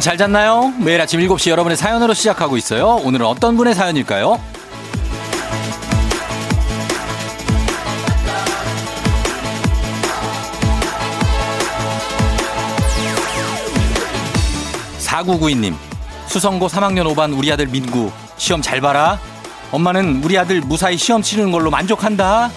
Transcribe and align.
여러분 0.00 0.08
잘 0.08 0.16
잤나요? 0.16 0.72
매일 0.78 0.98
아침 0.98 1.20
7시 1.20 1.50
여러분의 1.50 1.76
사연으로 1.76 2.14
시작하고 2.14 2.56
있어요. 2.56 3.02
오늘은 3.04 3.26
어떤 3.26 3.58
분의 3.58 3.74
사연일까요? 3.74 4.40
4992님, 15.00 15.74
수성고 16.28 16.68
3학년 16.68 17.14
5반 17.14 17.36
우리 17.36 17.52
아들 17.52 17.66
민구, 17.66 18.10
시험 18.38 18.62
잘 18.62 18.80
봐라. 18.80 19.18
엄마는 19.70 20.24
우리 20.24 20.38
아들 20.38 20.62
무사히 20.62 20.96
시험 20.96 21.20
치르는 21.20 21.52
걸로 21.52 21.70
만족한다. 21.70 22.50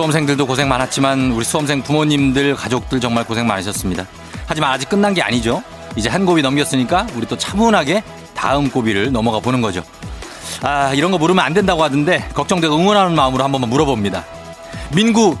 수험생들도 0.00 0.46
고생 0.46 0.66
많았지만 0.66 1.32
우리 1.32 1.44
수험생 1.44 1.82
부모님들 1.82 2.54
가족들 2.54 3.00
정말 3.00 3.24
고생 3.24 3.46
많으셨습니다. 3.46 4.06
하지만 4.46 4.72
아직 4.72 4.88
끝난 4.88 5.12
게 5.12 5.20
아니죠. 5.20 5.62
이제 5.94 6.08
한 6.08 6.24
고비 6.24 6.40
넘겼으니까 6.40 7.06
우리 7.16 7.26
또 7.26 7.36
차분하게 7.36 8.02
다음 8.34 8.70
고비를 8.70 9.12
넘어가 9.12 9.40
보는 9.40 9.60
거죠. 9.60 9.82
아 10.62 10.94
이런 10.94 11.10
거 11.10 11.18
물으면 11.18 11.44
안 11.44 11.52
된다고 11.52 11.82
하던데 11.84 12.26
걱정돼서 12.32 12.78
응원하는 12.78 13.14
마음으로 13.14 13.44
한 13.44 13.52
번만 13.52 13.68
물어봅니다. 13.68 14.24
민구 14.94 15.36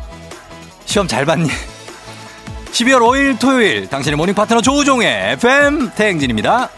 시험 0.84 1.08
잘 1.08 1.24
봤니? 1.24 1.48
12월 2.70 2.98
5일 2.98 3.38
토요일 3.40 3.88
당신의 3.88 4.18
morning 4.18 4.34
파트너 4.34 4.60
조우종의 4.60 5.32
FM 5.32 5.92
대행진입니다. 5.94 6.68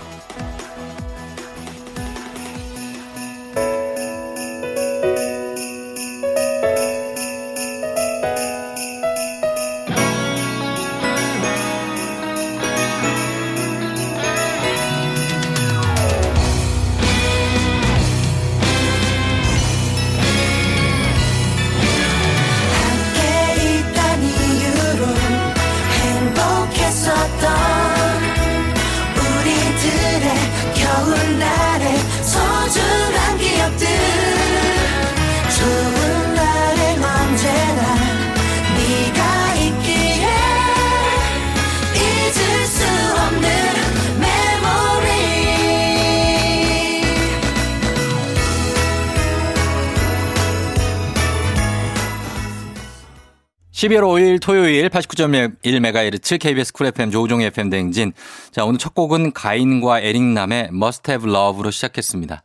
12월 53.83 54.03
5일 54.03 54.41
토요일 54.41 54.89
89.1MHz 54.91 56.39
KBS 56.39 56.73
쿨 56.73 56.87
FM 56.87 57.11
조우종의 57.11 57.49
FM 57.49 57.69
대행진. 57.69 58.13
자, 58.53 58.65
오늘 58.65 58.79
첫 58.79 58.95
곡은 58.95 59.33
가인과 59.33 59.99
에릭남의 59.99 60.69
Must 60.73 61.11
Have 61.11 61.29
Love로 61.29 61.73
시작했습니다. 61.73 62.45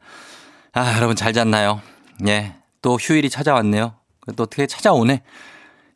아, 0.73 0.95
여러분 0.97 1.15
잘 1.15 1.33
잤나요? 1.33 1.81
예. 2.27 2.55
또 2.81 2.95
휴일이 2.95 3.29
찾아왔네요. 3.29 3.93
또 4.35 4.43
어떻게 4.43 4.65
찾아오네. 4.65 5.21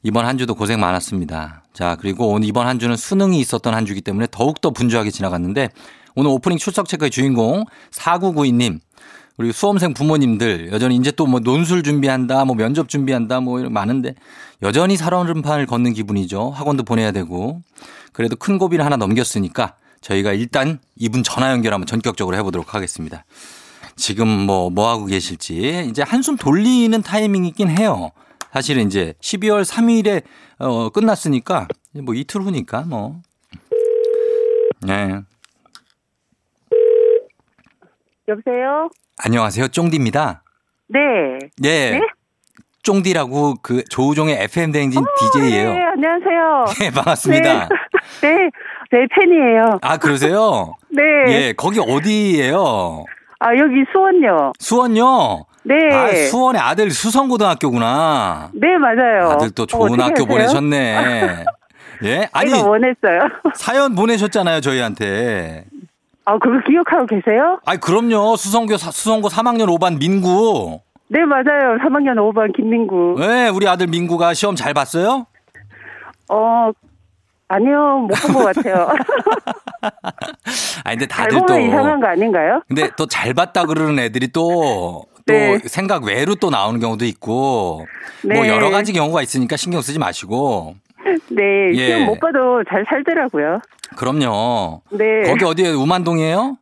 이번 0.03 0.27
한 0.27 0.37
주도 0.37 0.53
고생 0.53 0.79
많았습니다. 0.79 1.63
자, 1.73 1.97
그리고 1.99 2.27
오늘 2.27 2.47
이번 2.47 2.67
한 2.67 2.77
주는 2.77 2.95
수능이 2.95 3.39
있었던 3.39 3.73
한 3.73 3.87
주기 3.87 4.01
때문에 4.01 4.27
더욱더 4.29 4.69
분주하게 4.69 5.09
지나갔는데 5.09 5.69
오늘 6.13 6.29
오프닝 6.29 6.59
출석 6.59 6.87
체크의 6.87 7.09
주인공 7.09 7.65
4992님 7.89 8.79
그리고 9.37 9.53
수험생 9.53 9.95
부모님들 9.95 10.71
여전히 10.71 10.97
이제 10.97 11.09
또 11.09 11.25
뭐 11.25 11.39
논술 11.39 11.81
준비한다, 11.81 12.45
뭐 12.45 12.55
면접 12.55 12.89
준비한다, 12.89 13.39
뭐 13.39 13.59
이런 13.59 13.73
많은데 13.73 14.13
여전히 14.63 14.95
살얼음판을 14.95 15.65
걷는 15.65 15.93
기분이죠. 15.93 16.51
학원도 16.51 16.83
보내야 16.83 17.11
되고 17.11 17.61
그래도 18.13 18.35
큰 18.35 18.57
고비를 18.57 18.85
하나 18.85 18.95
넘겼으니까 18.95 19.75
저희가 20.01 20.33
일단 20.33 20.79
이분 20.95 21.23
전화 21.23 21.51
연결 21.51 21.73
한번 21.73 21.87
전격적으로 21.87 22.37
해보도록 22.37 22.73
하겠습니다. 22.73 23.25
지금 23.95 24.27
뭐, 24.27 24.69
뭐 24.69 24.89
하고 24.89 25.05
계실지 25.05 25.87
이제 25.89 26.03
한숨 26.03 26.37
돌리는 26.37 27.01
타이밍이긴 27.01 27.69
해요. 27.69 28.11
사실은 28.51 28.87
이제 28.87 29.13
12월 29.21 29.63
3일에 29.63 30.23
어, 30.59 30.89
끝났으니까 30.89 31.67
뭐 32.03 32.13
이틀 32.13 32.41
후니까 32.41 32.81
뭐. 32.81 33.21
네. 34.81 35.21
여보세요? 38.27 38.89
안녕하세요. 39.17 39.67
쫑디입니다. 39.69 40.43
네. 40.87 40.99
예. 41.63 41.91
네? 41.91 42.01
쫑디라고 42.83 43.55
그 43.61 43.83
조우종의 43.89 44.37
FM 44.43 44.71
대행진 44.71 45.01
어, 45.01 45.05
DJ예요. 45.33 45.73
네, 45.73 45.79
안녕하세요. 45.95 46.65
네, 46.79 46.91
반갑습니다. 46.91 47.53
네. 47.53 47.67
네, 48.21 48.49
네, 48.91 49.07
팬이에요. 49.15 49.79
아, 49.81 49.97
그러세요? 49.97 50.73
네. 50.89 51.01
예, 51.27 51.53
거기 51.55 51.79
어디예요? 51.79 53.05
아, 53.39 53.55
여기 53.55 53.83
수원요. 53.91 54.53
수원요? 54.59 55.45
네. 55.63 55.75
아, 55.93 56.13
수원의 56.29 56.59
아들 56.61 56.89
수성고등학교구나. 56.89 58.49
네, 58.53 58.67
맞아요. 58.77 59.31
아들 59.31 59.51
또 59.51 59.65
좋은 59.67 59.99
어, 59.99 60.03
학교 60.03 60.13
하세요? 60.23 60.25
보내셨네. 60.27 61.45
예? 62.03 62.27
아니, 62.33 62.51
원했어요. 62.51 63.19
사연 63.53 63.93
보내셨잖아요, 63.93 64.61
저희한테. 64.61 65.65
아, 66.25 66.37
그거 66.39 66.59
기억하고 66.67 67.05
계세요? 67.05 67.59
아이, 67.65 67.77
그럼요. 67.77 68.35
수성고, 68.37 68.77
사- 68.77 68.89
수성고 68.91 69.29
3학년 69.29 69.67
5반 69.77 69.99
민구. 69.99 70.79
네, 71.11 71.25
맞아요. 71.25 71.77
3학년 71.83 72.15
5반 72.15 72.55
김민구. 72.55 73.15
네, 73.19 73.49
우리 73.49 73.67
아들 73.67 73.87
민구가 73.87 74.33
시험 74.33 74.55
잘 74.55 74.73
봤어요? 74.73 75.25
어, 76.29 76.71
아니요, 77.49 78.07
못 78.07 78.15
본 78.21 78.33
것 78.33 78.55
같아요. 78.55 78.87
아니, 80.85 80.97
근데 80.97 81.07
잘 81.07 81.27
다들 81.27 81.39
또. 81.39 81.45
보면 81.47 81.61
이상한 81.67 81.99
거 81.99 82.07
아닌가요? 82.07 82.61
근데 82.67 82.89
또 82.95 83.05
잘 83.07 83.33
봤다 83.33 83.65
그러는 83.65 83.99
애들이 83.99 84.29
또, 84.29 85.03
또 85.25 85.33
네. 85.33 85.59
생각 85.65 86.05
외로 86.05 86.35
또 86.35 86.49
나오는 86.49 86.79
경우도 86.79 87.03
있고, 87.03 87.85
뭐 88.23 88.43
네. 88.43 88.47
여러 88.47 88.69
가지 88.69 88.93
경우가 88.93 89.21
있으니까 89.21 89.57
신경 89.57 89.81
쓰지 89.81 89.99
마시고, 89.99 90.75
네, 91.29 91.71
예. 91.73 91.85
시험 91.87 92.05
못 92.05 92.19
봐도 92.21 92.63
잘 92.69 92.85
살더라고요. 92.87 93.59
그럼요. 93.97 94.81
네. 94.91 95.23
거기 95.25 95.43
어디에 95.43 95.71
우만동이에요? 95.71 96.55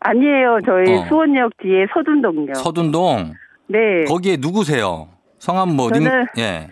아니에요. 0.00 0.58
저희 0.64 0.96
어. 0.96 1.04
수원역 1.08 1.52
뒤에 1.58 1.86
서둔동요. 1.92 2.54
서둔동. 2.54 3.34
네. 3.68 4.04
거기에 4.04 4.36
누구세요? 4.38 5.08
성함 5.38 5.74
뭐, 5.76 5.90
님, 5.90 6.04
저는- 6.04 6.26
예. 6.38 6.68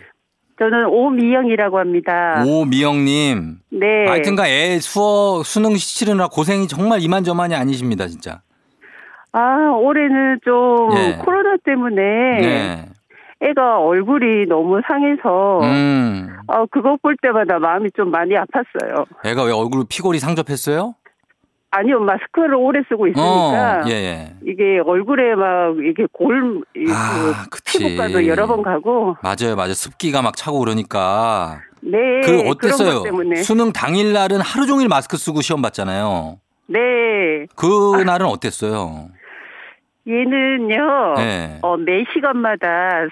저는 0.59 0.85
오미영이라고 0.85 1.79
합니다. 1.79 2.43
오미영님. 2.45 3.57
네. 3.71 4.05
하여튼간 4.07 4.45
애 4.47 4.79
수어, 4.79 5.41
수능 5.43 5.75
치르느라 5.75 6.27
고생이 6.27 6.67
정말 6.67 7.01
이만저만이 7.01 7.55
아니십니다, 7.55 8.07
진짜. 8.07 8.41
아, 9.31 9.71
올해는 9.81 10.39
좀 10.45 10.89
예. 10.95 11.17
코로나 11.23 11.57
때문에 11.65 12.01
네. 12.41 12.85
애가 13.41 13.79
얼굴이 13.79 14.45
너무 14.47 14.79
상해서 14.87 15.59
음. 15.63 16.29
어, 16.47 16.65
그거 16.67 16.97
볼 17.01 17.17
때마다 17.21 17.57
마음이 17.59 17.89
좀 17.95 18.11
많이 18.11 18.35
아팠어요. 18.35 19.05
애가 19.25 19.43
왜 19.43 19.51
얼굴 19.51 19.85
피골이 19.89 20.19
상접했어요? 20.19 20.93
아니요, 21.75 21.99
마스크를 22.01 22.53
오래 22.55 22.81
쓰고 22.87 23.07
있으니까 23.07 23.81
어, 23.81 23.83
예, 23.87 23.91
예. 23.91 24.33
이게 24.45 24.79
얼굴에 24.85 25.33
막 25.35 25.75
이게 25.83 26.05
골 26.13 26.61
이- 26.75 26.85
아, 26.91 27.45
그. 27.49 27.59
피부과도 27.65 28.27
여러 28.27 28.45
번 28.45 28.61
가고 28.61 29.17
맞아요, 29.23 29.55
맞아요. 29.55 29.73
습기가 29.73 30.21
막 30.21 30.35
차고 30.35 30.59
그러니까. 30.59 31.59
네 31.81 32.21
그 32.23 32.41
어땠어요? 32.47 33.03
수능 33.43 33.73
당일 33.73 34.13
날은 34.13 34.39
하루 34.39 34.65
종일 34.67 34.87
마스크 34.87 35.17
쓰고 35.17 35.41
시험 35.41 35.61
봤잖아요. 35.63 36.37
네 36.67 37.47
그 37.55 38.03
날은 38.05 38.27
어땠어요? 38.27 39.09
얘는요 40.07 41.13
네. 41.15 41.59
어, 41.61 41.77
매 41.77 42.03
시간마다 42.13 42.67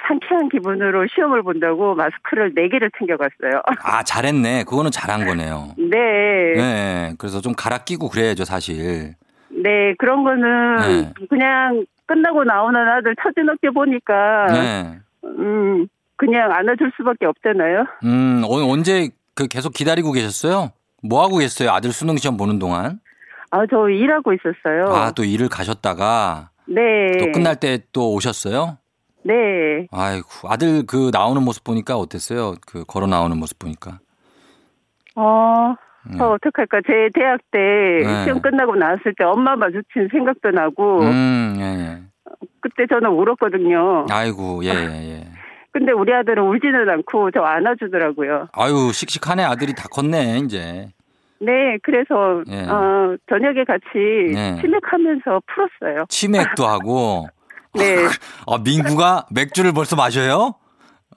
상쾌한 0.08 0.50
기분으로 0.50 1.08
시험을 1.08 1.42
본다고 1.44 1.96
마스크를 1.96 2.54
네 2.54 2.68
개를 2.68 2.92
챙겨갔어요. 2.98 3.62
아, 3.84 4.04
잘했네. 4.04 4.66
그거는 4.66 4.92
잘한 4.92 5.26
거네요. 5.26 5.70
네. 5.78 6.54
네. 6.56 7.14
그래서 7.18 7.40
좀 7.40 7.54
갈아 7.56 7.78
끼고 7.80 8.10
그래야죠, 8.10 8.44
사실. 8.44 9.16
네, 9.50 9.94
그런 9.98 10.24
거는 10.24 10.78
네. 10.78 11.14
그냥 11.30 11.86
끝나고 12.08 12.44
나오는 12.44 12.80
아들 12.80 13.16
터진 13.16 13.48
어깨 13.50 13.70
보니까 13.70 14.48
네. 14.48 15.00
음 15.24 15.88
그냥 16.18 16.52
안아줄 16.52 16.92
수밖에 16.98 17.26
없잖아요. 17.26 17.86
음, 18.04 18.44
어, 18.46 18.56
언제 18.70 19.10
그 19.34 19.48
계속 19.48 19.74
기다리고 19.74 20.12
계셨어요? 20.12 20.72
뭐 21.04 21.24
하고 21.24 21.38
계셨어요? 21.38 21.72
아들 21.72 21.92
수능 21.92 22.18
시험 22.18 22.38
보는 22.38 22.60
동안? 22.60 23.00
아, 23.50 23.66
저 23.70 23.90
일하고 23.90 24.34
있었어요. 24.34 24.86
아, 24.96 25.12
또 25.12 25.24
일을 25.24 25.50
가셨다가 25.50 26.50
네. 26.74 27.12
또 27.20 27.32
끝날 27.32 27.56
때 27.58 27.80
또 27.94 28.14
오셨어요? 28.14 28.78
네. 29.24 29.34
아이고, 29.92 30.28
아들 30.50 30.86
그 30.88 31.12
나오는 31.14 31.42
모습 31.44 31.64
보니까 31.64 31.96
어땠어요? 31.98 32.56
그 32.66 32.84
걸어 32.86 33.06
나오는 33.08 33.38
모습 33.38 33.60
보니까. 33.60 34.00
어, 35.16 35.76
네. 36.10 36.22
어, 36.24 36.32
어떡할까. 36.32 36.82
제 36.88 37.10
대학 37.14 37.40
때 37.52 37.60
네. 38.04 38.24
시험 38.24 38.42
끝나고 38.42 38.76
나왔을 38.76 39.14
때 39.18 39.24
엄마 39.24 39.56
마주친 39.56 40.08
생각도 40.12 40.50
나고, 40.52 41.02
음, 41.02 41.56
예, 41.60 41.64
예. 41.64 42.02
그때 42.62 42.86
저는 42.90 43.10
울었거든요. 43.12 44.06
아이고, 44.10 44.64
예, 44.66 44.70
예, 44.70 45.14
예. 45.20 45.28
근데 45.72 45.92
우리 45.92 46.14
아들은 46.14 46.44
울지는 46.44 46.90
않고 46.90 47.32
저 47.32 47.42
안아주더라고요. 47.42 48.48
아유, 48.54 48.92
씩씩하네. 48.94 49.44
아들이 49.44 49.74
다 49.74 49.88
컸네, 49.90 50.40
이제. 50.40 50.88
네, 51.42 51.78
그래서, 51.82 52.44
예. 52.52 52.62
어, 52.70 53.18
저녁에 53.28 53.64
같이 53.66 53.88
네. 54.34 54.58
치맥하면서 54.62 55.42
풀었어요. 55.48 56.06
치맥도 56.08 56.66
하고. 56.68 57.28
네. 57.74 57.96
아, 58.48 58.58
민구가 58.64 59.26
맥주를 59.32 59.74
벌써 59.74 59.96
마셔요? 59.96 60.54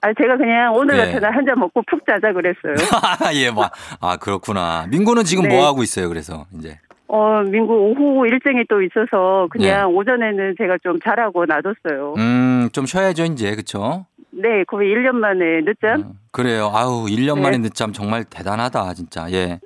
아, 0.01 0.13
제가 0.19 0.37
그냥 0.37 0.73
오늘 0.73 0.95
예. 0.95 1.05
같은 1.05 1.19
날한 1.21 1.45
잔 1.45 1.59
먹고 1.59 1.83
푹 1.87 2.05
자자 2.07 2.33
그랬어요. 2.33 2.73
예, 3.35 3.51
뭐. 3.51 3.69
아, 4.01 4.17
그렇구나. 4.17 4.87
민구는 4.89 5.23
지금 5.25 5.43
네. 5.47 5.55
뭐 5.55 5.65
하고 5.67 5.83
있어요, 5.83 6.09
그래서, 6.09 6.45
이제. 6.57 6.79
어, 7.07 7.41
민구 7.43 7.71
오후 7.71 8.25
일정이 8.27 8.63
또 8.67 8.81
있어서 8.81 9.47
그냥 9.51 9.89
네. 9.89 9.95
오전에는 9.95 10.55
제가 10.57 10.77
좀 10.81 10.99
자라고 11.01 11.45
놔뒀어요. 11.45 12.15
음, 12.17 12.69
좀 12.73 12.87
쉬어야죠, 12.87 13.25
이제. 13.25 13.55
그쵸? 13.55 14.07
네, 14.37 14.63
거의 14.65 14.93
1년 14.93 15.15
만에 15.15 15.61
늦잠? 15.63 16.01
음, 16.01 16.13
그래요. 16.31 16.71
아우, 16.73 17.05
1년 17.05 17.35
네. 17.35 17.41
만에 17.41 17.57
늦잠 17.59 17.93
정말 17.93 18.23
대단하다, 18.25 18.93
진짜. 18.93 19.29
예. 19.31 19.59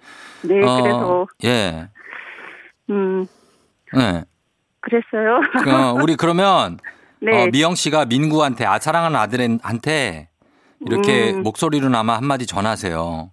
네, 0.44 0.64
어, 0.64 0.82
그래서, 0.82 1.28
예. 1.44 1.90
음, 2.90 3.26
예. 3.98 4.24
그랬어요. 4.82 5.42
그, 5.64 6.02
우리 6.02 6.16
그러면 6.16 6.78
네. 7.22 7.44
어, 7.44 7.48
미영 7.52 7.76
씨가 7.76 8.06
민구한테 8.06 8.66
아 8.66 8.80
사랑하는 8.80 9.18
아들한테 9.20 10.30
이렇게 10.86 11.32
음. 11.34 11.44
목소리로나마 11.44 12.16
한마디 12.16 12.46
전하세요. 12.46 13.32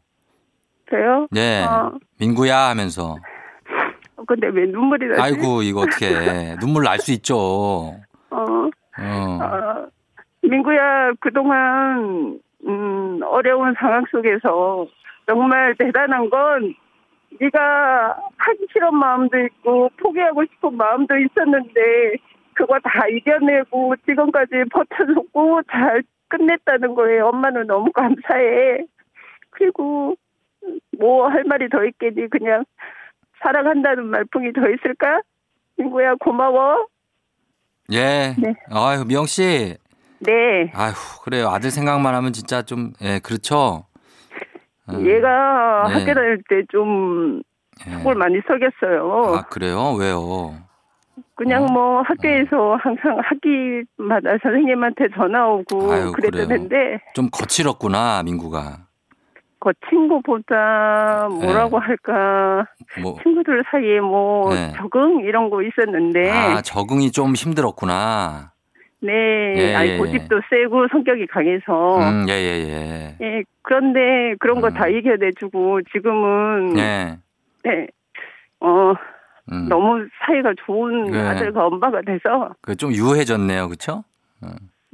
저요? 0.90 1.26
네. 1.30 1.64
어, 1.64 1.92
민구야 2.18 2.68
하면서 2.70 3.16
근데 4.26 4.48
왜 4.48 4.66
눈물이 4.66 5.06
나지? 5.08 5.20
아이고 5.20 5.62
이거 5.62 5.82
어떻게 5.82 6.56
눈물 6.58 6.82
날 6.82 6.98
수 6.98 7.12
있죠. 7.12 7.36
어, 8.30 8.44
어. 8.98 9.86
어, 10.46 10.48
민구야, 10.48 11.12
그동안, 11.20 12.38
음, 12.66 13.20
어려운 13.24 13.74
상황 13.78 14.04
속에서 14.10 14.86
정말 15.26 15.74
대단한 15.76 16.30
건 16.30 16.74
네가 17.40 18.18
하기 18.36 18.66
싫은 18.72 18.94
마음도 18.94 19.38
있고 19.38 19.90
포기하고 19.98 20.44
싶은 20.44 20.76
마음도 20.76 21.14
있었는데 21.18 22.16
그거 22.54 22.78
다 22.82 23.06
이겨내고 23.08 23.96
지금까지 24.06 24.52
버텨줬고 24.70 25.62
잘 25.70 26.02
끝냈다는 26.28 26.94
거에 26.94 27.20
엄마는 27.20 27.66
너무 27.66 27.92
감사해. 27.92 28.86
그리고 29.50 30.14
뭐 30.98 31.28
할 31.28 31.44
말이 31.44 31.68
더 31.68 31.84
있겠니? 31.84 32.28
그냥 32.28 32.64
사랑한다는 33.42 34.06
말풍이 34.06 34.52
더 34.52 34.62
있을까? 34.70 35.20
민구야 35.76 36.14
고마워. 36.14 36.86
예. 37.92 38.34
네. 38.38 38.54
아유 38.70 39.04
미영 39.06 39.26
씨. 39.26 39.76
네. 40.20 40.70
아휴 40.74 40.94
그래요. 41.24 41.48
아들 41.48 41.70
생각만 41.70 42.14
하면 42.14 42.32
진짜 42.32 42.62
좀 42.62 42.92
예 43.02 43.18
그렇죠. 43.18 43.86
어, 44.88 44.92
얘가 45.00 45.84
네. 45.88 45.94
학교 45.94 46.14
다닐 46.14 46.40
때좀 46.48 47.42
예. 47.86 47.90
속을 47.92 48.14
많이 48.14 48.40
썩였어요. 48.46 49.34
아 49.36 49.42
그래요? 49.48 49.92
왜요? 49.98 50.54
그냥 51.34 51.64
어. 51.64 51.66
뭐 51.72 52.02
학교에서 52.02 52.76
항상 52.80 53.18
학기마다 53.22 54.38
선생님한테 54.42 55.08
전화 55.14 55.46
오고 55.48 55.92
아유, 55.92 56.12
그랬었는데 56.12 57.00
좀 57.14 57.28
거칠었구나 57.30 58.22
민구가. 58.22 58.86
거친 59.58 60.08
것보다 60.08 61.28
뭐라고 61.30 61.78
할까 61.80 62.66
뭐 63.02 63.18
친구들 63.22 63.64
사이에 63.70 64.00
뭐 64.00 64.54
네. 64.54 64.72
적응 64.76 65.20
이런 65.24 65.50
거 65.50 65.62
있었는데 65.62 66.30
아, 66.30 66.62
적응이 66.62 67.10
좀 67.10 67.34
힘들었구나. 67.34 68.52
네 69.06 69.54
예, 69.56 69.74
아니 69.74 69.90
예. 69.90 69.96
고집도 69.98 70.40
세고 70.50 70.88
성격이 70.88 71.26
강해서 71.28 71.98
음, 71.98 72.26
예, 72.28 72.32
예, 72.32 73.16
예 73.20 73.44
그런데 73.62 74.34
그런 74.40 74.60
거 74.60 74.68
음. 74.68 74.74
다 74.74 74.88
이겨내주고 74.88 75.82
지금은 75.92 76.78
예. 76.78 77.18
예. 77.66 77.70
네. 77.70 77.86
어 78.60 78.94
음. 79.52 79.68
너무 79.68 80.06
사이가 80.24 80.54
좋은 80.66 81.04
네. 81.12 81.18
아들과 81.20 81.66
엄마가 81.66 82.02
돼서 82.02 82.50
그 82.62 82.74
좀 82.76 82.92
유해졌네요. 82.92 83.68
그쵸? 83.68 84.02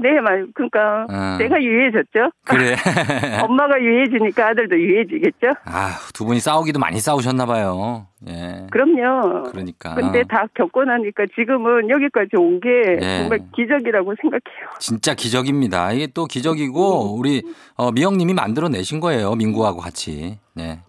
네, 0.02 0.20
말 0.20 0.46
그러니까 0.54 1.06
음. 1.10 1.38
내가 1.38 1.62
유해졌죠. 1.62 2.30
그래. 2.44 2.74
엄마가 3.42 3.80
유해지니까 3.80 4.48
아들도 4.48 4.76
유해지겠죠. 4.78 5.52
아, 5.64 5.96
두 6.12 6.24
분이 6.24 6.40
싸우기도 6.40 6.78
많이 6.78 6.98
싸우셨나 6.98 7.46
봐요. 7.46 8.06
예. 8.28 8.66
그럼요. 8.70 9.50
그러니까. 9.50 9.94
근데 9.94 10.22
다 10.24 10.46
겪고 10.54 10.84
나니까 10.84 11.24
지금은 11.34 11.90
여기까지 11.90 12.36
온게 12.36 12.68
네. 13.00 13.18
정말 13.20 13.40
기적이라고 13.54 14.14
생각해요. 14.20 14.68
진짜 14.78 15.14
기적입니다. 15.14 15.92
이게 15.92 16.06
또 16.08 16.26
기적이고 16.26 17.16
우리 17.16 17.42
어, 17.76 17.90
미영 17.90 18.16
님이 18.16 18.34
만들어 18.34 18.68
내신 18.68 19.00
거예요. 19.00 19.34
민구하고 19.34 19.80
같이. 19.80 20.38
네. 20.54 20.80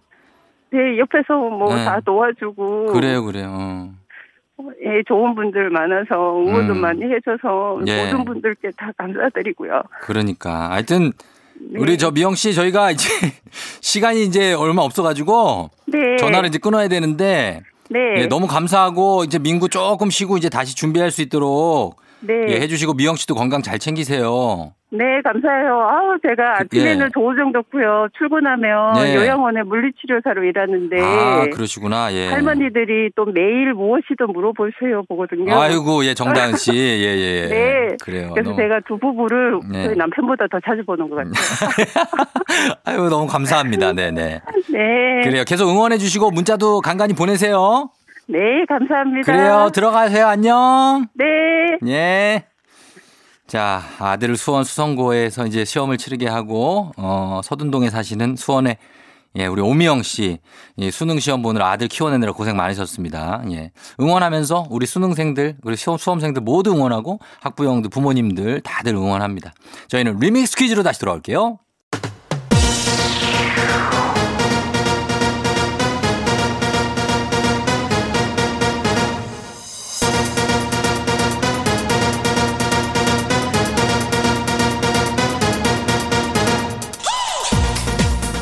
네, 0.70 0.98
옆에서 0.98 1.34
뭐 1.34 1.74
네. 1.74 1.84
다 1.84 2.00
도와주고 2.04 2.86
그래요, 2.86 3.24
그래요. 3.24 3.48
어. 3.48 4.03
예, 4.84 5.02
좋은 5.06 5.34
분들 5.34 5.70
많아서 5.70 6.40
응원도 6.40 6.74
음. 6.74 6.80
많이 6.80 7.02
해줘서 7.02 7.80
예. 7.86 8.04
모든 8.04 8.24
분들께 8.24 8.70
다 8.76 8.92
감사드리고요. 8.96 9.82
그러니까. 10.00 10.70
하여튼 10.70 11.12
네. 11.60 11.80
우리 11.80 11.98
저 11.98 12.10
미영 12.10 12.34
씨 12.34 12.54
저희가 12.54 12.92
이제 12.92 13.08
시간이 13.80 14.22
이제 14.24 14.52
얼마 14.52 14.82
없어 14.82 15.02
가지고 15.02 15.70
네. 15.86 16.16
전화를 16.18 16.48
이제 16.48 16.58
끊어야 16.58 16.88
되는데 16.88 17.62
네. 17.90 18.22
예, 18.22 18.26
너무 18.26 18.46
감사하고 18.46 19.24
이제 19.24 19.38
민구 19.38 19.68
조금 19.68 20.10
쉬고 20.10 20.36
이제 20.36 20.48
다시 20.48 20.76
준비할 20.76 21.10
수 21.10 21.22
있도록 21.22 21.96
네. 22.26 22.46
예, 22.48 22.60
해주시고 22.60 22.94
미영 22.94 23.16
씨도 23.16 23.34
건강 23.34 23.62
잘 23.62 23.78
챙기세요. 23.78 24.72
네, 24.90 25.20
감사해요. 25.24 25.72
아우, 25.74 26.16
제가 26.22 26.54
그, 26.54 26.60
아침에는 26.78 27.06
예. 27.06 27.10
조우정 27.12 27.50
덕고요. 27.50 28.06
출근하면 28.16 28.94
네. 28.94 29.16
요양원에 29.16 29.62
물리치료사로 29.64 30.44
일하는데 30.44 31.00
아 31.02 31.46
그러시구나. 31.52 32.12
예. 32.12 32.28
할머니들이 32.28 33.10
또 33.16 33.24
매일 33.24 33.74
무엇이든 33.74 34.32
물어보세요 34.32 35.02
보거든요. 35.08 35.52
아이고 35.58 36.04
예 36.04 36.14
정다은 36.14 36.54
씨 36.56 36.72
예예 36.72 37.18
예. 37.18 37.48
네. 37.50 37.96
그래요. 38.04 38.30
그래서 38.34 38.50
너무- 38.50 38.62
제가 38.62 38.80
두 38.86 38.96
부부를 38.98 39.58
네. 39.72 39.84
저희 39.86 39.96
남편보다 39.96 40.46
더 40.48 40.60
자주 40.64 40.84
보는 40.84 41.10
것 41.10 41.16
같아요. 41.16 41.32
아유 42.84 43.08
너무 43.08 43.26
감사합니다. 43.26 43.92
네네. 43.94 44.40
네. 44.72 45.20
그래요. 45.24 45.42
계속 45.44 45.68
응원해 45.68 45.98
주시고 45.98 46.30
문자도 46.30 46.80
간간히 46.82 47.14
보내세요. 47.14 47.90
네, 48.26 48.64
감사합니다. 48.68 49.30
그래요. 49.30 49.70
들어가세요. 49.72 50.26
안녕. 50.26 51.06
네. 51.14 51.24
예. 51.86 52.44
자, 53.46 53.82
아들을 53.98 54.36
수원 54.36 54.64
수성고에서 54.64 55.46
이제 55.46 55.64
시험을 55.64 55.98
치르게 55.98 56.26
하고, 56.26 56.92
어, 56.96 57.40
서둔동에 57.44 57.90
사시는 57.90 58.36
수원의 58.36 58.78
예, 59.36 59.46
우리 59.46 59.60
오미영 59.60 60.04
씨, 60.04 60.38
예, 60.78 60.90
수능 60.92 61.18
시험 61.18 61.42
보느라 61.42 61.68
아들 61.68 61.88
키워내느라 61.88 62.32
고생 62.32 62.56
많으셨습니다. 62.56 63.42
예. 63.50 63.72
응원하면서 64.00 64.68
우리 64.70 64.86
수능생들, 64.86 65.56
그리고 65.60 65.74
시험, 65.74 65.98
수험생들 65.98 66.42
모두 66.42 66.72
응원하고 66.72 67.18
학부형들, 67.40 67.90
부모님들 67.90 68.60
다들 68.60 68.94
응원합니다. 68.94 69.52
저희는 69.88 70.20
리믹스 70.20 70.56
퀴즈로 70.56 70.84
다시 70.84 71.00
돌아올게요. 71.00 71.58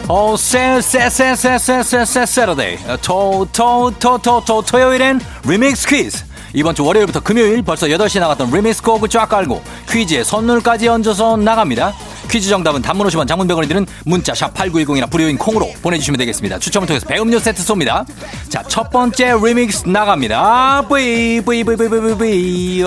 어, 0.08 0.36
세, 0.36 0.80
세, 0.80 1.08
세, 1.08 1.34
세, 1.34 1.58
세, 1.58 1.82
세, 1.82 2.04
세, 2.04 2.26
Saturday. 2.26 2.78
토, 3.02 3.46
토, 3.52 3.92
토, 3.98 4.18
토, 4.18 4.42
토, 4.44 4.62
토요일엔 4.62 5.20
리믹스 5.46 5.86
퀴즈. 5.88 6.24
이번 6.54 6.74
주 6.74 6.84
월요일부터 6.84 7.20
금요일 7.20 7.62
벌써 7.62 7.86
8시에 7.86 8.20
나갔던 8.20 8.50
리믹스 8.50 8.82
곡을 8.82 9.08
쫙 9.08 9.26
깔고 9.26 9.62
퀴즈에 9.90 10.22
선물까지 10.22 10.86
얹어서 10.88 11.36
나갑니다. 11.38 11.94
퀴즈 12.30 12.50
정답은 12.50 12.82
단문 12.82 13.06
50원 13.06 13.26
장문 13.26 13.46
100원이 13.46 13.68
드는 13.68 13.86
문자 14.04 14.34
샵 14.34 14.52
8910이나 14.52 15.08
무료인 15.10 15.38
콩으로 15.38 15.70
보내주시면 15.80 16.18
되겠습니다. 16.18 16.58
추첨을 16.58 16.86
통해서 16.86 17.06
배음료 17.06 17.38
세트 17.38 17.62
쏩니다. 17.62 18.04
자, 18.50 18.62
첫 18.68 18.90
번째 18.90 19.34
리믹스 19.42 19.88
나갑니다. 19.88 20.82
뿌이, 20.88 21.40
뿌이, 21.40 21.64
뿌이, 21.64 21.76
뿌이, 21.76 21.88
뿌이, 21.88 22.14
뿌이. 22.18 22.84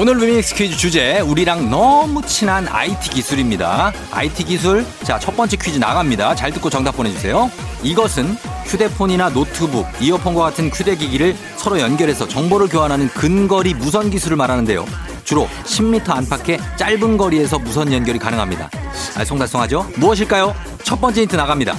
오늘 0.00 0.16
리믹스 0.18 0.54
퀴즈 0.54 0.76
주제 0.76 1.18
우리랑 1.18 1.70
너무 1.70 2.22
친한 2.22 2.68
IT 2.68 3.10
기술입니다. 3.10 3.92
IT 4.12 4.44
기술 4.44 4.86
자 5.02 5.18
첫 5.18 5.36
번째 5.36 5.56
퀴즈 5.56 5.78
나갑니다. 5.78 6.36
잘 6.36 6.52
듣고 6.52 6.70
정답 6.70 6.92
보내주세요. 6.96 7.50
이것은 7.82 8.36
휴대폰이나 8.66 9.30
노트북, 9.30 9.86
이어폰과 10.00 10.40
같은 10.44 10.68
휴대기기를 10.70 11.34
서로 11.56 11.80
연결해서 11.80 12.28
정보를 12.28 12.68
교환하는 12.68 13.08
근거리 13.08 13.74
무선 13.74 14.08
기술을 14.08 14.36
말하는데요. 14.36 14.86
주로 15.24 15.48
10m 15.64 16.08
안팎의 16.10 16.60
짧은 16.76 17.16
거리에서 17.16 17.58
무선 17.58 17.92
연결이 17.92 18.20
가능합니다. 18.20 18.70
알쏭달쏭하죠? 19.16 19.98
무엇일까요? 19.98 20.54
첫 20.84 21.00
번째 21.00 21.22
힌트 21.22 21.34
나갑니다. 21.34 21.74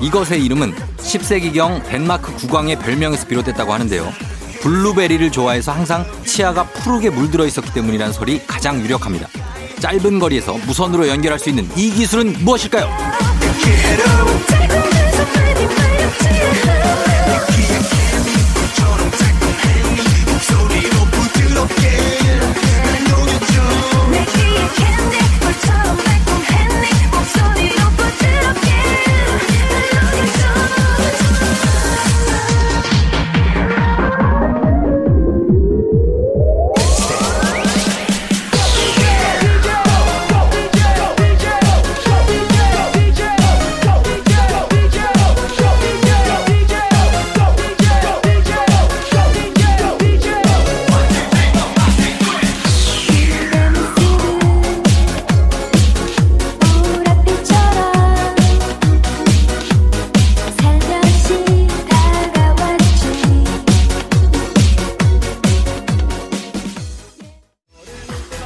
이것의 0.00 0.44
이름은 0.44 0.72
10세기경 0.98 1.82
덴마크 1.88 2.32
국왕의 2.36 2.78
별명에서 2.78 3.26
비롯됐다고 3.26 3.72
하는데요. 3.72 4.12
블루베리를 4.64 5.30
좋아해서 5.30 5.72
항상 5.72 6.06
치아가 6.24 6.64
푸르게 6.64 7.10
물들어 7.10 7.44
있었기 7.44 7.74
때문이라는 7.74 8.14
설이 8.14 8.46
가장 8.46 8.80
유력합니다. 8.80 9.28
짧은 9.78 10.18
거리에서 10.18 10.54
무선으로 10.66 11.06
연결할 11.06 11.38
수 11.38 11.50
있는 11.50 11.68
이 11.76 11.90
기술은 11.90 12.36
무엇일까요? 12.42 12.88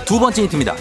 두 0.09 0.19
번째 0.19 0.41
힌트입니다. 0.41 0.75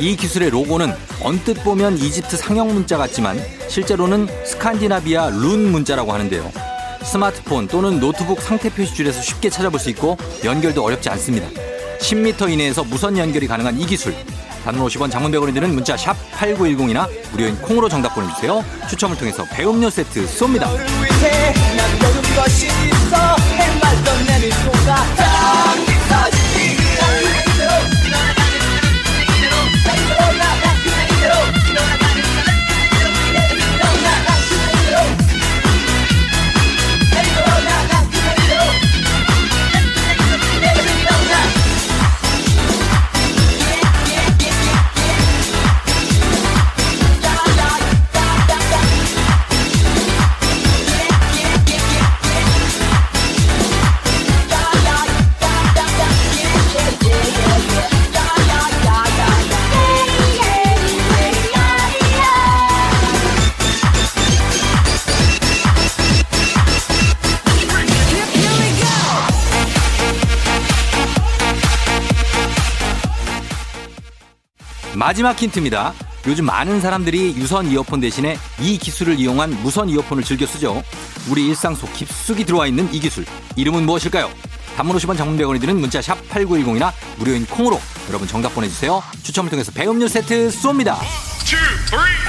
이 0.00 0.16
기술의 0.16 0.50
로고는 0.50 0.92
언뜻 1.22 1.54
보면 1.62 1.96
이집트 1.98 2.36
상형 2.36 2.74
문자 2.74 2.96
같지만 2.96 3.40
실제로는 3.68 4.26
스칸디나비아 4.44 5.30
룬 5.30 5.70
문자라고 5.70 6.12
하는데요. 6.12 6.50
스마트폰 7.04 7.68
또는 7.68 8.00
노트북 8.00 8.40
상태 8.40 8.68
표시줄에서 8.68 9.22
쉽게 9.22 9.50
찾아볼 9.50 9.78
수 9.78 9.88
있고 9.90 10.16
연결도 10.42 10.82
어렵지 10.82 11.08
않습니다. 11.10 11.48
10m 12.00 12.50
이내에서 12.50 12.82
무선 12.82 13.16
연결이 13.16 13.46
가능한 13.46 13.78
이 13.78 13.86
기술. 13.86 14.16
단문 14.64 14.84
50원 14.88 15.12
장문백원이 15.12 15.54
드는 15.54 15.74
문자 15.74 15.96
샵 15.96 16.16
8910이나 16.32 17.08
무료인 17.30 17.56
콩으로 17.62 17.88
정답 17.88 18.16
보내주세요. 18.16 18.64
추첨을 18.90 19.16
통해서 19.16 19.44
배음료 19.44 19.90
세트 19.90 20.26
쏩니다. 20.26 20.66
마지막 75.12 75.38
힌트입니다. 75.38 75.92
요즘 76.26 76.46
많은 76.46 76.80
사람들이 76.80 77.34
유선 77.36 77.66
이어폰 77.66 78.00
대신에 78.00 78.38
이 78.58 78.78
기술을 78.78 79.20
이용한 79.20 79.62
무선 79.62 79.90
이어폰을 79.90 80.24
즐겨 80.24 80.46
쓰죠. 80.46 80.82
우리 81.28 81.48
일상 81.48 81.74
속 81.74 81.92
깊숙이 81.92 82.46
들어와 82.46 82.66
있는 82.66 82.88
이 82.94 82.98
기술. 82.98 83.26
이름은 83.56 83.84
무엇일까요? 83.84 84.30
단문 84.74 84.96
50원 84.96 85.18
장문 85.18 85.36
100원이 85.36 85.60
드는 85.60 85.78
문자 85.78 86.00
샵 86.00 86.16
8910이나 86.30 86.94
무료인 87.18 87.44
콩으로 87.44 87.78
여러분 88.08 88.26
정답 88.26 88.54
보내주세요. 88.54 89.02
추첨을 89.22 89.50
통해서 89.50 89.70
배음료 89.70 90.08
세트 90.08 90.48
쏩니다. 90.48 90.96
two, 91.44 91.58
three, 91.90 92.22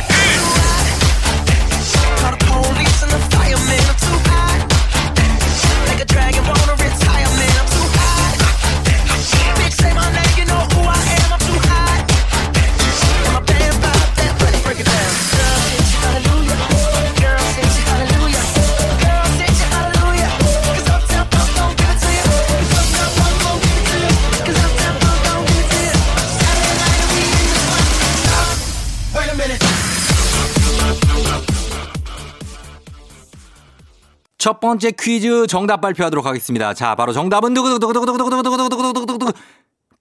첫 34.43 34.59
번째 34.59 34.91
퀴즈 34.91 35.47
정답 35.47 35.79
발표하도록 35.79 36.25
하겠습니다. 36.25 36.73
자, 36.73 36.95
바로 36.95 37.13
정답은 37.13 37.53
두구두구두구두구두구두구두구두구두구 37.53 39.31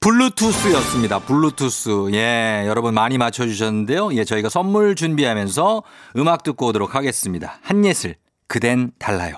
블루투스였습니다. 0.01 1.21
블루투스. 1.21 2.11
예, 2.15 2.65
여러분 2.67 2.93
많이 2.93 3.19
맞춰주셨는데요. 3.19 4.13
예, 4.15 4.25
저희가 4.25 4.49
선물 4.49 4.97
준비하면서 4.97 5.85
음악 6.17 6.43
듣고 6.43 6.67
오도록 6.67 6.97
하겠습니다. 6.97 7.61
한예슬, 7.63 8.17
그댄 8.49 8.91
달라요. 8.99 9.37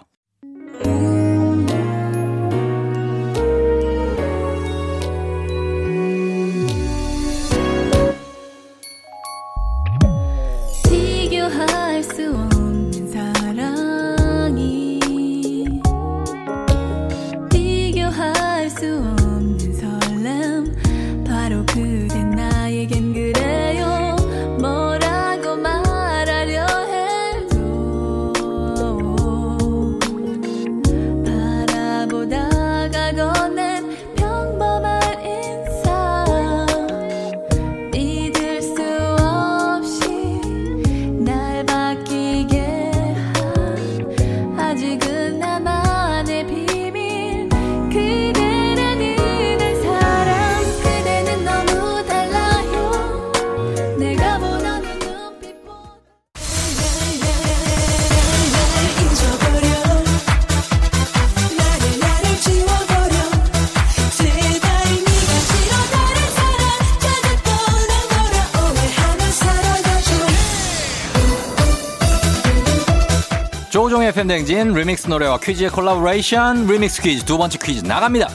조우종의 73.75 74.13
FM 74.13 74.22
대행진 74.22 74.73
리믹스 74.73 75.09
노래와 75.09 75.41
퀴즈의 75.41 75.69
콜라보레이션 75.71 76.69
리믹스 76.69 77.03
퀴즈 77.03 77.25
두 77.25 77.37
번째 77.37 77.59
퀴즈 77.61 77.85
나갑니다. 77.85 78.29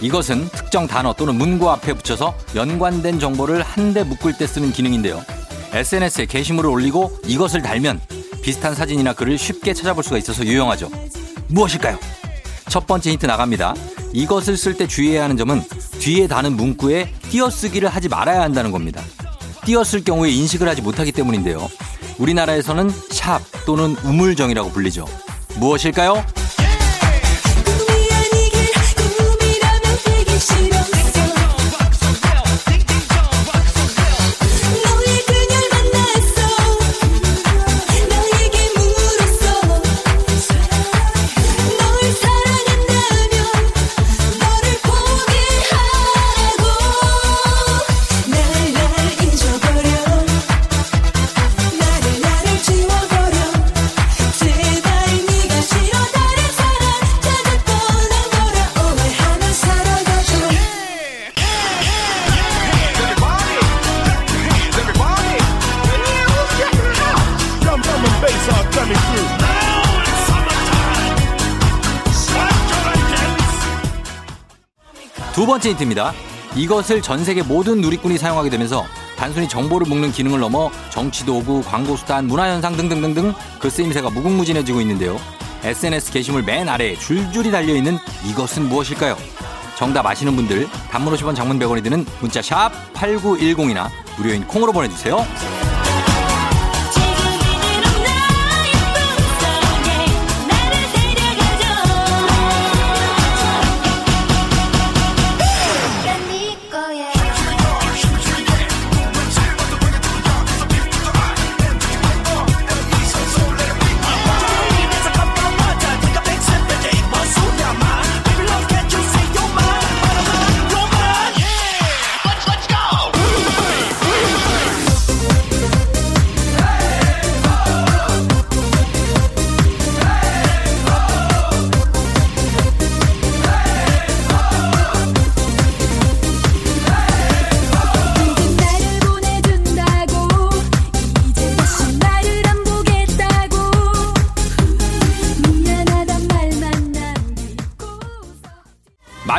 이것은 0.00 0.48
특정 0.48 0.86
단어 0.86 1.12
또는 1.12 1.34
문구 1.34 1.68
앞에 1.68 1.92
붙여서 1.92 2.34
연관된 2.54 3.20
정보를 3.20 3.60
한데 3.60 4.04
묶을 4.04 4.38
때 4.38 4.46
쓰는 4.46 4.72
기능인데요. 4.72 5.22
SNS에 5.74 6.24
게시물을 6.24 6.70
올리고 6.70 7.12
이것을 7.26 7.60
달면 7.60 8.00
비슷한 8.40 8.74
사진이나 8.74 9.12
글을 9.12 9.36
쉽게 9.36 9.74
찾아볼 9.74 10.02
수가 10.02 10.16
있어서 10.16 10.42
유용하죠. 10.46 10.90
무엇일까요? 11.48 11.98
첫 12.70 12.86
번째 12.86 13.10
힌트 13.10 13.26
나갑니다. 13.26 13.74
이것을 14.14 14.56
쓸 14.56 14.78
때 14.78 14.86
주의해야 14.86 15.24
하는 15.24 15.36
점은 15.36 15.62
뒤에 15.98 16.26
다는 16.26 16.56
문구에 16.56 17.12
띄어쓰기를 17.28 17.90
하지 17.90 18.08
말아야 18.08 18.40
한다는 18.40 18.72
겁니다. 18.72 19.02
띄었을 19.66 20.04
경우에 20.04 20.30
인식을 20.30 20.66
하지 20.66 20.80
못하기 20.80 21.12
때문인데요. 21.12 21.68
우리나라에서는 22.18 22.90
샵 23.10 23.40
또는 23.64 23.96
우물정이라고 24.04 24.70
불리죠. 24.70 25.06
무엇일까요? 25.58 26.24
두 75.38 75.46
번째 75.46 75.70
힌트입니다. 75.70 76.14
이것을 76.56 77.00
전 77.00 77.24
세계 77.24 77.44
모든 77.44 77.80
누리꾼이 77.80 78.18
사용하게 78.18 78.50
되면서 78.50 78.84
단순히 79.16 79.48
정보를 79.48 79.86
묶는 79.86 80.10
기능을 80.10 80.40
넘어 80.40 80.68
정치 80.90 81.24
도구, 81.24 81.62
광고 81.62 81.96
수단, 81.96 82.26
문화 82.26 82.50
현상 82.50 82.76
등등등등 82.76 83.32
그 83.60 83.70
쓰임새가 83.70 84.10
무궁무진해지고 84.10 84.80
있는데요. 84.80 85.16
SNS 85.62 86.10
게시물 86.10 86.42
맨 86.42 86.68
아래에 86.68 86.96
줄줄이 86.96 87.52
달려 87.52 87.72
있는 87.72 87.98
이것은 88.28 88.68
무엇일까요? 88.68 89.16
정답 89.76 90.06
아시는 90.06 90.34
분들 90.34 90.68
단문 90.90 91.14
50원 91.14 91.36
장문 91.36 91.60
100원이 91.60 91.84
드는 91.84 92.04
문자 92.18 92.42
샵 92.42 92.72
8910이나 92.94 93.90
무료인 94.16 94.44
콩으로 94.44 94.72
보내 94.72 94.88
주세요. 94.88 95.24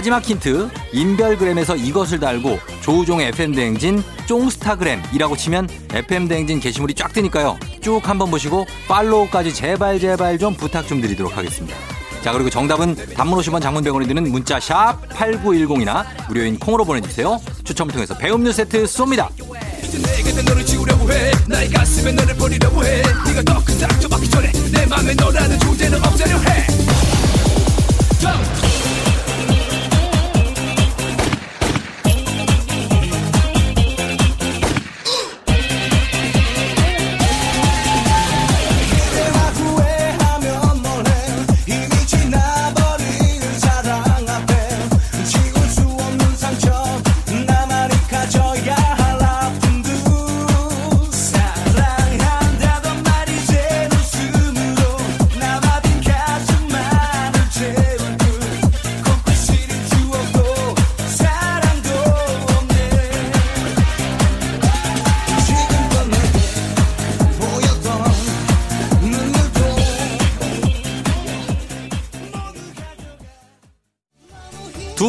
마지막 0.10 0.28
힌트. 0.28 0.70
인별그램에서 0.92 1.76
이것을 1.76 2.20
달고 2.20 2.58
조우종의 2.82 3.28
FM 3.28 3.54
대행진 3.54 4.04
쫑스타그램이라고 4.28 5.38
치면 5.38 5.70
FM 5.94 6.28
대행진 6.28 6.60
게시물이 6.60 6.96
쫙 6.96 7.14
뜨니까요. 7.14 7.60
쭉 7.80 8.02
한번 8.10 8.32
보시고 8.32 8.66
팔로우까지 8.88 9.54
제발 9.54 10.00
제발 10.00 10.40
좀 10.40 10.56
부탁 10.56 10.88
좀 10.88 11.00
드리도록 11.00 11.38
하겠습니다. 11.38 11.78
자 12.24 12.32
그리고 12.32 12.50
정답은 12.50 12.96
단문 13.14 13.38
50원 13.38 13.62
장문 13.62 13.84
100원이 13.84 14.08
드는 14.08 14.32
문자 14.32 14.60
샵 14.60 14.98
8910이나 15.10 16.04
무료인 16.28 16.58
콩으로 16.58 16.86
보내주세요. 16.86 17.40
추첨을 17.64 17.94
통해서 17.94 18.18
배음료 18.18 18.52
세트 18.52 18.86
쏩니다 18.86 19.30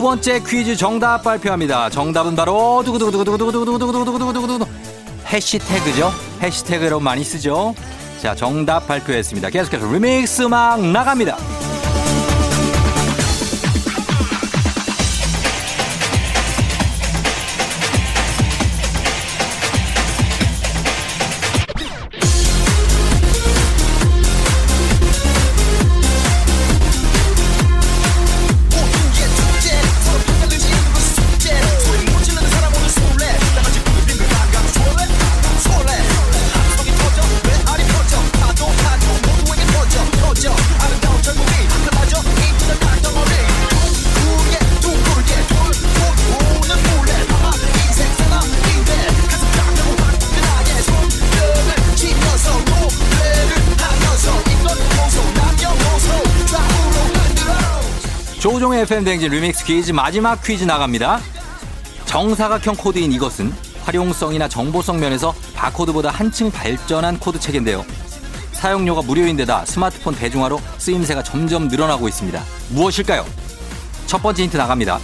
두 0.01 0.05
번째 0.05 0.41
퀴즈 0.41 0.77
정답 0.77 1.23
발표합니다. 1.25 1.91
정답은 1.91 2.35
바로 2.35 2.83
두구두구두구두구두구두구두구두구두구두구두구 2.87 4.67
해시태그죠. 5.31 6.11
해시태그 6.43 6.87
여러분 6.87 7.05
많이 7.05 7.23
쓰죠. 7.23 7.75
자 8.19 8.35
정답 8.35 8.87
발표했습니다. 8.87 9.51
계속해서 9.51 9.93
리믹스 9.93 10.43
막 10.45 10.81
나갑니다. 10.81 11.37
FM 58.91 59.05
대행진 59.05 59.31
리믹스 59.31 59.65
퀴즈 59.65 59.93
마지막 59.93 60.43
퀴즈 60.43 60.65
나갑니다. 60.65 61.21
정사각형 62.07 62.75
코드인 62.75 63.13
이것은 63.13 63.53
활용성이나 63.85 64.49
정보성 64.49 64.99
면에서 64.99 65.33
바코드보다 65.55 66.11
한층 66.11 66.51
발전한 66.51 67.21
코드 67.21 67.39
체계인데요. 67.39 67.87
사용료가 68.51 69.03
무료인데다 69.03 69.65
스마트폰 69.65 70.17
대중화로 70.17 70.61
쓰임새가 70.79 71.23
점점 71.23 71.69
늘어나고 71.69 72.09
있습니다. 72.09 72.43
무엇일까요? 72.71 73.25
첫 74.07 74.21
번째 74.25 74.43
힌트 74.43 74.57
나갑니다. 74.57 74.99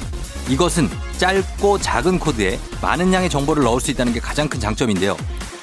이것은 0.49 0.91
짧고 1.19 1.79
작은 1.79 2.19
코드에 2.19 2.59
많은 2.83 3.13
양의 3.13 3.31
정보를 3.31 3.63
넣을 3.63 3.81
수 3.81 3.93
있다는 3.93 4.13
게 4.13 4.19
가장 4.19 4.49
큰 4.49 4.59
장점인데요. 4.59 5.17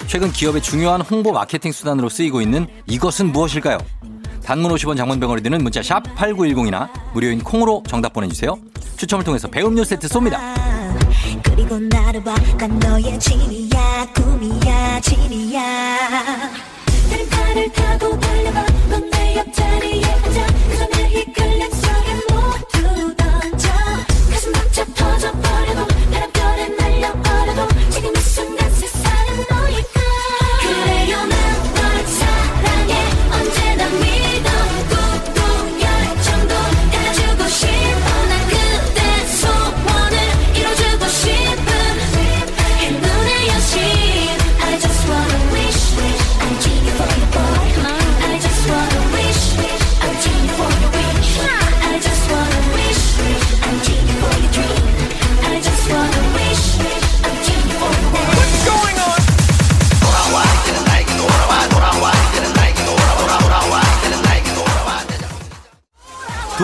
최근 0.07 0.31
기업의 0.31 0.61
중요한 0.61 1.01
홍보 1.01 1.33
마케팅 1.33 1.73
수단으로 1.73 2.07
쓰이고 2.07 2.39
있는 2.39 2.67
이것은 2.87 3.33
무엇일까요? 3.33 3.79
단문 4.43 4.71
50원 4.73 4.97
장문병원이 4.97 5.41
드는 5.43 5.63
문자 5.63 5.81
샵 5.81 6.03
8910이나 6.15 6.89
무료인 7.13 7.41
콩으로 7.43 7.83
정답 7.87 8.13
보내주세요. 8.13 8.57
추첨을 8.97 9.23
통해서 9.23 9.47
배음료 9.47 9.83
세트 9.83 10.07
쏩니다. 10.07 10.39
그 11.41 11.53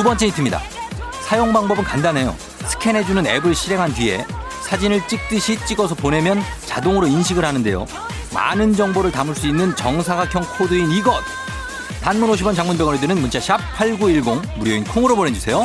번째 0.10 0.26
힌트입니다. 0.26 0.60
사용 1.22 1.54
방법은 1.54 1.84
간단해요. 1.84 2.36
스캔해주는 2.65 3.28
앱을 3.28 3.54
실행한 3.54 3.93
뒤에 3.93 4.26
사진을 4.63 5.08
찍듯이 5.08 5.63
찍어서 5.67 5.93
보내면 5.93 6.41
자동으로 6.65 7.06
인식을 7.06 7.45
하는데요. 7.45 7.86
많은 8.34 8.74
정보를 8.74 9.12
담을 9.12 9.36
수 9.36 9.45
있는 9.45 9.76
정사각형 9.76 10.41
코드인 10.58 10.89
이것. 10.93 11.13
단문 12.02 12.32
50원 12.32 12.56
장문병원이 12.56 13.00
드는 13.00 13.22
문자 13.22 13.39
샵 13.39 13.60
8910 13.76 14.58
무료인 14.58 14.84
콩으로 14.84 15.15
보내주세요. 15.15 15.62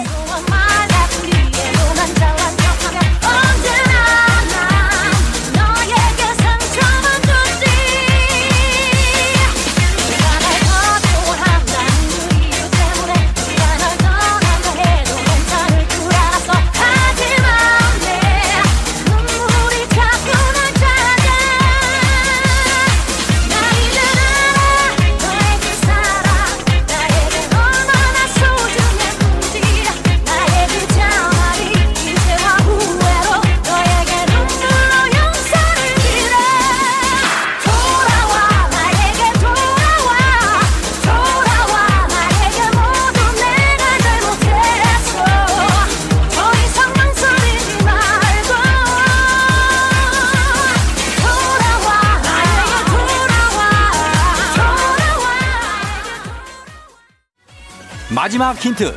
마지막 58.25 58.57
힌트. 58.57 58.97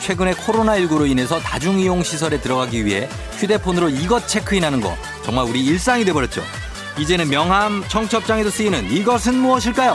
최근에 0.00 0.32
코로나19로 0.32 1.06
인해서 1.06 1.38
다중이용 1.38 2.02
시설에 2.02 2.40
들어가기 2.40 2.86
위해 2.86 3.06
휴대폰으로 3.36 3.90
이것 3.90 4.26
체크인하는 4.26 4.80
거 4.80 4.96
정말 5.22 5.44
우리 5.44 5.62
일상이 5.62 6.06
돼버렸죠. 6.06 6.42
이제는 6.98 7.28
명함, 7.28 7.84
청첩장에도 7.86 8.48
쓰이는 8.48 8.90
이것은 8.90 9.34
무엇일까요? 9.34 9.94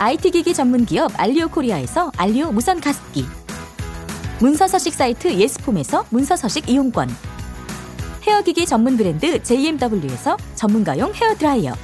IT 0.00 0.30
기기 0.30 0.54
전문 0.54 0.84
기업 0.84 1.10
알리오 1.18 1.48
코리아에서 1.48 2.12
알리오 2.16 2.52
무선 2.52 2.80
가습기. 2.80 3.26
문서 4.38 4.68
서식 4.68 4.94
사이트 4.94 5.32
예스폼에서 5.32 6.06
문서 6.10 6.36
서식 6.36 6.68
이용권. 6.68 7.08
헤어 8.24 8.42
기기 8.42 8.64
전문 8.64 8.96
브랜드 8.96 9.42
JMW에서 9.42 10.36
전문가용 10.54 11.12
헤어 11.14 11.34
드라이어. 11.34 11.74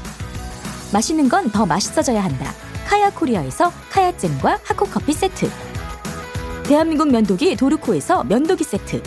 맛있는 0.92 1.28
건 1.28 1.50
더 1.50 1.66
맛있어져야 1.66 2.22
한다. 2.22 2.52
카야 2.86 3.10
코리아에서 3.10 3.72
카야잼과 3.90 4.60
하코 4.62 4.84
커피 4.86 5.12
세트. 5.12 5.50
대한민국 6.68 7.10
면도기 7.10 7.56
도르코에서 7.56 8.22
면도기 8.24 8.62
세트. 8.62 9.02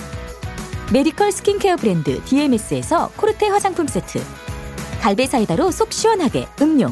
메디컬 0.91 1.31
스킨케어 1.31 1.77
브랜드 1.77 2.21
DMS에서 2.25 3.11
코르테 3.15 3.47
화장품 3.47 3.87
세트. 3.87 4.21
갈배 4.99 5.27
사이다로 5.27 5.71
속 5.71 5.93
시원하게 5.93 6.47
음료 6.61 6.91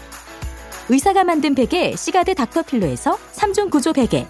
의사가 0.91 1.23
만든 1.23 1.55
베개 1.55 1.95
시가드 1.95 2.35
닥터필로에서 2.35 3.17
3종 3.33 3.69
구조 3.69 3.93
베개. 3.93 4.27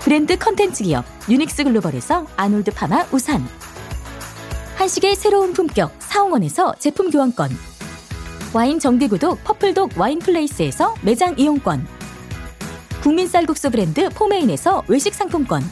브랜드 0.00 0.36
컨텐츠 0.36 0.84
기업 0.84 1.06
유닉스 1.30 1.64
글로벌에서 1.64 2.26
아놀드 2.36 2.70
파마 2.72 3.06
우산. 3.10 3.42
한식의 4.76 5.16
새로운 5.16 5.54
품격 5.54 5.92
사홍원에서 5.98 6.74
제품 6.78 7.10
교환권. 7.10 7.56
와인 8.52 8.78
정기구독 8.78 9.42
퍼플독 9.42 9.92
와인플레이스에서 9.96 10.94
매장 11.00 11.38
이용권. 11.38 11.88
국민 13.02 13.26
쌀국수 13.26 13.70
브랜드 13.70 14.10
포메인에서 14.10 14.82
외식 14.88 15.14
상품권. 15.14 15.62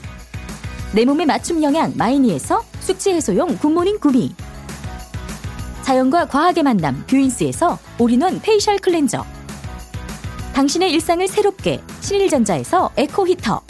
내 0.94 1.04
몸에 1.04 1.26
맞춤 1.26 1.62
영양 1.62 1.92
마이니에서 1.94 2.64
숙취 2.80 3.12
해소용 3.12 3.58
굿모닝 3.58 4.00
구미. 4.00 4.34
자연과 5.82 6.28
과학의 6.28 6.62
만남 6.62 7.04
뷰인스에서 7.06 7.78
올인원 7.98 8.40
페이셜 8.40 8.78
클렌저 8.78 9.26
당신의 10.58 10.90
일상을 10.90 11.28
새롭게 11.28 11.80
신일전자에서 12.00 12.90
에코 12.96 13.28
히터. 13.28 13.60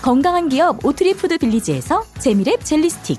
건강한 0.00 0.48
기업 0.48 0.82
오트리푸드 0.82 1.36
빌리지에서 1.36 2.02
재미랩 2.14 2.64
젤리 2.64 2.88
스틱. 2.88 3.18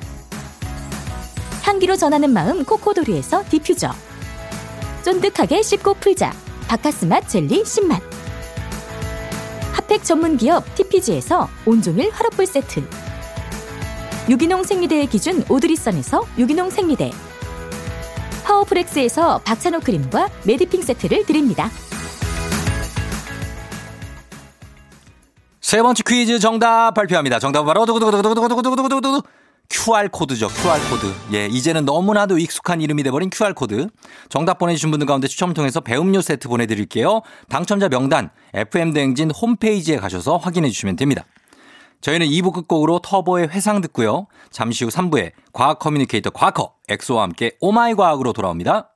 향기로 1.62 1.96
전하는 1.96 2.32
마음 2.32 2.66
코코도리에서 2.66 3.44
디퓨저. 3.48 3.92
쫀득하게 5.04 5.62
씹고 5.62 5.94
풀자. 5.94 6.34
바카스맛 6.68 7.30
젤리 7.30 7.62
10만 7.62 8.02
핫팩 9.74 10.04
전문 10.04 10.36
기업 10.36 10.66
TPG에서 10.74 11.48
온종일 11.68 12.10
화롯불 12.10 12.48
세트. 12.48 12.84
유기농 14.30 14.64
생리대의 14.64 15.06
기준 15.06 15.46
오드리선에서 15.48 16.26
유기농 16.40 16.72
생리대. 16.72 17.12
파워프렉스에서 18.46 19.42
박찬호 19.46 19.82
크림과 19.82 20.30
메디핑 20.46 20.82
세트를 20.82 21.28
드립니다. 21.28 21.70
세 25.72 25.82
번째 25.82 26.04
퀴즈 26.06 26.38
정답 26.40 26.94
발표합니다. 26.96 27.40
정답은 27.40 27.66
바로 27.66 27.86
두구두구두구두구두구두구두구두구 27.86 29.22
QR 29.70 30.10
코드죠. 30.10 30.50
QR 30.50 30.78
코드. 30.90 31.14
예, 31.34 31.46
이제는 31.46 31.86
너무나도 31.86 32.40
익숙한 32.40 32.82
이름이 32.82 33.04
돼버린 33.04 33.30
QR 33.30 33.54
코드. 33.54 33.88
정답 34.28 34.58
보내주신 34.58 34.92
분들 34.92 35.08
가운데 35.08 35.30
추첨을 35.30 35.54
통해서 35.54 35.80
배음료 35.80 36.20
세트 36.20 36.50
보내드릴게요. 36.50 37.22
당첨자 37.48 37.88
명단 37.88 38.32
FM 38.54 38.92
대행진 38.92 39.32
홈페이지에 39.32 39.96
가셔서 39.96 40.36
확인해 40.36 40.68
주시면 40.68 40.98
됩니다. 40.98 41.24
저희는 42.02 42.28
2부 42.28 42.52
끝곡으로 42.52 43.00
터보의 43.00 43.48
회상 43.48 43.80
듣고요. 43.80 44.28
잠시 44.50 44.84
후 44.84 44.90
3부에 44.90 45.32
과학 45.54 45.80
커뮤니케이터 45.80 46.32
과커 46.32 46.74
엑소와 46.90 47.24
함께 47.24 47.52
오마이 47.62 47.94
과학으로 47.94 48.34
돌아옵니다. 48.34 48.91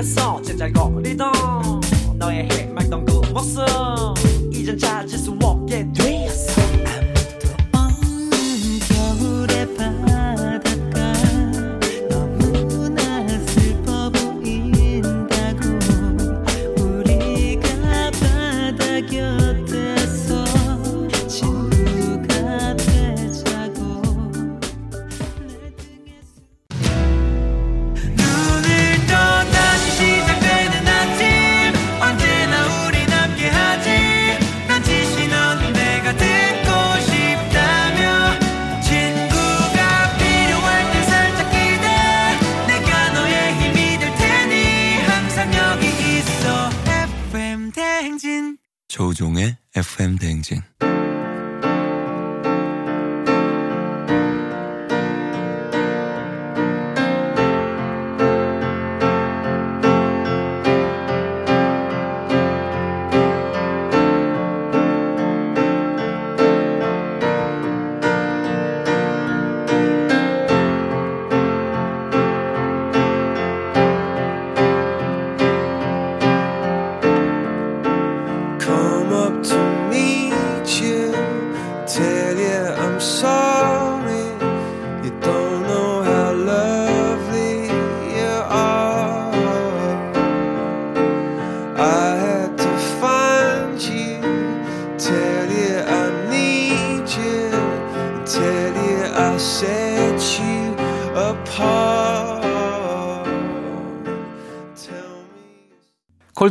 곁에서 0.00 0.40
제잘거리던 0.40 1.30
너의 2.14 2.48
해맑던 2.50 3.04
그 3.04 3.12
모습. 3.32 3.62
이젠 4.50 4.78
찾을 4.78 5.18
수 5.18 5.36
없게 5.42 5.86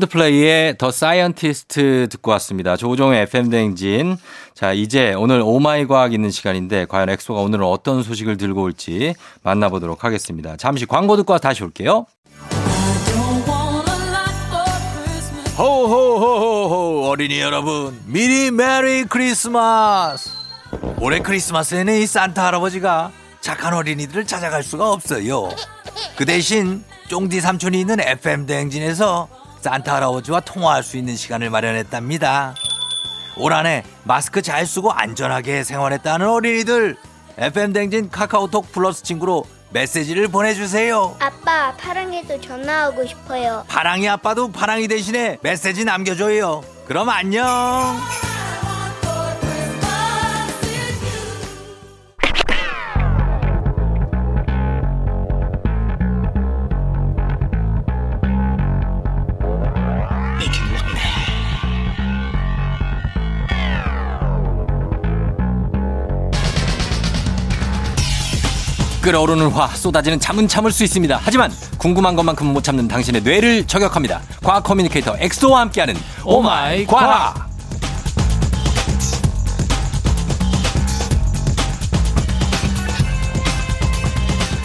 콜드플레이의 0.10 0.78
The 0.78 0.91
Scientist 0.91 2.08
듣고 2.10 2.32
왔습니다. 2.32 2.76
조우종의 2.76 3.22
FM 3.24 3.50
대행진. 3.50 4.17
자, 4.54 4.74
이제 4.74 5.13
오늘 5.13 5.41
오마이 5.41 5.88
과학 5.88 6.13
있는 6.13 6.32
시간인데 6.32 6.86
과연 6.86 7.10
엑소가 7.10 7.39
오늘은 7.39 7.65
어떤 7.65 8.04
소식을 8.04 8.38
들고 8.38 8.63
올지 8.63 9.15
만나보도록 9.43 10.04
하겠습니다. 10.04 10.58
잠시 10.58 10.86
광고 10.86 11.15
듣고 11.15 11.34
와서 11.34 11.41
다시 11.41 11.63
올게요. 11.63 12.06
호호호호호 15.58 17.10
어린이 17.10 17.39
여러분 17.39 18.00
미리 18.06 18.50
메리 18.50 19.04
크리스마스 19.04 20.30
올해 21.02 21.19
크리스마스에는 21.19 22.02
이 22.02 22.08
산타 22.08 22.45
할아버지가 22.45 23.12
착한 23.41 23.74
어린이들을 23.74 24.26
찾아갈 24.26 24.63
수가 24.63 24.89
없어요 24.89 25.50
그 26.15 26.24
대신 26.24 26.86
쫑디 27.10 27.41
삼촌이 27.41 27.78
있는 27.78 28.00
FM 28.00 28.45
대행진에서 28.45 29.38
산타 29.62 29.95
할아버지와 29.95 30.41
통화할 30.41 30.84
수 30.84 30.98
있는 30.98 31.15
시간을 31.15 31.50
마련했답니다 31.50 32.56
올 33.38 33.54
한해 33.54 33.84
마스크 34.04 34.41
잘 34.41 34.65
쓰고 34.65 34.91
안전하게 34.91 35.63
생활했다는 35.63 36.28
어린이들 36.28 36.98
FM 37.38 37.74
대행진 37.74 38.10
카카오톡 38.10 38.72
플러스 38.72 39.04
친구로 39.04 39.45
메시지를 39.72 40.28
보내주세요 40.28 41.15
아빠, 41.19 41.74
파랑이도 41.78 42.41
전화하고 42.41 43.06
싶어요. 43.06 43.63
파랑이 43.67 44.10
아빠도 44.10 44.52
파랑이 44.52 44.88
대신에 44.88 45.38
메시지 45.41 45.86
남겨줘요. 45.86 46.63
그럼 46.88 47.10
안녕. 47.10 47.45
끓어오르는 69.10 69.48
화 69.48 69.65
쏟아지는 69.65 70.19
잠은 70.19 70.48
참을 70.48 70.72
수 70.72 70.84
있습니다. 70.84 71.19
하지만 71.19 71.52
궁금한 71.80 72.15
것만큼은 72.15 72.54
못 72.54 72.63
참는 72.63 72.88
당신의 72.88 73.24
뇌를 73.24 73.65
저격합니다. 73.65 74.22
과학 74.43 74.63
커뮤니케이터 74.63 75.15
엑소와 75.17 75.62
함께하는 75.62 75.95
오마이 76.24 76.86
과학. 76.86 77.50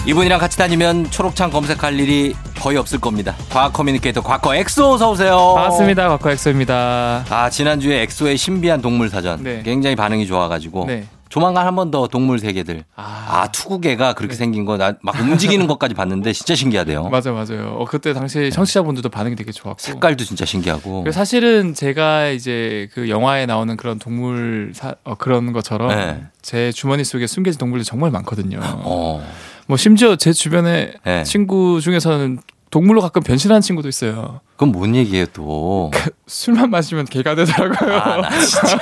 이분이랑 0.07 0.39
같이 0.39 0.59
다니면 0.59 1.11
초록창 1.11 1.49
검색할 1.51 1.99
일이 1.99 2.35
거의 2.61 2.77
없을 2.77 3.01
겁니다. 3.01 3.35
과학 3.49 3.73
커뮤니케이터 3.73 4.21
과커 4.21 4.55
엑소 4.57 4.93
어서 4.93 5.11
오세요. 5.11 5.55
반갑습니다. 5.57 6.09
과커 6.11 6.33
엑소입니다. 6.33 7.25
아 7.31 7.49
지난주에 7.49 8.03
엑소의 8.03 8.37
신비한 8.37 8.83
동물 8.83 9.09
사전 9.09 9.43
네. 9.43 9.63
굉장히 9.65 9.97
반응이 9.97 10.27
좋아가지고 10.27 10.85
네. 10.87 11.07
조만간 11.35 11.67
한 11.67 11.75
번 11.75 11.91
더 11.91 12.07
동물 12.07 12.39
세계들 12.39 12.85
아, 12.95 13.49
투구개가 13.51 14.13
그렇게 14.13 14.37
생긴 14.37 14.65
거나막 14.65 15.19
움직이는 15.21 15.67
것까지 15.67 15.93
봤는데 15.93 16.33
진짜 16.33 16.55
신기하대요. 16.55 17.09
맞아 17.11 17.33
맞아요. 17.33 17.75
어, 17.77 17.85
그때 17.87 18.13
당시 18.15 18.51
청취자분들도 18.53 19.09
반응이 19.09 19.35
되게 19.35 19.51
좋았고. 19.51 19.81
색깔도 19.81 20.23
진짜 20.23 20.45
신기하고. 20.45 21.11
사실은 21.11 21.75
제가 21.75 22.29
이제 22.29 22.89
그 22.95 23.09
영화에 23.09 23.47
나오는 23.47 23.77
그런 23.77 23.99
동물 23.99 24.71
사, 24.77 24.95
어, 25.03 25.17
그런 25.17 25.53
것처럼 25.53 25.89
네. 25.89 26.23
제 26.41 26.71
주머니 26.71 27.03
속에 27.03 27.27
숨겨진 27.27 27.59
동물들이 27.59 27.85
정말 27.85 28.13
많거든요. 28.13 28.61
어. 28.63 29.27
뭐 29.67 29.77
심지어 29.77 30.15
제 30.15 30.33
주변에 30.33 30.93
네. 31.05 31.25
친구 31.25 31.81
중에서는 31.81 32.39
동물로 32.71 33.01
가끔 33.01 33.23
변신하는 33.25 33.61
친구도 33.61 33.89
있어요. 33.89 34.41
그건 34.65 34.73
뭔 34.73 34.95
얘기예요 34.95 35.27
또? 35.27 35.91
술만 36.27 36.71
마시면 36.71 37.05
개가 37.05 37.35
되더라고요. 37.35 37.97
아, 37.99 38.21
나 38.23 38.31
진짜. 38.31 38.79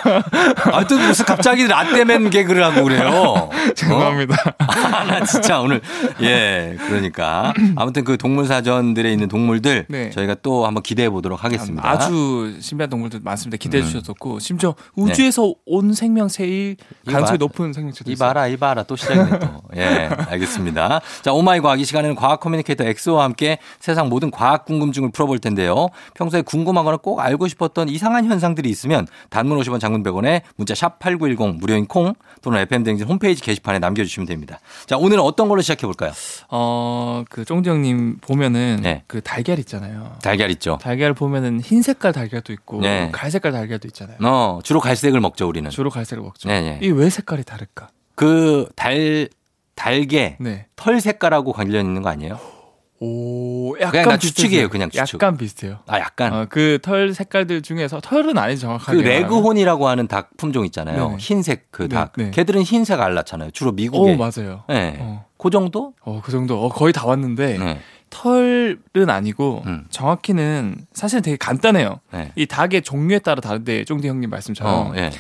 아, 0.73 0.87
또 0.87 0.97
무슨 0.97 1.25
갑자기 1.25 1.67
라떼맨 1.67 2.31
개그를 2.31 2.63
하고 2.63 2.85
그래요? 2.85 3.51
죄송합니다. 3.75 4.37
아, 4.59 5.05
나 5.05 5.25
진짜 5.25 5.61
오늘. 5.61 5.81
예, 6.21 6.77
그러니까. 6.87 7.53
아무튼 7.75 8.05
그 8.05 8.17
동물 8.17 8.47
사전들에 8.47 9.11
있는 9.11 9.27
동물들 9.27 9.87
네. 9.89 10.11
저희가 10.11 10.37
또 10.43 10.67
한번 10.67 10.85
기대해 10.85 11.11
보도록 11.11 11.43
하겠습니다. 11.43 11.89
아주 11.89 12.57
신비한 12.61 12.89
동물들 12.89 13.21
많습니다. 13.25 13.57
기대해 13.57 13.83
음. 13.83 13.89
주셨었고 13.89 14.39
심지어 14.39 14.77
우주에서 14.95 15.53
온 15.67 15.95
생명체일 15.95 16.77
가능성이. 17.09 17.39
높은 17.39 17.73
생명체도 17.73 18.13
있어요. 18.13 18.29
이봐라, 18.29 18.47
이봐라. 18.47 18.83
또 18.85 18.95
시작이네, 18.95 19.39
또. 19.41 19.63
예, 19.77 20.09
알겠습니다. 20.29 21.01
자, 21.23 21.33
오마이 21.33 21.59
과학 21.59 21.81
이 21.81 21.85
시간에는 21.85 22.15
과학 22.15 22.39
커뮤니케이터 22.39 22.85
엑소와 22.85 23.25
함께 23.25 23.59
세상 23.81 24.09
모든 24.09 24.31
과학 24.31 24.65
궁금증을 24.65 25.11
풀어볼 25.11 25.41
텐데요. 25.41 25.72
평소에 26.15 26.43
궁금하거나 26.43 26.99
꼭 26.99 27.21
알고 27.21 27.49
싶었던 27.49 27.89
이상한 27.89 28.25
현상들이 28.25 28.69
있으면 28.71 29.07
단문 29.31 29.59
50원 29.59 29.81
장문 29.81 30.03
100원에 30.03 30.43
문자 30.57 30.75
샵 30.75 30.99
8910 30.99 31.57
무료인 31.59 31.87
콩 31.87 32.15
또는 32.43 32.61
FM댕진 32.61 33.07
홈페이지 33.07 33.43
게시판에 33.43 33.79
남겨주시면 33.79 34.27
됩니다. 34.27 34.59
자, 34.87 34.97
오늘은 34.97 35.23
어떤 35.23 35.49
걸로 35.49 35.61
시작해 35.63 35.87
볼까요? 35.87 36.13
어, 36.49 37.25
그 37.31 37.45
쫑지 37.45 37.71
형님 37.71 38.19
보면은 38.21 38.81
네. 38.83 39.05
그 39.07 39.21
달걀 39.21 39.59
있잖아요. 39.61 40.17
달걀 40.23 40.51
있죠. 40.53 40.79
달걀 40.81 41.15
보면은 41.15 41.61
흰 41.61 41.83
색깔 41.83 42.13
달걀도 42.13 42.53
있고 42.53 42.81
네. 42.81 43.11
갈색깔 43.13 43.53
달걀도 43.53 43.89
있잖아요. 43.89 44.17
어, 44.23 44.61
주로 44.63 44.81
갈색을 44.81 45.21
먹죠, 45.21 45.49
우리는. 45.49 45.71
주로 45.71 45.91
갈색을 45.91 46.23
먹죠. 46.23 46.49
네, 46.49 46.61
네. 46.61 46.79
이왜 46.83 47.11
색깔이 47.11 47.45
다를까? 47.45 47.89
그 48.15 48.69
달, 48.77 49.29
달개, 49.75 50.37
네. 50.39 50.67
털 50.77 51.01
색깔하고 51.01 51.53
관련 51.53 51.87
있는 51.87 52.03
거 52.03 52.09
아니에요? 52.11 52.39
오, 53.05 53.73
그냥 53.73 53.89
약간 53.89 54.05
나 54.11 54.17
추측이에요. 54.17 54.69
그냥 54.69 54.89
추측. 54.89 55.15
약간 55.15 55.37
비슷해요. 55.37 55.81
아, 55.89 55.99
약간. 55.99 56.33
어, 56.33 56.47
그털 56.49 57.13
색깔들 57.13 57.63
중에서 57.63 58.01
털은 58.01 58.39
아니죠 58.39 58.59
그 58.59 58.61
정확하게. 58.69 59.03
말하면. 59.03 59.23
레그혼이라고 59.23 59.89
하는 59.89 60.07
닭 60.07 60.31
품종 60.37 60.65
있잖아요. 60.67 61.07
네네. 61.09 61.17
흰색 61.19 61.73
그 61.73 61.83
네, 61.89 61.97
닭. 61.97 62.13
네. 62.17 62.31
걔들은 62.31 62.63
흰색 62.63 63.01
알낳잖아요. 63.01 63.51
주로 63.51 63.73
미국에. 63.73 64.13
오 64.13 64.17
맞아요. 64.17 64.63
네. 64.69 64.97
어. 65.01 65.25
그 65.37 65.51
정도? 65.51 65.95
어, 66.03 66.21
그 66.25 66.31
정도. 66.31 66.63
어, 66.65 66.69
거의 66.69 66.93
다 66.93 67.05
왔는데 67.07 67.59
네. 67.59 67.81
털은 68.11 69.09
아니고 69.09 69.63
음. 69.67 69.87
정확히는 69.91 70.77
사실 70.93 71.23
되게 71.23 71.37
간단해요. 71.37 71.99
네. 72.13 72.31
이 72.37 72.47
닭의 72.47 72.83
종류에 72.83 73.19
따라 73.19 73.41
다른데 73.41 73.85
쫑디 73.85 74.07
형님 74.07 74.31
말씀처럼. 74.31 74.93
어, 74.93 74.93
예. 74.97 75.11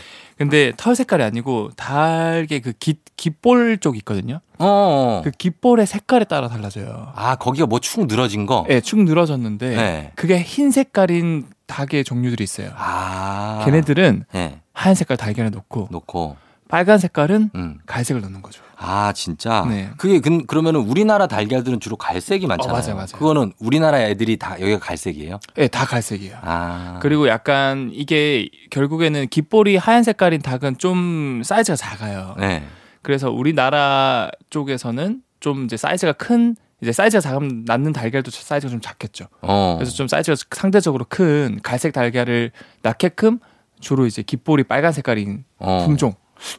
근데 0.42 0.72
털 0.76 0.96
색깔이 0.96 1.22
아니고 1.22 1.70
닭의 1.76 2.61
그 2.62 2.72
깃, 2.78 2.98
깃볼 3.16 3.78
쪽 3.78 3.96
있거든요. 3.98 4.40
어, 4.59 4.66
어. 4.66 5.20
그 5.24 5.31
깃볼의 5.31 5.87
색깔에 5.87 6.24
따라 6.24 6.48
달라져요. 6.48 7.12
아, 7.14 7.37
거기가 7.37 7.66
뭐 7.66 7.78
축 7.81 8.07
늘어진 8.07 8.46
거? 8.46 8.66
예, 8.68 8.81
축 8.81 9.00
늘어졌는데 9.02 9.76
네. 9.76 10.12
그게 10.16 10.40
흰 10.40 10.70
색깔인 10.70 11.46
닭의 11.66 12.05
종류들이 12.05 12.42
있어요. 12.44 12.70
아. 12.76 13.62
걔네들은 13.64 14.24
네. 14.33 14.61
하얀 14.72 14.94
색깔 14.94 15.16
달걀을 15.16 15.50
넣고 15.50 15.88
놓고. 15.90 16.37
빨간 16.72 16.96
색깔은 16.96 17.50
음. 17.54 17.78
갈색을 17.85 18.22
넣는 18.22 18.40
거죠. 18.40 18.62
아, 18.78 19.12
진짜? 19.12 19.66
네. 19.68 19.90
그게 19.98 20.20
그, 20.20 20.46
그러면은 20.46 20.80
우리나라 20.80 21.26
달걀들은 21.26 21.80
주로 21.80 21.96
갈색이 21.96 22.46
많잖아요. 22.46 22.74
어, 22.74 22.80
맞아요, 22.80 22.94
맞아요. 22.94 23.12
그거는 23.12 23.52
우리나라 23.58 24.00
애들이 24.00 24.38
다 24.38 24.58
여기가 24.58 24.78
갈색이에요? 24.78 25.38
예, 25.58 25.68
다 25.68 25.85
갈색이에요. 25.85 26.38
아. 26.40 26.98
그리고 27.02 27.28
약간 27.28 27.90
이게 27.92 28.48
결국에는 28.70 29.28
깃볼이 29.28 29.76
하얀 29.76 30.02
색깔인 30.02 30.40
닭은 30.40 30.78
좀 30.78 31.42
사이즈가 31.44 31.76
작아요. 31.76 32.37
네. 32.38 32.64
그래서 33.02 33.30
우리나라 33.30 34.30
쪽에서는 34.48 35.20
좀 35.40 35.64
이제 35.66 35.76
사이즈가 35.76 36.12
큰 36.12 36.56
이제 36.80 36.90
사이즈가 36.90 37.20
작으면 37.20 37.64
낳는 37.66 37.92
달걀도 37.92 38.30
사이즈가 38.30 38.70
좀 38.70 38.80
작겠죠. 38.80 39.26
어. 39.42 39.74
그래서 39.78 39.92
좀 39.92 40.08
사이즈가 40.08 40.37
상대적으로 40.50 41.04
큰 41.06 41.61
갈색 41.62 41.92
달걀을 41.92 42.50
낳게끔 42.80 43.40
주로 43.78 44.06
이제 44.06 44.22
깃볼이 44.22 44.64
빨간 44.64 44.92
색깔인 44.92 45.44
어. 45.59 45.84
품종. 45.84 46.14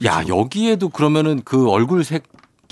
야, 0.05 0.23
여기에도 0.27 0.89
그러면은 0.89 1.41
그 1.45 1.69
얼굴 1.69 2.03
색이 2.03 2.23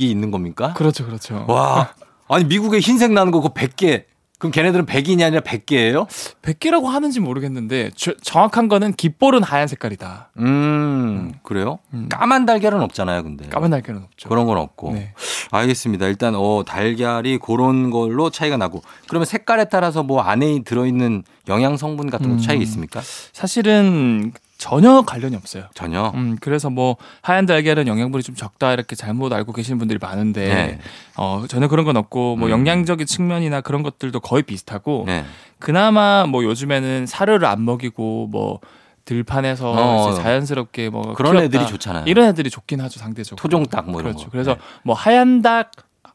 있는 0.09 0.31
겁니까? 0.31 0.73
그렇죠, 0.73 1.05
그렇죠. 1.05 1.45
와. 1.47 1.93
아니, 2.27 2.45
미국에 2.45 2.79
흰색 2.79 3.11
나는 3.11 3.31
거 3.31 3.41
그거 3.41 3.53
100개. 3.53 4.05
그럼 4.39 4.51
걔네들은 4.53 4.87
100인이 4.87 5.23
아니라 5.23 5.41
100개예요? 5.41 6.07
100개라고 6.41 6.85
하는지 6.85 7.19
모르겠는데 7.19 7.91
저- 7.95 8.15
정확한 8.23 8.69
거는 8.69 8.93
깃볼은 8.93 9.43
하얀 9.43 9.67
색깔이다. 9.67 10.31
음, 10.39 11.31
그래요? 11.43 11.77
까만 12.09 12.47
달걀은 12.47 12.81
없잖아요, 12.81 13.21
근데. 13.21 13.47
까만 13.49 13.69
달걀은 13.69 14.01
없죠. 14.01 14.29
그런 14.29 14.47
건 14.47 14.57
없고. 14.57 14.93
네. 14.93 15.13
알겠습니다. 15.51 16.07
일단 16.07 16.33
어 16.35 16.63
달걀이 16.65 17.37
그런 17.37 17.91
걸로 17.91 18.31
차이가 18.31 18.57
나고 18.57 18.81
그러면 19.07 19.25
색깔에 19.27 19.65
따라서 19.65 20.01
뭐 20.01 20.21
안에 20.21 20.63
들어 20.63 20.87
있는 20.87 21.21
영양 21.47 21.77
성분 21.77 22.09
같은 22.09 22.25
것도 22.29 22.39
음. 22.39 22.41
차이가 22.41 22.63
있습니까? 22.63 22.99
사실은 23.33 24.31
전혀 24.61 25.01
관련이 25.01 25.35
없어요. 25.35 25.63
전혀. 25.73 26.11
음, 26.13 26.37
그래서 26.39 26.69
뭐 26.69 26.95
하얀 27.23 27.47
달걀은 27.47 27.87
영양분이 27.87 28.21
좀 28.21 28.35
적다 28.35 28.73
이렇게 28.73 28.95
잘못 28.95 29.33
알고 29.33 29.53
계시는 29.53 29.79
분들이 29.79 29.97
많은데 29.99 30.47
네. 30.53 30.79
어, 31.17 31.45
전혀 31.49 31.67
그런 31.67 31.83
건 31.83 31.97
없고 31.97 32.35
뭐 32.35 32.47
음. 32.47 32.51
영양적인 32.51 33.07
측면이나 33.07 33.61
그런 33.61 33.81
것들도 33.81 34.19
거의 34.19 34.43
비슷하고 34.43 35.05
네. 35.07 35.25
그나마 35.57 36.27
뭐 36.27 36.43
요즘에는 36.43 37.07
사료를 37.07 37.47
안 37.47 37.65
먹이고 37.65 38.27
뭐 38.31 38.59
들판에서 39.05 39.71
어. 39.71 40.13
자연스럽게 40.13 40.89
뭐 40.89 41.13
그런 41.15 41.33
키웠다. 41.33 41.45
애들이 41.45 41.65
좋잖아요. 41.67 42.03
이런 42.05 42.27
애들이 42.27 42.51
좋긴 42.51 42.81
하죠 42.81 42.99
상대적으로. 42.99 43.41
토종닭 43.41 43.89
뭐 43.89 43.99
이런 43.99 44.13
그렇죠. 44.13 44.25
거. 44.27 44.31
그래서 44.31 44.57
뭐 44.83 44.93
하얀 44.95 45.41
닭 45.41 45.71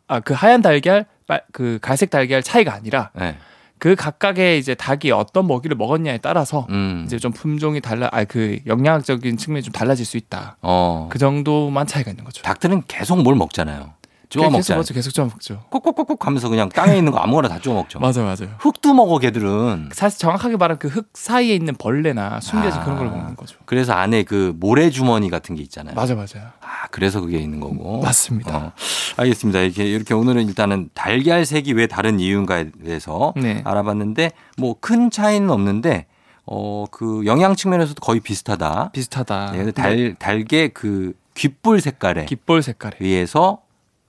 아 0.08 0.20
그 0.20 0.34
하얀 0.34 0.62
달걀 0.62 1.04
빨- 1.26 1.42
그 1.52 1.80
갈색 1.82 2.10
달걀 2.10 2.40
차이가 2.40 2.72
아니라 2.72 3.10
네. 3.14 3.36
그 3.78 3.94
각각의 3.94 4.58
이제 4.58 4.74
닭이 4.74 5.10
어떤 5.10 5.46
먹이를 5.46 5.76
먹었냐에 5.76 6.18
따라서 6.18 6.66
음. 6.70 7.02
이제 7.06 7.18
좀 7.18 7.32
품종이 7.32 7.80
달라 7.80 8.08
아 8.12 8.24
그 8.26 8.58
영양학적인 8.66 9.36
측면이 9.36 9.62
좀 9.62 9.72
달라질 9.72 10.04
수 10.04 10.16
있다. 10.16 10.56
어. 10.62 11.08
그 11.10 11.18
정도만 11.18 11.86
차이가 11.86 12.10
있는 12.10 12.24
거죠. 12.24 12.42
닭들은 12.42 12.82
계속 12.88 13.22
뭘 13.22 13.36
먹잖아요. 13.36 13.92
쪼아 14.28 14.44
계속 14.44 14.52
먹잖아요. 14.58 14.78
먹죠. 14.80 14.94
계속 14.94 15.10
쪼아 15.12 15.26
먹죠. 15.26 15.62
콕콕콕콕 15.70 16.26
하면서 16.26 16.48
그냥 16.48 16.68
땅에 16.68 16.96
있는 16.98 17.12
거 17.12 17.18
아무거나 17.18 17.48
다 17.48 17.58
쪼아 17.60 17.74
먹죠. 17.74 17.98
맞아 18.00 18.22
맞아요. 18.22 18.54
흙도 18.58 18.92
먹어 18.94 19.18
걔들은. 19.18 19.90
사실 19.92 20.18
정확하게 20.18 20.56
말하면 20.56 20.78
그 20.78 20.88
흙 20.88 21.10
사이에 21.14 21.54
있는 21.54 21.74
벌레나 21.76 22.40
숨겨진 22.40 22.80
아. 22.80 22.84
그런 22.84 22.98
걸 22.98 23.08
먹는 23.08 23.36
거죠. 23.36 23.58
그래서 23.66 23.92
안에 23.92 24.22
그 24.24 24.54
모래 24.58 24.90
주머니 24.90 25.30
같은 25.30 25.54
게 25.54 25.62
있잖아요. 25.62 25.94
맞아 25.94 26.14
맞아요. 26.14 26.48
아, 26.60 26.86
그래서 26.90 27.20
그게 27.20 27.38
있는 27.38 27.60
거고. 27.60 28.00
맞습니다. 28.02 28.56
어, 28.56 28.72
알겠습니다. 29.16 29.60
이렇게 29.60 29.84
이렇게 29.84 30.14
오늘은 30.14 30.46
일단은 30.48 30.90
달걀 30.94 31.44
색이 31.46 31.72
왜 31.74 31.86
다른 31.86 32.18
이유인가에 32.20 32.70
대해서 32.84 33.32
네. 33.36 33.62
알아봤는데 33.64 34.32
뭐 34.58 34.74
큰 34.80 35.10
차이는 35.10 35.50
없는데 35.50 36.06
어 36.46 36.84
그 36.92 37.22
영양 37.26 37.54
측면에서도 37.56 38.00
거의 38.00 38.20
비슷하다. 38.20 38.90
비슷하다. 38.92 39.52
네, 39.52 39.70
달 39.72 40.14
달개 40.18 40.68
그 40.68 41.12
귓볼 41.34 41.80
색깔에 41.80 42.24
깃볼 42.26 42.62
색깔에 42.62 42.96
의해서 43.00 43.58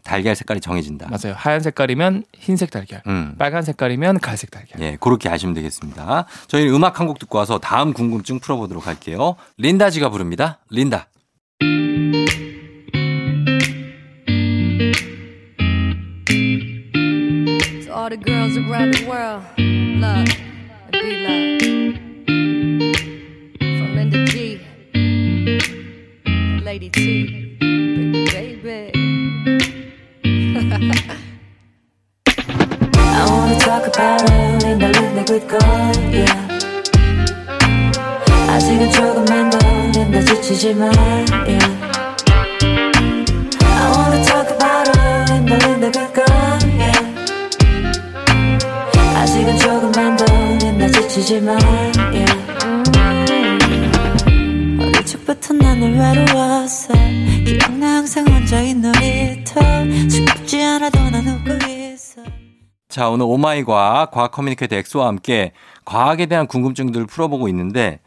달걀 0.07 0.35
색깔이 0.35 0.61
정해진다. 0.61 1.07
맞아요. 1.09 1.35
하얀 1.37 1.59
색깔이면 1.59 2.23
흰색 2.33 2.71
달걀, 2.71 3.01
음. 3.07 3.35
빨간 3.37 3.61
색깔이면 3.63 4.19
갈색 4.19 4.49
달걀. 4.51 4.81
예, 4.81 4.97
그렇게 4.99 5.27
아시면 5.29 5.53
되겠습니다. 5.53 6.25
저희는 6.47 6.73
음악 6.73 6.99
한 6.99 7.07
곡 7.07 7.19
듣고 7.19 7.37
와서 7.37 7.57
다음 7.59 7.93
궁금증 7.93 8.39
풀어보도록 8.39 8.85
할게요. 8.87 9.35
린다지가 9.57 10.09
부릅니다. 10.09 10.59
린다. 10.69 11.07
To 16.57 17.91
all 17.93 18.09
the 18.09 18.17
girls 18.17 18.57
around 18.57 18.93
the 18.95 19.05
world, 19.07 19.43
love 20.01 20.27
and 20.27 20.91
be 20.91 21.11
loved. 21.25 21.63
From 23.59 23.95
Linda 23.95 24.25
G, 24.25 24.59
and 24.95 26.63
Lady 26.65 26.89
T, 26.89 27.36
talk 33.77 33.87
about 33.93 34.21
it 34.31 34.65
린달린 34.65 35.15
내 35.15 35.23
귓가 35.23 35.57
yeah. 36.11 36.47
아직은 38.49 38.91
조금만 38.91 39.49
더 39.51 39.57
린다 39.93 40.21
지치지만 40.21 40.91
yeah. 41.45 41.63
Yeah. 52.13 52.37
어릴 54.81 55.05
적부터 55.05 55.53
나는 55.53 55.99
외로웠어 55.99 56.93
기억나 57.45 57.97
항상 57.97 58.25
혼자인 58.27 58.81
놀이터 58.81 59.61
즐겁지 60.09 60.63
않아도 60.63 61.09
난 61.11 61.27
웃고 61.27 61.53
있어 61.67 61.76
자, 62.97 63.09
오늘 63.09 63.27
오마이 63.29 63.63
과학, 63.63 64.09
과학 64.09 64.31
커뮤니케이터 64.31 64.75
엑소와 64.75 65.05
함께 65.05 65.51
과학에 65.85 66.25
대한 66.25 66.47
궁금증들을 66.47 67.05
풀어보고 67.05 67.47
있는데 67.49 67.99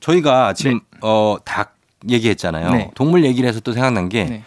저희가 0.00 0.52
지금 0.52 0.80
어, 1.00 1.38
닭 1.46 1.74
얘기했잖아요. 2.06 2.70
네. 2.72 2.90
동물 2.94 3.24
얘기를 3.24 3.48
해서 3.48 3.60
또 3.60 3.72
생각난 3.72 4.10
게 4.10 4.24
네. 4.24 4.42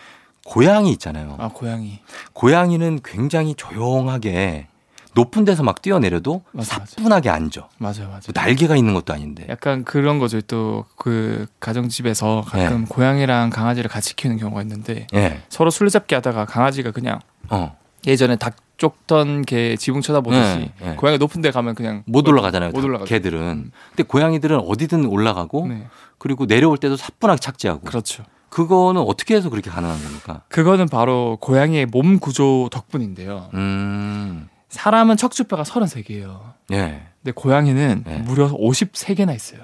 고양이 0.46 0.92
있잖아요. 0.92 1.36
아 1.40 1.50
고양이. 1.52 1.98
고양이는 2.34 3.00
굉장히 3.04 3.56
조용하게 3.56 4.68
높은 5.16 5.46
데서 5.46 5.64
막 5.64 5.82
뛰어내려도 5.82 6.44
맞아, 6.52 6.78
맞아. 6.78 6.92
사뿐하게 6.96 7.32
앉아. 7.32 7.68
맞아요, 7.80 8.04
맞아요. 8.04 8.20
뭐 8.28 8.34
날개가 8.36 8.76
있는 8.76 8.94
것도 8.94 9.14
아닌데. 9.16 9.48
약간 9.50 9.84
그런 9.84 10.20
거죠. 10.20 10.42
또 10.42 10.86
그 10.96 11.48
가정집에서 11.60 12.44
가끔 12.46 12.86
고양이랑 12.86 13.50
강아지를 13.50 13.90
같이 13.90 14.16
키우는 14.16 14.38
경우가 14.38 14.62
있는데 14.62 15.08
예. 15.16 15.42
서로 15.50 15.72
술래잡기 15.72 16.14
하다가 16.14 16.46
강아지가 16.46 16.92
그냥 16.92 17.20
어. 17.50 17.76
예전에 18.06 18.36
닭 18.36 18.58
쫓던 18.78 19.44
개 19.44 19.76
지붕 19.76 20.02
쳐다보듯이 20.02 20.42
네, 20.42 20.72
네. 20.82 20.96
고양이 20.96 21.18
높은 21.18 21.42
데 21.42 21.52
가면 21.52 21.76
그냥 21.76 22.04
못 22.06 22.28
올라가잖아요. 22.28 22.72
못 22.72 22.82
다- 22.82 22.86
올라가죠. 22.88 23.10
개들은. 23.10 23.72
근데 23.90 24.04
고양이들은 24.04 24.60
어디든 24.60 25.06
올라가고 25.06 25.68
네. 25.68 25.88
그리고 26.18 26.46
내려올 26.46 26.78
때도 26.78 26.96
사뿐하게 26.96 27.40
착지하고. 27.40 27.82
그렇죠. 27.82 28.24
그거는 28.50 29.02
어떻게 29.02 29.36
해서 29.36 29.50
그렇게 29.50 29.70
가능한 29.70 30.02
겁니까? 30.02 30.44
그거는 30.50 30.88
바로 30.88 31.38
고양이의 31.42 31.88
몸 31.88 32.20
구조 32.20 32.70
덕분인데요. 32.72 33.50
음. 33.56 34.48
사람은 34.70 35.18
척추뼈가 35.18 35.64
33개예요. 35.64 36.54
예. 36.72 37.08
근데 37.28 37.42
고양이는 37.42 38.04
네. 38.06 38.20
무려 38.20 38.48
53개나 38.48 39.36
있어요. 39.36 39.60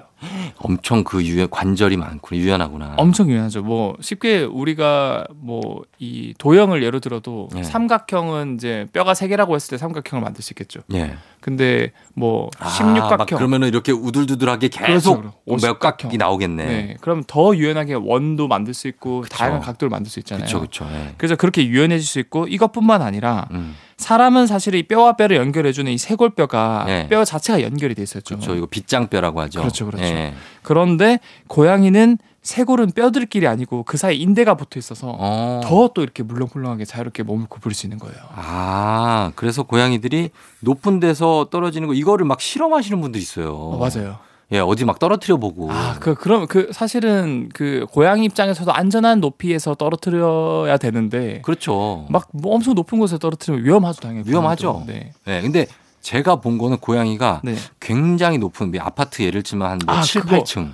엄청 0.56 1.02
그 1.02 1.24
유연 1.24 1.48
관절이 1.50 1.96
많고 1.96 2.36
유연하구나. 2.36 2.94
엄청 2.98 3.30
유연하죠. 3.30 3.62
뭐 3.62 3.96
쉽게 4.00 4.42
우리가 4.42 5.26
뭐 5.34 5.84
이 6.04 6.34
도형을 6.38 6.82
예로 6.82 7.00
들어도 7.00 7.48
네. 7.52 7.62
삼각형은 7.62 8.56
이제 8.56 8.86
뼈가 8.92 9.14
세 9.14 9.26
개라고 9.28 9.54
했을 9.54 9.70
때 9.70 9.78
삼각형을 9.78 10.22
만들 10.22 10.42
수 10.42 10.52
있겠죠. 10.52 10.80
예. 10.92 11.16
근데 11.40 11.92
뭐 12.14 12.50
아, 12.58 12.64
막 12.64 12.70
십육각형 12.70 13.38
그러면은 13.38 13.68
이렇게 13.68 13.92
우둘두둘하게 13.92 14.68
계속 14.68 15.20
그렇죠, 15.20 15.20
그렇죠. 15.20 15.38
몇 15.46 15.54
오십각형. 15.54 16.08
각이 16.10 16.16
나오겠네. 16.18 16.64
네. 16.66 16.96
그럼 17.00 17.22
더 17.26 17.56
유연하게 17.56 17.94
원도 17.94 18.48
만들 18.48 18.74
수 18.74 18.86
있고 18.88 19.22
그쵸. 19.22 19.36
다양한 19.36 19.60
각도를 19.60 19.90
만들 19.90 20.10
수 20.10 20.18
있잖아요. 20.20 20.46
그렇죠, 20.46 20.58
그렇죠. 20.60 20.88
예. 20.94 21.14
그래서 21.16 21.36
그렇게 21.36 21.66
유연해질 21.66 22.06
수 22.06 22.18
있고 22.18 22.46
이것뿐만 22.48 23.00
아니라 23.02 23.48
음. 23.52 23.74
사람은 23.96 24.46
사실 24.46 24.74
이 24.74 24.82
뼈와 24.82 25.12
뼈를 25.16 25.36
연결해 25.36 25.72
주는 25.72 25.90
이 25.90 25.96
쇄골뼈가 25.96 26.84
네. 26.86 27.08
뼈 27.08 27.24
자체가 27.24 27.53
연결이 27.62 27.94
돼 27.94 28.02
있었죠. 28.02 28.36
그렇죠. 28.36 28.54
이거 28.54 28.66
빗장뼈라고 28.66 29.40
하죠. 29.42 29.60
그렇죠, 29.60 29.86
그렇죠. 29.86 30.04
예. 30.04 30.34
그런데 30.62 31.18
고양이는 31.48 32.18
쇄골은 32.42 32.90
뼈들끼리 32.92 33.46
아니고 33.46 33.84
그 33.84 33.96
사이 33.96 34.18
인대가 34.18 34.54
붙어 34.54 34.78
있어서 34.78 35.14
어. 35.18 35.60
더또 35.64 36.02
이렇게 36.02 36.22
물렁물렁하게 36.22 36.84
자유롭게 36.84 37.22
몸을 37.22 37.46
구부릴 37.48 37.74
수 37.74 37.86
있는 37.86 37.98
거예요. 37.98 38.16
아, 38.34 39.32
그래서 39.34 39.62
고양이들이 39.62 40.30
높은 40.60 41.00
데서 41.00 41.48
떨어지는 41.50 41.88
거 41.88 41.94
이거를 41.94 42.26
막 42.26 42.40
실험하시는 42.42 43.00
분들이 43.00 43.22
있어요. 43.22 43.54
어, 43.54 43.78
맞아요. 43.78 44.18
예, 44.52 44.58
어디 44.58 44.84
막 44.84 44.98
떨어뜨려 44.98 45.38
보고. 45.38 45.72
아, 45.72 45.96
그 46.00 46.14
그럼 46.14 46.46
그 46.46 46.68
사실은 46.70 47.48
그 47.54 47.86
고양이 47.90 48.26
입장에서도 48.26 48.70
안전한 48.74 49.20
높이에서 49.20 49.74
떨어뜨려야 49.74 50.76
되는데 50.76 51.40
그렇죠. 51.42 52.06
막 52.10 52.28
뭐 52.32 52.54
엄청 52.54 52.74
높은 52.74 52.98
곳에 52.98 53.18
떨어뜨리면 53.18 53.64
위험하죠, 53.64 54.02
당연히. 54.02 54.28
위험하죠. 54.28 54.84
네. 54.86 55.12
예, 55.28 55.40
근데 55.40 55.66
제가 56.04 56.36
본 56.36 56.58
거는 56.58 56.76
고양이가 56.78 57.40
네. 57.42 57.56
굉장히 57.80 58.36
높은 58.38 58.70
아파트 58.78 59.22
예를 59.22 59.42
들면 59.42 59.68
한 59.70 59.78
뭐 59.86 59.94
아, 59.96 60.02
7, 60.02 60.20
그거. 60.20 60.36
8층. 60.42 60.70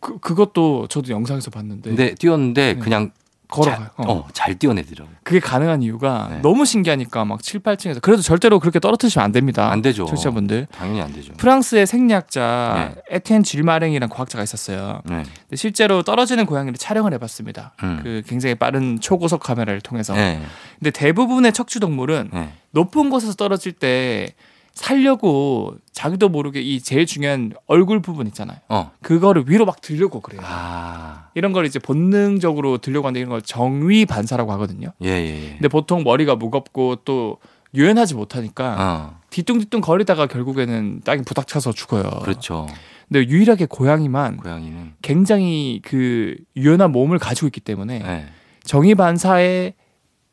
그 0.00 0.18
그것도 0.20 0.86
저도 0.86 1.12
영상에서 1.12 1.50
봤는데 1.50 1.90
근데 1.90 2.14
뛰었는데 2.14 2.74
네. 2.74 2.80
그냥 2.80 3.10
걸어가요. 3.48 3.88
잘, 3.96 4.06
어. 4.06 4.12
어, 4.12 4.28
잘 4.34 4.58
뛰어내더라고요. 4.58 5.16
그게 5.24 5.40
가능한 5.40 5.82
이유가 5.82 6.28
네. 6.30 6.38
너무 6.42 6.64
신기하니까 6.66 7.24
막 7.24 7.42
7, 7.42 7.60
8층에서 7.60 8.00
그래도 8.02 8.22
절대로 8.22 8.60
그렇게 8.60 8.78
떨어뜨리시면 8.78 9.24
안 9.24 9.32
됩니다. 9.32 9.72
안 9.72 9.80
되죠. 9.82 10.04
청취자분들. 10.04 10.68
당연히 10.70 11.00
안 11.00 11.12
되죠. 11.12 11.32
프랑스의 11.32 11.86
생리학자 11.86 12.94
에티엔 13.10 13.42
질마랭이라는 13.42 14.08
과학자가 14.14 14.44
있었어요. 14.44 15.00
네. 15.06 15.24
근데 15.24 15.56
실제로 15.56 16.02
떨어지는 16.02 16.46
고양이를 16.46 16.76
촬영을 16.78 17.12
해 17.14 17.18
봤습니다. 17.18 17.72
음. 17.82 18.00
그 18.04 18.22
굉장히 18.26 18.54
빠른 18.54 19.00
초고속 19.00 19.40
카메라를 19.40 19.80
통해서. 19.80 20.14
네. 20.14 20.40
근데 20.78 20.90
대부분의 20.90 21.52
척추 21.54 21.80
동물은 21.80 22.30
네. 22.32 22.52
높은 22.72 23.08
곳에서 23.10 23.32
떨어질 23.34 23.72
때 23.72 24.34
살려고 24.78 25.74
자기도 25.90 26.28
모르게 26.28 26.60
이 26.60 26.80
제일 26.80 27.04
중요한 27.04 27.52
얼굴 27.66 28.00
부분 28.00 28.28
있잖아요. 28.28 28.58
어. 28.68 28.92
그거를 29.02 29.44
위로 29.48 29.66
막 29.66 29.80
들려고 29.80 30.20
그래요. 30.20 30.40
아. 30.44 31.30
이런 31.34 31.52
걸 31.52 31.66
이제 31.66 31.80
본능적으로 31.80 32.78
들려고 32.78 33.08
하는데 33.08 33.18
이런 33.18 33.28
걸 33.28 33.42
정위 33.42 34.06
반사라고 34.06 34.52
하거든요. 34.52 34.92
예, 35.02 35.08
예, 35.08 35.46
예. 35.46 35.50
근데 35.54 35.66
보통 35.66 36.04
머리가 36.04 36.36
무겁고 36.36 36.96
또 37.04 37.38
유연하지 37.74 38.14
못하니까 38.14 38.76
어. 38.78 39.20
뒤뚱뒤뚱 39.30 39.80
거리다가 39.80 40.28
결국에는 40.28 41.00
땅에 41.04 41.22
부닥쳐서 41.22 41.72
죽어요. 41.72 42.04
그렇죠. 42.22 42.68
근데 43.08 43.28
유일하게 43.28 43.66
고양이만 43.66 44.36
고양이는 44.36 44.92
굉장히 45.02 45.80
그 45.82 46.36
유연한 46.56 46.92
몸을 46.92 47.18
가지고 47.18 47.48
있기 47.48 47.58
때문에 47.60 47.98
네. 47.98 48.26
정위 48.62 48.94
반사에 48.94 49.74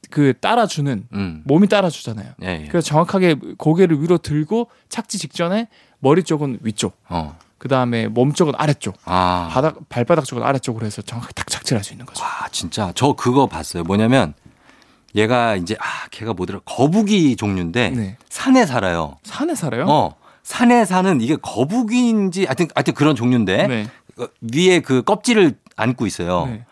그 0.10 0.34
따라주는 0.40 1.08
음. 1.14 1.42
몸이 1.46 1.68
따라주잖아요. 1.68 2.34
예, 2.44 2.62
예. 2.64 2.68
그래서 2.68 2.88
정확하게 2.88 3.36
고개를 3.58 4.02
위로 4.02 4.18
들고 4.18 4.70
착지 4.90 5.18
직전에 5.18 5.68
머리 6.00 6.24
쪽은 6.24 6.60
위쪽, 6.62 6.98
어. 7.10 7.38
그 7.58 7.68
다음에 7.68 8.08
몸 8.08 8.34
쪽은 8.34 8.54
아래쪽, 8.58 8.96
아. 9.06 9.50
바닥 9.52 9.90
발바닥 9.90 10.26
쪽은 10.26 10.44
아래쪽으로 10.44 10.86
해서 10.86 11.02
정확하게 11.02 11.34
탁 11.34 11.48
착지할 11.48 11.84
수 11.84 11.94
있는 11.94 12.06
거죠. 12.06 12.24
아, 12.24 12.48
진짜 12.50 12.92
저 12.96 13.14
그거 13.14 13.48
봤어요. 13.48 13.84
뭐냐면 13.84 14.34
얘가 15.16 15.56
이제 15.56 15.76
아, 15.80 16.08
걔가 16.12 16.34
뭐더라? 16.34 16.60
거북이 16.66 17.36
종류인데 17.38 17.90
네. 17.92 18.18
산에 18.30 18.66
살아요. 18.66 19.18
산에 19.24 19.56
살아요? 19.56 19.86
어. 19.88 20.16
산에 20.44 20.86
사는 20.86 21.22
이게 21.22 21.36
거북이인지 21.38 22.46
하여튼 22.46 22.68
하여튼 22.76 22.94
그런 22.94 23.16
종류인데 23.16 23.68
네. 23.68 23.88
어, 24.18 24.28
위에 24.54 24.82
그 24.82 25.02
껍질을 25.02 25.56
안고 25.76 26.06
있어요. 26.06 26.46
네. 26.46 26.66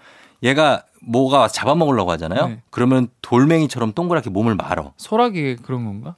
얘가 0.43 0.83
뭐가 1.05 1.47
잡아먹으려고 1.47 2.11
하잖아요. 2.11 2.47
네. 2.47 2.61
그러면 2.69 3.07
돌멩이처럼 3.21 3.93
동그랗게 3.93 4.29
몸을 4.29 4.55
말어. 4.55 4.93
소라기 4.97 5.57
그런 5.57 5.83
건가? 5.85 6.15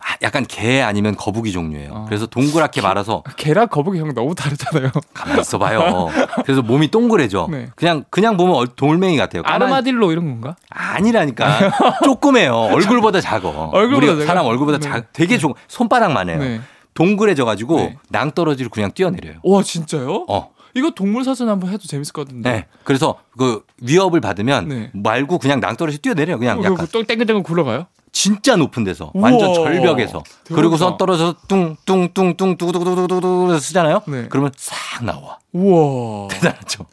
아, 0.00 0.16
약간 0.22 0.44
개 0.46 0.80
아니면 0.80 1.16
거북이 1.16 1.52
종류예요. 1.52 1.92
아. 1.94 2.04
그래서 2.06 2.26
동그랗게 2.26 2.80
말아서 2.80 3.22
개랑 3.36 3.68
거북이 3.68 3.98
형 3.98 4.14
너무 4.14 4.34
다르잖아요. 4.34 4.90
가만 5.12 5.40
있어 5.40 5.58
봐요. 5.58 6.08
그래서 6.44 6.62
몸이 6.62 6.88
동그래져. 6.90 7.48
네. 7.52 7.68
그냥 7.76 8.04
그냥 8.10 8.36
보면 8.36 8.54
얼- 8.56 8.68
돌멩이 8.68 9.16
같아요. 9.16 9.42
까만- 9.42 9.50
아르마딜로 9.62 10.12
이런 10.12 10.26
건가? 10.26 10.56
아니라니까. 10.70 11.70
조그매요. 12.04 12.52
얼굴보다 12.72 13.20
작어. 13.20 13.70
얼굴보다 13.72 14.12
우리? 14.14 14.26
사람 14.26 14.46
얼굴보다 14.46 14.78
네. 14.78 14.88
작. 14.88 15.12
되게 15.12 15.36
조, 15.38 15.54
손바닥만 15.68 16.30
해요. 16.30 16.38
네. 16.38 16.60
동그래져 16.94 17.44
가지고 17.44 17.76
네. 17.76 17.96
낭떠러지로 18.10 18.70
그냥 18.70 18.92
뛰어내려요. 18.92 19.36
와 19.44 19.62
진짜요? 19.62 20.26
어. 20.28 20.50
이거 20.74 20.90
동물 20.90 21.24
사전 21.24 21.48
한번 21.48 21.70
해도 21.70 21.86
재밌을 21.86 22.12
것 22.12 22.26
같은데. 22.26 22.50
네. 22.50 22.66
그래서 22.84 23.16
그 23.36 23.64
위협을 23.80 24.20
받으면 24.20 24.68
네. 24.68 24.90
말고 24.94 25.38
그냥 25.38 25.60
낭떠러지 25.60 25.98
뛰어내려요. 25.98 26.38
그냥 26.38 26.60
어, 26.60 26.64
약간 26.64 26.86
또 26.92 27.02
땡글땡글 27.02 27.42
굴러가요? 27.42 27.86
진짜 28.12 28.56
높은 28.56 28.84
데서 28.84 29.10
우와. 29.14 29.30
완전 29.30 29.54
절벽에서 29.54 30.22
대박이다. 30.44 30.54
그리고선 30.54 30.96
떨어져서 30.98 31.36
뚱뚱뚱뚱 31.48 32.56
뚜구뚜구뚜구뚜구 32.58 33.58
쓰잖아요. 33.58 34.02
네. 34.06 34.26
그러면 34.28 34.52
싹 34.56 35.04
나와. 35.04 35.38
우와. 35.52 36.28
대단하죠. 36.28 36.84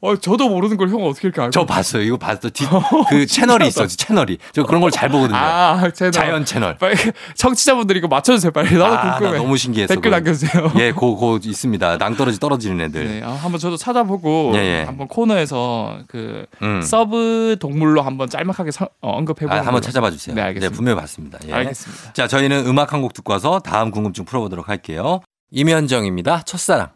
어, 0.00 0.16
저도 0.16 0.48
모르는 0.48 0.76
걸 0.76 0.88
형 0.88 1.04
어떻게 1.04 1.28
이렇게 1.28 1.40
알고? 1.40 1.50
저 1.52 1.64
봤어요. 1.64 2.02
이거 2.02 2.16
봤어. 2.16 2.50
뒤, 2.50 2.64
그 3.08 3.24
채널이 3.26 3.68
있어. 3.68 3.86
채널이. 3.86 4.38
저 4.52 4.64
그런 4.64 4.80
걸 4.80 4.90
잘 4.90 5.08
보거든요. 5.08 5.36
아, 5.38 5.90
채널. 5.94 6.12
자연 6.12 6.44
채널. 6.44 6.76
빨리 6.78 6.96
청취자분들 7.36 7.96
이거 7.96 8.08
맞춰주세요. 8.08 8.50
빨리 8.52 8.76
나도 8.76 8.84
아, 8.86 9.18
궁금해. 9.18 9.32
나 9.38 9.42
너무 9.42 9.56
신기했어. 9.56 9.94
댓글. 9.94 10.10
남겨주세요. 10.10 10.72
예, 10.78 10.90
고, 10.92 11.16
고 11.16 11.38
있습니다. 11.42 11.96
낭떠러지 11.98 12.40
떨어지는 12.40 12.80
애들. 12.86 13.06
네, 13.06 13.22
아, 13.24 13.30
한번 13.30 13.60
저도 13.60 13.76
찾아보고 13.76 14.52
예, 14.54 14.58
예. 14.58 14.82
한번 14.84 15.06
코너에서 15.08 16.00
그 16.08 16.46
음. 16.62 16.82
서브 16.82 17.56
동물로 17.60 18.02
한번 18.02 18.28
짤막하게 18.28 18.70
서- 18.72 18.88
어, 19.00 19.10
언급해보는 19.18 19.52
아, 19.54 19.58
한번 19.58 19.74
걸로. 19.74 19.80
찾아봐 19.82 20.10
주세요. 20.10 20.34
네, 20.34 20.42
알겠습니다. 20.42 20.74
분명히 20.76 20.98
봤습니다. 21.00 21.38
예. 21.46 21.52
알겠습니다. 21.52 22.12
자, 22.14 22.26
저희는 22.26 22.66
음악 22.66 22.92
한 22.92 23.02
곡 23.02 23.14
듣고 23.14 23.32
와서 23.32 23.58
다음 23.60 23.90
궁금증 23.90 24.24
풀어보도록 24.24 24.68
할게요. 24.68 25.20
임현정입니다. 25.50 26.42
첫사랑. 26.42 26.90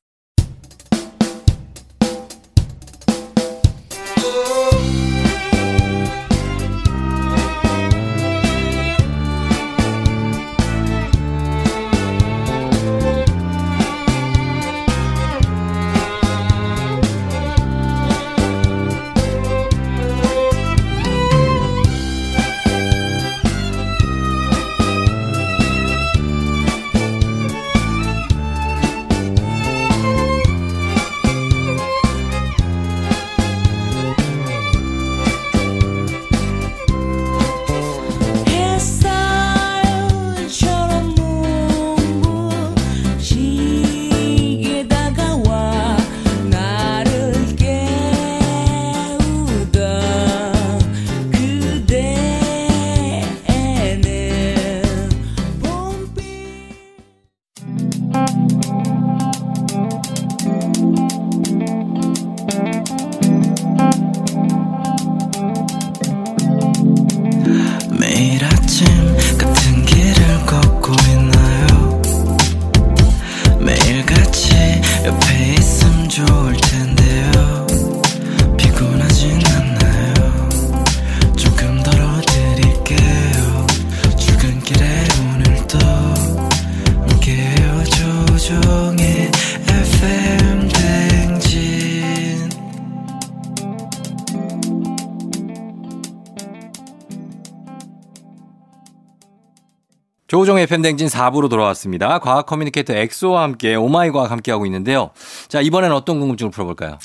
조우종의 100.37 100.67
FM 100.67 100.73
대행진 100.73 101.07
4부로 101.07 101.49
돌아왔습니다. 101.49 102.19
과학 102.19 102.45
커뮤니케이터 102.45 102.93
엑소와 102.93 103.43
함께 103.43 103.75
오마이 103.75 104.11
과학 104.11 104.31
함께하고 104.31 104.67
있는데요. 104.67 105.09
자, 105.49 105.63
이번엔 105.63 105.93
어떤 105.93 106.21
궁금증을 106.21 106.51
풀어볼까요? 106.51 106.99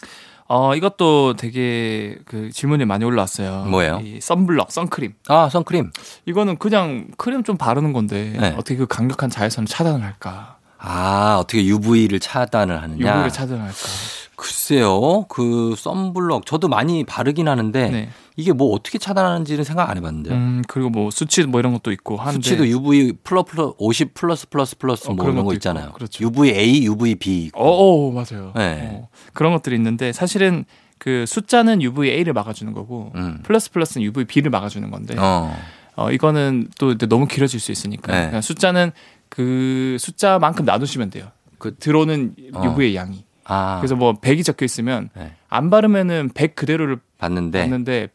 어, 0.49 0.75
이것도 0.75 1.38
되게 1.38 2.17
그 2.25 2.51
질문이 2.51 2.84
많이 2.84 3.05
올라왔어요. 3.05 3.67
뭐예요? 3.69 4.01
이 4.03 4.19
선블럭, 4.19 4.69
선크림. 4.69 5.13
아, 5.29 5.47
선크림. 5.47 5.91
이거는 6.25 6.57
그냥 6.57 7.07
크림 7.15 7.43
좀 7.43 7.55
바르는 7.55 7.93
건데 7.93 8.36
네. 8.38 8.53
어떻게 8.57 8.75
그 8.75 8.86
강력한 8.86 9.29
자외선을 9.29 9.65
차단을 9.65 10.03
할까? 10.03 10.57
아, 10.77 11.38
어떻게 11.39 11.65
UV를 11.65 12.19
차단을 12.19 12.82
하느냐? 12.82 13.15
UV를 13.15 13.29
차단을 13.29 13.61
할까? 13.61 13.77
글쎄요. 14.42 15.26
그 15.30 15.76
썬블럭 15.78 16.48
저도 16.48 16.68
많이 16.68 17.04
바르긴 17.04 17.48
하는데 17.48 17.89
네. 17.92 18.10
이게 18.36 18.54
뭐 18.54 18.74
어떻게 18.74 18.98
차단하는지는 18.98 19.64
생각 19.64 19.88
안 19.88 19.98
해봤는데요. 19.98 20.34
음, 20.34 20.64
그리고 20.68 20.89
뭐 20.89 21.12
수치 21.12 21.44
뭐 21.44 21.60
이런 21.60 21.74
것도 21.74 21.92
있고 21.92 22.18
한데 22.18 22.42
수치도 22.42 22.68
UV 22.68 23.14
플러 23.24 23.44
플러 23.44 23.76
50 23.78 24.16
플러스 24.16 24.50
플러스 24.50 24.80
플러스 24.80 25.10
어, 25.10 25.14
뭐 25.14 25.18
그런 25.18 25.36
이런 25.36 25.46
거 25.46 25.54
있잖아요. 25.54 25.86
있고, 25.86 25.94
그렇죠. 25.94 26.24
UVA, 26.24 26.86
UVB 26.86 27.46
있고. 27.46 27.62
어, 27.62 28.08
어, 28.08 28.12
맞아요. 28.12 28.52
네. 28.56 28.89
어, 28.92 29.10
그런 29.34 29.54
것들이 29.54 29.76
있는데 29.76 30.12
사실은 30.12 30.66
그 30.98 31.26
숫자는 31.28 31.84
UVA를 31.84 32.34
막아주는 32.34 32.74
거고 32.74 33.12
음. 33.14 33.42
플러스 33.44 33.70
플러스는 33.70 34.04
UVB를 34.06 34.50
막아주는 34.50 34.89
건데 34.89 35.16
어. 35.20 35.56
어, 35.96 36.12
이거는 36.12 36.70
또 36.80 36.98
너무 36.98 37.28
길어질 37.28 37.60
수 37.60 37.72
있으니까 37.72 38.12
네. 38.12 38.26
그냥 38.26 38.42
숫자는 38.42 38.92
그 39.30 39.98
숫자만큼 40.00 40.66
나누시면 40.66 41.12
돼요. 41.12 41.28
그 41.60 41.76
들어오는 41.76 42.34
어. 42.56 42.64
UV의 42.66 42.96
양이. 42.96 43.24
아. 43.52 43.78
그래서 43.80 43.95
뭐 43.95 44.14
100이 44.14 44.43
적혀 44.45 44.66
있으면 44.66 45.10
네. 45.16 45.34
안 45.49 45.70
바르면은 45.70 46.30
100 46.34 46.56
그대로를 46.56 46.99
봤는데 47.18 47.62
봤는데 47.62 48.08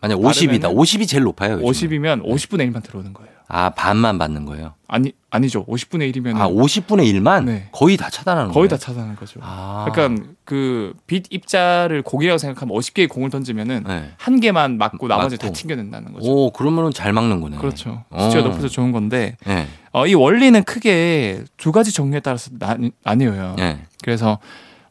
만약 0.00 0.16
50이다. 0.18 0.60
바르면은 0.62 0.76
50이 0.82 1.08
제일 1.08 1.22
높아요. 1.24 1.54
요즘은. 1.62 1.72
50이면 1.72 2.24
50분의 2.26 2.70
1만 2.72 2.82
들어오는 2.82 3.12
거예요. 3.12 3.32
아, 3.54 3.68
반만 3.70 4.18
받는 4.18 4.46
거예요. 4.46 4.72
아니 4.88 5.12
아니죠. 5.30 5.66
50분의 5.66 6.14
1이면 6.14 6.36
아, 6.36 6.48
50분의 6.48 7.12
1만 7.12 7.44
네. 7.44 7.68
거의 7.70 7.96
다 7.98 8.08
차단하는 8.08 8.48
거예요. 8.48 8.54
거의 8.54 8.68
다 8.68 8.76
차단하는 8.78 9.14
거죠. 9.16 9.40
아. 9.42 9.86
그러니까 9.92 10.24
그 10.44 10.94
빛 11.06 11.26
입자를 11.30 12.02
공이라고 12.02 12.38
생각하면 12.38 12.74
50개의 12.78 13.08
공을 13.10 13.28
던지면은 13.30 13.84
네. 13.86 14.10
한 14.16 14.40
개만 14.40 14.78
맞고 14.78 15.06
나머지 15.06 15.36
다 15.36 15.46
맞고. 15.48 15.54
튕겨낸다는 15.54 16.12
거죠. 16.14 16.30
오, 16.30 16.50
그러면은 16.50 16.90
잘 16.92 17.12
막는 17.12 17.40
거네. 17.42 17.58
그렇죠. 17.58 18.04
어. 18.10 18.22
수치가 18.24 18.42
높아서 18.42 18.68
좋은 18.68 18.90
건데 18.92 19.36
네. 19.46 19.66
어, 19.92 20.06
이 20.06 20.14
원리는 20.14 20.62
크게 20.64 21.44
두 21.58 21.72
가지 21.72 21.92
종류에 21.92 22.20
따라서 22.20 22.50
나, 22.58 22.76
나뉘어요. 23.04 23.56
네. 23.58 23.82
그래서 24.02 24.38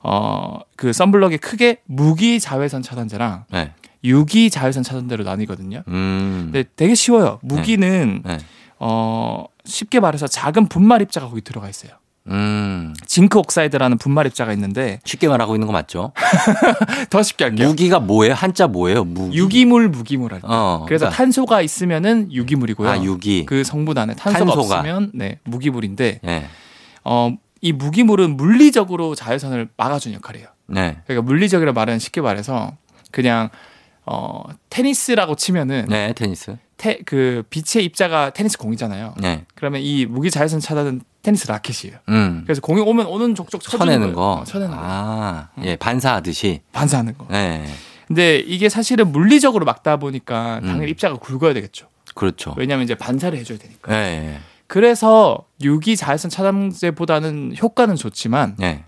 어, 0.04 0.60
그 0.76 0.93
썬블럭이 0.93 1.38
크게 1.38 1.78
무기 1.86 2.39
자외선 2.39 2.82
차단제랑 2.82 3.45
네. 3.52 3.74
유기 4.04 4.49
자외선 4.49 4.82
차단제로 4.84 5.24
나뉘거든요. 5.24 5.84
음. 5.88 6.49
근데 6.52 6.68
되게 6.76 6.95
쉬워요. 6.95 7.39
무기는 7.43 8.22
네. 8.26 8.38
어, 8.80 9.45
쉽게 9.66 9.99
말해서 9.99 10.26
작은 10.28 10.68
분말 10.70 11.02
입자가 11.04 11.28
거기 11.30 11.41
들어가 11.41 11.70
있어요. 11.70 11.91
음. 12.28 12.93
zinc 13.07 13.38
oxide라는 13.39 13.97
분말 13.97 14.28
입자가 14.28 14.54
있는데 14.54 14.99
쉽게 15.06 15.28
말하고 15.28 15.56
있는 15.56 15.66
거 15.68 15.74
맞죠? 15.74 16.14
더 17.10 17.22
쉽게 17.24 17.45
할게요. 17.45 17.68
무기가 17.68 17.99
뭐예요? 17.99 18.34
한자 18.36 18.68
뭐예요? 18.68 19.04
무기. 19.04 19.38
유기물 19.38 19.89
무기물 19.89 20.34
할 20.34 20.41
때. 20.41 20.47
어. 20.49 20.84
그래서 20.88 21.06
그러니까- 21.06 21.18
탄소가 21.18 21.62
있으면은 21.62 22.32
유기물이고요. 22.32 22.89
아, 22.89 23.04
유기. 23.04 23.45
그 23.45 23.64
성분 23.64 23.97
안에 23.97 24.14
탄소가, 24.16 24.45
탄소가. 24.54 24.78
없으면 24.80 25.12
네, 25.16 25.39
무기물인데 25.45 26.20
네. 26.24 26.45
어, 27.04 27.34
이 27.62 27.72
무기물은 27.72 28.38
물리적으로 28.38 29.16
자외선을 29.16 29.70
막아주는 29.78 30.16
역할이에요. 30.16 30.47
네. 30.68 30.97
그러니까 31.05 31.22
물리적이라 31.26 31.74
말은 31.74 31.99
쉽게 31.99 32.22
말해서 32.22 32.76
그냥 33.12 33.49
어, 34.05 34.43
테니스라고 34.70 35.36
치면은 35.36 35.86
네, 35.88 36.14
테니스. 36.14 36.57
테, 36.78 36.99
그 37.05 37.43
빛의 37.51 37.86
입자가 37.86 38.32
테니스 38.32 38.57
공이잖아요. 38.57 39.14
네. 39.20 39.45
그러면 39.53 39.82
이 39.82 40.07
무기 40.07 40.32
자외선 40.32 40.59
차단은 40.59 41.01
테니스 41.22 41.47
라켓이에요. 41.47 41.99
음. 42.09 42.41
그래서 42.45 42.62
공이 42.62 42.82
오면 42.82 43.05
오는 43.05 43.36
족족 43.36 43.62
쳐내는. 43.62 44.14
거. 44.14 44.39
어, 44.41 44.43
쳐내는 44.43 44.76
거. 44.76 44.82
아, 44.84 45.49
예, 45.64 45.76
반사하듯이. 45.76 46.62
반사하는 46.74 47.16
거. 47.16 47.28
네. 47.30 47.64
근데 48.07 48.38
이게 48.38 48.70
사실은 48.70 49.12
물리적으로 49.12 49.66
막다 49.66 49.97
보니까 49.97 50.59
음. 50.64 50.68
당연히 50.68 50.89
입자가 50.91 51.18
굵어야 51.18 51.53
되겠죠. 51.53 51.88
그렇죠. 52.16 52.55
왜냐하면 52.57 52.86
이제 52.86 52.95
반사를 52.95 53.38
해줘야 53.38 53.59
되니까. 53.59 53.91
네. 53.91 54.39
그래서 54.72 55.45
유기 55.61 55.97
자외선 55.97 56.32
차단제보다는 56.32 57.55
효과는 57.61 57.97
좋지만 57.97 58.55
네. 58.57 58.86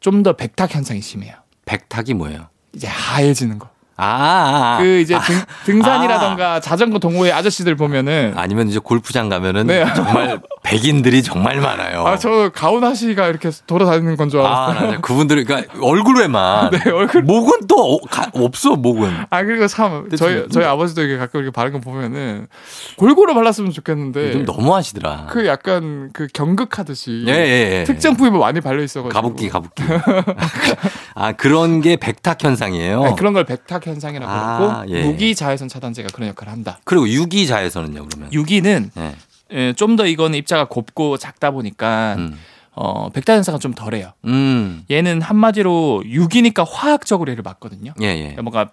좀더 0.00 0.32
백탁 0.32 0.74
현상이 0.74 1.02
심해요. 1.02 1.34
백탁이 1.66 2.14
뭐예요? 2.14 2.48
이제 2.72 2.86
하얘지는 2.86 3.58
거. 3.58 3.68
아, 3.96 4.06
아, 4.06 4.74
아. 4.74 4.78
그 4.82 4.98
이제 4.98 5.16
등, 5.64 5.80
산이라던가 5.82 6.58
자전거 6.60 6.98
동호회 6.98 7.30
아저씨들 7.30 7.76
보면은 7.76 8.32
아니면 8.36 8.68
이제 8.68 8.80
골프장 8.80 9.28
가면은 9.28 9.66
네. 9.68 9.84
정말 9.94 10.40
백인들이 10.64 11.22
정말 11.22 11.60
많아요. 11.60 12.04
아 12.06 12.16
저 12.16 12.50
가오나 12.54 12.94
씨가 12.94 13.28
이렇게 13.28 13.50
돌아다니는 13.66 14.16
건줄 14.16 14.40
아, 14.40 14.66
알았어요. 14.68 14.86
맞아요. 14.86 15.00
그분들이 15.02 15.44
그러니까 15.44 15.72
얼굴에만. 15.80 16.70
네, 16.70 16.90
얼굴. 16.90 17.22
목은 17.22 17.66
또 17.68 17.76
어- 17.96 17.98
가- 18.10 18.30
없어, 18.32 18.74
목은. 18.76 19.12
아 19.30 19.42
그리고 19.44 19.66
참 19.66 20.08
저희 20.16 20.40
좀- 20.40 20.48
저희 20.50 20.64
아버지도 20.64 21.02
이렇게 21.02 21.18
가끔 21.18 21.40
이렇게 21.42 21.52
바른 21.54 21.72
거 21.72 21.78
보면은 21.80 22.46
골고루 22.96 23.34
발랐으면 23.34 23.72
좋겠는데 23.72 24.32
좀 24.32 24.44
너무 24.44 24.74
하시더라. 24.74 25.26
그 25.30 25.46
약간 25.46 26.10
그 26.12 26.26
경극하듯이 26.32 27.24
예, 27.28 27.32
예, 27.32 27.80
예. 27.80 27.84
특정 27.84 28.16
부위만 28.16 28.40
많이 28.40 28.60
발려 28.60 28.82
있어 28.82 29.02
가지고 29.02 29.20
가붓기, 29.20 29.48
가붓기. 29.50 29.82
아, 31.14 31.32
그런 31.32 31.80
게 31.80 31.96
백탁 31.96 32.42
현상이에요. 32.42 33.02
네, 33.04 33.14
그런 33.16 33.32
걸 33.34 33.44
백탁 33.44 33.83
현상이라고 33.90 34.30
아, 34.30 34.36
하고 34.80 34.90
예. 34.90 35.02
무기 35.04 35.34
자외선 35.34 35.68
차단제가 35.68 36.08
그런 36.12 36.28
역할을 36.30 36.52
한다. 36.52 36.78
그리고 36.84 37.08
유기 37.08 37.46
자외선은요, 37.46 38.06
그러면? 38.06 38.32
유기는 38.32 38.90
예. 38.96 39.14
예, 39.52 39.72
좀 39.74 39.96
더 39.96 40.06
이거는 40.06 40.36
입자가 40.38 40.64
곱고 40.66 41.16
작다 41.18 41.50
보니까 41.52 42.14
음. 42.18 42.36
어, 42.72 43.08
백탁 43.10 43.36
현상은 43.36 43.60
좀 43.60 43.72
덜해요. 43.72 44.12
음. 44.24 44.84
얘는 44.90 45.22
한마디로 45.22 46.02
유기니까 46.06 46.64
화학적으로 46.64 47.30
얘를 47.30 47.42
막거든요. 47.42 47.92
예, 48.00 48.06
예. 48.06 48.18
그러니까 48.34 48.42
뭔가 48.42 48.70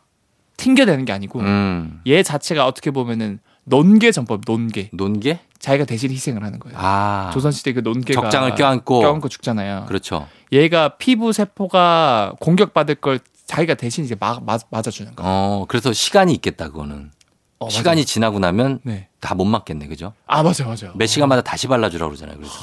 튕겨내는 0.57 1.05
게 1.05 1.13
아니고 1.13 1.39
음. 1.39 2.01
얘 2.07 2.23
자체가 2.23 2.65
어떻게 2.65 2.89
보면은 2.91 3.39
논개 3.63 4.11
전법, 4.11 4.41
논개. 4.45 4.89
논개? 4.91 5.39
자기가 5.59 5.85
대신 5.85 6.09
희생을 6.09 6.43
하는 6.43 6.57
거예요. 6.57 6.75
아. 6.81 7.29
조선시대 7.33 7.73
그 7.73 7.81
논개가 7.81 8.19
적장을 8.21 8.55
껴안고. 8.55 9.01
껴안고 9.01 9.29
죽잖아요. 9.29 9.85
그렇죠. 9.87 10.27
얘가 10.51 10.89
피부 10.97 11.31
세포가 11.31 12.33
공격받을 12.39 12.95
걸 12.95 13.19
자기가 13.51 13.73
대신 13.73 14.05
이제 14.05 14.15
막, 14.17 14.45
맞, 14.45 14.61
맞아주는 14.69 15.13
거. 15.13 15.23
어, 15.25 15.65
그래서 15.67 15.91
시간이 15.91 16.33
있겠다, 16.35 16.69
그거는. 16.69 17.11
어, 17.59 17.65
맞아요. 17.65 17.69
시간이 17.69 18.05
지나고 18.05 18.39
나면 18.39 18.79
네. 18.83 19.09
다못 19.19 19.45
맞겠네, 19.45 19.87
그죠? 19.87 20.13
아 20.25 20.41
맞아 20.41 20.65
맞아. 20.65 20.93
몇 20.95 21.05
시간마다 21.05 21.41
다시 21.41 21.67
발라주라고 21.67 22.11
그러잖아요, 22.11 22.37
그래서. 22.37 22.55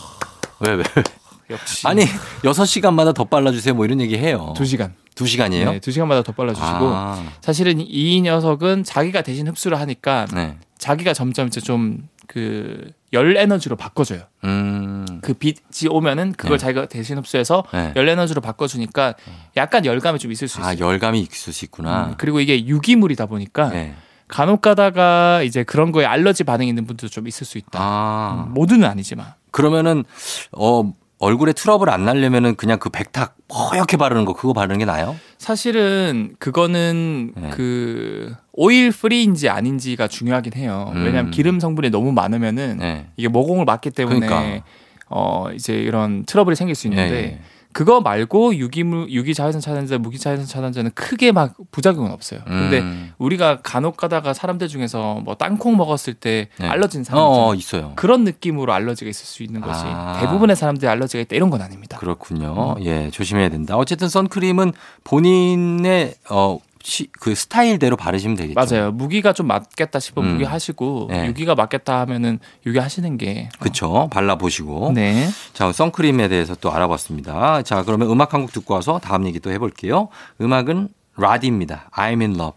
왜, 0.61 0.72
왜? 0.72 0.84
역시. 1.51 1.86
아니, 1.86 2.05
여섯 2.45 2.64
시간마다 2.64 3.12
더 3.12 3.24
발라주세요, 3.24 3.74
뭐 3.74 3.84
이런 3.84 4.01
얘기 4.01 4.16
해요. 4.16 4.55
두 4.57 4.64
시간. 4.64 4.95
두 5.14 5.26
시간이에요? 5.26 5.72
네, 5.72 5.78
두 5.78 5.91
시간마다 5.93 6.22
더 6.22 6.32
발라주시고 6.32 6.66
아, 6.68 7.22
사실은 7.43 7.80
이 7.80 8.20
녀석은 8.22 8.84
자기가 8.84 9.20
대신 9.20 9.47
흡수를 9.47 9.78
하니까 9.80 10.26
네. 10.32 10.57
자기가 10.78 11.12
점점 11.12 11.49
이제 11.49 11.61
좀그 11.61 12.93
열 13.12 13.36
에너지로 13.36 13.76
바꿔줘요. 13.76 14.22
음. 14.44 15.06
그 15.22 15.34
빛이 15.34 15.88
오면은 15.90 16.32
그걸 16.32 16.59
네. 16.59 16.64
자기가 16.64 16.86
대신 16.86 17.18
흡수해서 17.18 17.64
네. 17.72 17.92
열 17.96 18.09
에너지로 18.09 18.40
바꿔주니까 18.40 19.14
약간 19.56 19.84
열감이 19.84 20.18
좀 20.18 20.30
있을 20.32 20.48
수 20.48 20.61
있어요. 20.61 20.70
아, 20.70 20.78
열감이 20.78 21.20
있을 21.20 21.52
수 21.52 21.64
있구나. 21.64 22.06
음, 22.06 22.14
그리고 22.18 22.40
이게 22.40 22.66
유기물이다 22.66 23.26
보니까 23.26 23.70
네. 23.70 23.94
간혹 24.28 24.61
가다가 24.61 25.42
이제 25.42 25.64
그런 25.64 25.90
거에 25.90 26.04
알러지 26.04 26.44
반응이 26.44 26.68
있는 26.68 26.86
분들도 26.86 27.11
좀 27.11 27.26
있을 27.26 27.46
수 27.46 27.56
있다. 27.59 27.78
아. 27.80 28.44
음, 28.46 28.52
모두는 28.54 28.86
아니지만. 28.86 29.32
그러면은, 29.50 30.04
어, 30.52 30.92
얼굴에 31.20 31.52
트러블 31.52 31.90
안 31.90 32.04
날려면은 32.04 32.54
그냥 32.54 32.78
그 32.78 32.90
백탁 32.90 33.36
허옇게 33.52 33.96
바르는 33.96 34.24
거, 34.24 34.34
그거 34.34 34.52
바르는 34.52 34.78
게 34.78 34.84
나아요? 34.84 35.16
사실은 35.38 36.34
그거는 36.38 37.32
네. 37.34 37.50
그 37.50 38.34
오일 38.52 38.90
프리인지 38.92 39.48
아닌지가 39.48 40.06
중요하긴 40.06 40.54
해요. 40.54 40.92
음. 40.94 41.04
왜냐하면 41.04 41.30
기름 41.32 41.58
성분이 41.58 41.90
너무 41.90 42.12
많으면은 42.12 42.78
네. 42.78 43.06
이게 43.16 43.28
모공을 43.28 43.64
막기 43.64 43.90
때문에 43.90 44.26
그러니까. 44.26 44.64
어 45.10 45.46
이제 45.54 45.74
이런 45.74 46.24
트러블이 46.24 46.54
생길 46.54 46.74
수 46.74 46.86
있는데 46.86 47.14
예, 47.14 47.22
예. 47.22 47.40
그거 47.72 48.00
말고 48.00 48.56
유기물 48.56 49.10
유기 49.10 49.34
자외선 49.34 49.60
차단제, 49.60 49.98
무기 49.98 50.18
자외선 50.18 50.46
차단제는 50.46 50.92
크게 50.94 51.32
막 51.32 51.54
부작용은 51.70 52.10
없어요. 52.10 52.40
근데 52.44 52.80
음. 52.80 53.12
우리가 53.18 53.60
간혹 53.62 53.96
가다가 53.96 54.32
사람들 54.32 54.68
중에서 54.68 55.20
뭐 55.24 55.34
땅콩 55.36 55.76
먹었을 55.76 56.14
때 56.14 56.48
네. 56.58 56.66
알러진 56.66 57.04
사람 57.04 57.22
어, 57.22 57.54
있잖아요. 57.54 57.54
있어요. 57.54 57.92
그런 57.96 58.24
느낌으로 58.24 58.72
알러지가 58.72 59.08
있을 59.08 59.26
수 59.26 59.42
있는 59.42 59.60
것이 59.60 59.82
아. 59.84 60.18
대부분의 60.20 60.56
사람들이 60.56 60.88
알러지가 60.88 61.20
있다 61.22 61.36
이런 61.36 61.50
건 61.50 61.62
아닙니다. 61.62 61.98
그렇군요. 61.98 62.76
예, 62.80 63.10
조심해야 63.10 63.48
된다. 63.48 63.76
어쨌든 63.76 64.08
선크림은 64.08 64.72
본인의 65.04 66.14
어 66.30 66.58
시- 66.89 67.09
그 67.12 67.34
스타일대로 67.34 67.97
바르시면 67.97 68.36
되겠죠. 68.36 68.55
맞아요. 68.59 68.93
무기가 68.93 69.34
좀 69.34 69.47
맞겠다 69.47 70.01
싶으면 70.01 70.28
음. 70.28 70.32
무기 70.34 70.45
하시고 70.45 71.09
네. 71.11 71.26
유기가 71.26 71.55
맞겠다 71.55 72.01
하면은 72.01 72.39
유기 72.64 72.78
하시는 72.78 73.18
게 73.18 73.51
그쵸. 73.61 74.09
발라 74.11 74.36
보시고. 74.36 74.93
네. 74.95 75.28
자, 75.53 75.70
선크림에 75.70 76.28
대해서 76.28 76.55
또 76.55 76.72
알아봤습니다. 76.72 77.62
자, 77.62 77.82
그러면 77.82 78.11
음악 78.11 78.32
한 78.34 78.39
곡 78.41 78.53
듣고 78.53 78.72
와서 78.74 78.99
다음 79.03 79.26
얘기 79.26 79.39
또 79.41 79.51
해볼게요. 79.51 80.09
음악은 80.41 80.89
라디입니다. 81.16 81.91
I'm 81.93 82.20
in 82.22 82.34
love. 82.36 82.53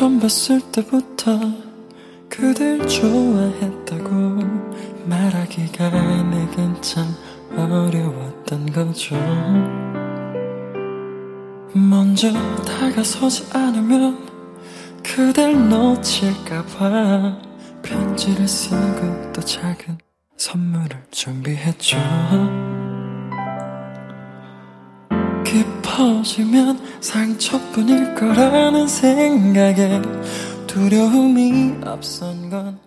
처음 0.00 0.18
봤을 0.18 0.62
때부터 0.72 1.38
그댈 2.30 2.88
좋아했다고 2.88 4.08
말하기가 5.04 5.90
내겐 6.22 6.80
참 6.80 7.06
어려웠던 7.54 8.72
거죠. 8.72 9.14
먼저 11.74 12.32
다가서지 12.64 13.48
않으면 13.52 14.26
그댈 15.02 15.68
놓칠까봐 15.68 17.36
편지를 17.82 18.48
쓰고 18.48 19.32
또 19.34 19.42
작은 19.42 19.98
선물을 20.38 20.96
준비했죠 21.10 21.98
깊어지면 25.90 27.00
상처뿐일 27.00 28.14
거라는 28.14 28.86
생각에 28.86 30.00
두려움이 30.66 31.74
앞선 31.84 32.48
건 32.48 32.78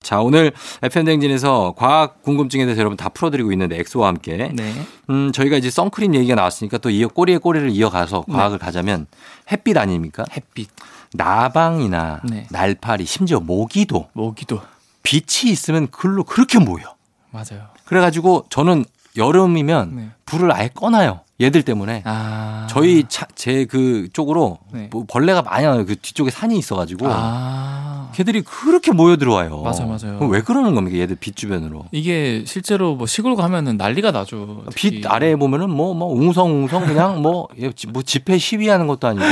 자, 0.00 0.20
오늘 0.20 0.52
FM댕진에서 0.80 1.74
과학 1.76 2.22
궁금증에 2.22 2.64
대해서 2.64 2.78
여러분 2.80 2.96
다 2.96 3.10
풀어드리고 3.10 3.52
있는데 3.52 3.78
엑소와 3.80 4.08
함께. 4.08 4.50
네. 4.54 4.72
음, 5.10 5.32
저희가 5.32 5.58
이제 5.58 5.68
선크림 5.70 6.14
얘기가 6.14 6.34
나왔으니까 6.34 6.78
또 6.78 6.88
이어 6.88 7.08
꼬리에 7.08 7.36
꼬리를 7.36 7.68
이어가서 7.68 8.22
과학을 8.22 8.58
가자면 8.58 9.06
햇빛 9.52 9.76
아닙니까? 9.76 10.24
햇빛. 10.34 10.70
나방이나 11.12 12.22
네. 12.24 12.46
날파리, 12.50 13.04
심지어 13.04 13.40
모기도 13.40 14.08
모기도 14.14 14.62
빛이 15.02 15.50
있으면 15.52 15.88
글로 15.88 16.24
그렇게 16.24 16.58
모여. 16.58 16.94
맞아요. 17.30 17.66
그래가지고 17.84 18.46
저는 18.48 18.86
여름이면 19.16 19.96
네. 19.96 20.08
불을 20.26 20.52
아예 20.52 20.68
꺼놔요. 20.74 21.20
얘들 21.40 21.62
때문에. 21.62 22.02
아. 22.04 22.66
저희 22.68 23.04
차, 23.08 23.26
제그 23.34 24.08
쪽으로 24.12 24.58
네. 24.72 24.88
뭐 24.90 25.04
벌레가 25.08 25.40
많이 25.42 25.64
나요. 25.64 25.86
그 25.86 25.94
뒤쪽에 25.96 26.30
산이 26.30 26.58
있어가지고. 26.58 27.06
아. 27.08 28.10
걔들이 28.14 28.40
그렇게 28.42 28.90
모여 28.90 29.16
들어와요. 29.16 29.62
맞아, 29.62 29.84
맞아요. 29.84 30.18
왜 30.28 30.40
그러는 30.40 30.74
겁니까? 30.74 30.98
얘들 30.98 31.16
빛 31.20 31.36
주변으로. 31.36 31.84
이게 31.92 32.42
실제로 32.46 32.96
뭐 32.96 33.06
시골 33.06 33.36
가면은 33.36 33.76
난리가 33.76 34.10
나죠. 34.10 34.64
특히. 34.70 34.90
빛 35.00 35.06
아래에 35.06 35.36
보면은 35.36 35.70
뭐, 35.70 35.94
뭐, 35.94 36.12
웅성웅성 36.12 36.86
그냥 36.86 37.22
뭐, 37.22 37.46
예, 37.60 37.70
지- 37.70 37.86
뭐 37.86 38.02
집회 38.02 38.36
시위하는 38.38 38.88
것도 38.88 39.06
아니고. 39.06 39.24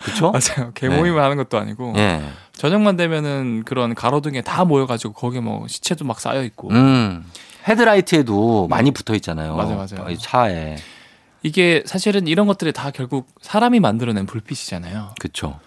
그쵸? 0.00 0.32
맞아요. 0.56 0.72
개모임을 0.74 1.22
하는 1.22 1.36
것도 1.38 1.56
아니고 1.58 1.94
예. 1.96 2.20
저녁만 2.52 2.96
되면은 2.96 3.62
그런 3.64 3.94
가로등에 3.94 4.42
다 4.42 4.64
모여가지고 4.66 5.14
거기에 5.14 5.40
뭐 5.40 5.66
시체도 5.66 6.04
막 6.04 6.20
쌓여 6.20 6.42
있고 6.42 6.68
음. 6.70 7.24
헤드라이트에도 7.68 8.68
많이 8.68 8.90
붙어 8.90 9.14
있잖아요. 9.14 9.54
맞아요, 9.56 9.76
맞아요. 9.76 10.10
이 10.10 10.18
차에. 10.18 10.76
이게 11.42 11.82
사실은 11.86 12.26
이런 12.26 12.46
것들이 12.46 12.72
다 12.72 12.90
결국 12.90 13.28
사람이 13.40 13.80
만들어낸 13.80 14.26
불빛이잖아요. 14.26 15.14
그쵸. 15.20 15.58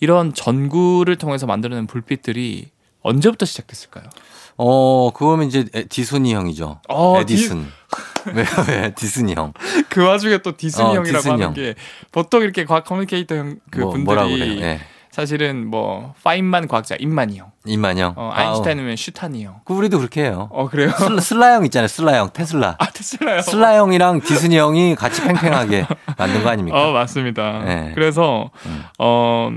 이런 0.00 0.32
전구를 0.32 1.16
통해서 1.16 1.46
만들어낸 1.46 1.86
불빛들이 1.86 2.68
언제부터 3.02 3.44
시작됐을까요? 3.46 4.04
어, 4.56 5.10
그거면 5.12 5.46
이제 5.48 5.66
에- 5.74 5.84
디스니 5.84 6.34
형이죠. 6.34 6.80
어, 6.88 7.20
에디슨. 7.20 7.66
왜, 8.34 8.44
왜, 8.68 8.94
디스니 8.94 9.34
형. 9.34 9.52
그 9.88 10.04
와중에 10.04 10.38
또 10.38 10.56
디스니 10.56 10.84
어, 10.86 10.94
형이라고 10.96 11.16
디스니 11.18 11.30
하는 11.30 11.46
형. 11.46 11.54
게 11.54 11.74
보통 12.12 12.42
이렇게 12.42 12.64
과학 12.64 12.84
communicator 12.84 13.36
형 13.36 13.58
그 13.70 13.80
뭐, 13.80 13.92
분들이? 13.92 14.60
예. 14.62 14.80
사실은 15.10 15.66
뭐 15.66 16.14
파인만 16.22 16.68
과학자 16.68 16.94
임만이 16.98 17.38
형, 17.38 17.50
형. 17.98 18.14
어. 18.16 18.30
아인슈타인이면 18.32 18.96
슈타니 18.96 19.44
형. 19.44 19.60
그 19.64 19.74
우리도 19.74 19.98
그렇게 19.98 20.22
해요. 20.24 20.48
어 20.52 20.68
그래요? 20.68 20.90
슬라, 21.20 21.54
형 21.54 21.64
있잖아요. 21.66 21.88
슬라 21.88 22.16
형, 22.18 22.30
테슬라. 22.32 22.76
아 22.78 22.90
테슬라 22.90 23.36
요. 23.38 23.42
슬라 23.42 23.76
형이랑 23.76 24.20
디스니 24.20 24.56
형이 24.58 24.94
같이 24.94 25.22
팽팽하게 25.22 25.86
만든 26.18 26.42
거 26.42 26.48
아닙니까? 26.50 26.88
어 26.88 26.92
맞습니다. 26.92 27.62
네. 27.64 27.92
그래서 27.94 28.50
음. 28.66 28.82
어 28.98 29.50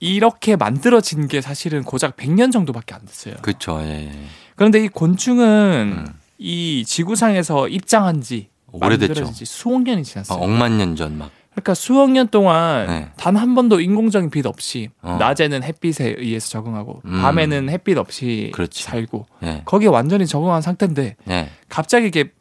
이렇게 0.00 0.56
만들어진 0.56 1.26
게 1.28 1.40
사실은 1.40 1.82
고작 1.82 2.16
100년 2.16 2.52
정도밖에 2.52 2.94
안 2.94 3.00
됐어요. 3.04 3.34
그쵸, 3.42 3.80
예. 3.82 4.10
그런데 4.56 4.84
이 4.84 4.88
곤충은 4.88 5.94
음. 6.06 6.14
이 6.38 6.84
지구상에서 6.86 7.68
등장한 7.68 8.20
지 8.22 8.48
오래됐죠. 8.70 9.24
수억 9.44 9.82
년이 9.82 10.00
어, 10.00 10.04
지났어요. 10.04 10.38
억만 10.38 10.78
년 10.78 10.94
전 10.94 11.18
막. 11.18 11.30
그러니까 11.58 11.74
수억 11.74 12.10
년 12.10 12.28
동안 12.28 12.86
네. 12.86 13.08
단한 13.16 13.54
번도 13.54 13.80
인공적인 13.80 14.30
빛 14.30 14.46
없이 14.46 14.90
어. 15.02 15.16
낮에는 15.18 15.62
het빛에 15.64 16.14
의해서 16.18 16.48
적응하고 16.50 17.02
음. 17.04 17.20
밤에는 17.20 17.68
햇빛 17.68 17.98
없이 17.98 18.50
그렇지. 18.54 18.84
살고 18.84 19.26
예. 19.42 19.62
거기에 19.64 19.88
완전히 19.88 20.26
적응한 20.26 20.62
상태인데 20.62 21.16
예. 21.28 21.50
갑자기 21.68 22.06
이게 22.06 22.32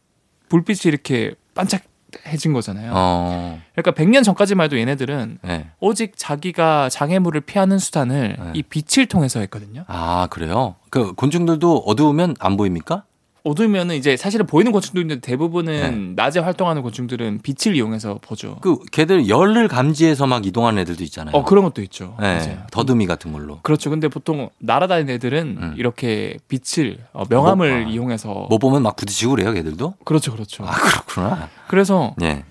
불빛이 0.49 0.81
이렇게 0.85 1.33
반짝해진 1.55 2.53
거잖아요. 2.53 2.91
어, 2.93 3.59
그러니까 3.73 3.91
100년 3.91 4.23
전까지만 4.23 4.65
해도 4.65 4.77
얘네들은 4.77 5.39
예. 5.47 5.67
오직 5.79 6.13
자기가 6.15 6.89
장애물을 6.89 7.41
피하는 7.41 7.79
수단을 7.79 8.37
네. 8.39 8.51
이 8.53 8.63
빛을 8.63 9.07
통해서 9.07 9.39
했거든요. 9.39 9.83
아, 9.87 10.27
그래요? 10.29 10.75
그 10.91 11.13
곤충들도 11.13 11.83
어두우면 11.85 12.35
안 12.39 12.55
보입니까? 12.55 13.03
어두우면은 13.47 13.95
이제 13.95 14.17
사실은 14.17 14.45
보이는 14.45 14.71
곤충도 14.71 14.99
있는데 15.01 15.21
대부분은 15.21 15.73
네. 15.73 16.23
낮에 16.23 16.39
활동하는 16.39 16.81
곤충들은 16.81 17.39
빛을 17.43 17.75
이용해서 17.75 18.19
보죠. 18.21 18.57
그 18.61 18.79
걔들 18.91 19.29
열을 19.29 19.67
감지해서 19.67 20.27
막 20.27 20.45
이동하는 20.45 20.81
애들도 20.81 21.03
있잖아요. 21.05 21.35
어 21.35 21.43
그런 21.43 21.63
것도 21.63 21.81
있죠. 21.83 22.15
네, 22.19 22.37
맞아요. 22.37 22.63
더듬이 22.71 23.07
같은 23.07 23.31
걸로. 23.31 23.59
그렇죠. 23.61 23.89
근데 23.89 24.07
보통 24.07 24.49
날아다니는 24.59 25.13
애들은 25.15 25.57
음. 25.61 25.73
이렇게 25.77 26.37
빛을 26.47 26.97
어, 27.13 27.23
명암을 27.29 27.81
뭐, 27.81 27.87
아. 27.87 27.89
이용해서 27.89 28.47
뭐 28.49 28.57
보면 28.57 28.83
막 28.83 28.95
부딪히고 28.95 29.31
그래요, 29.31 29.53
걔들도? 29.53 29.95
그렇죠, 30.03 30.33
그렇죠. 30.33 30.65
아, 30.65 30.71
그렇구나. 30.71 31.49
그래서 31.67 32.15
예. 32.21 32.43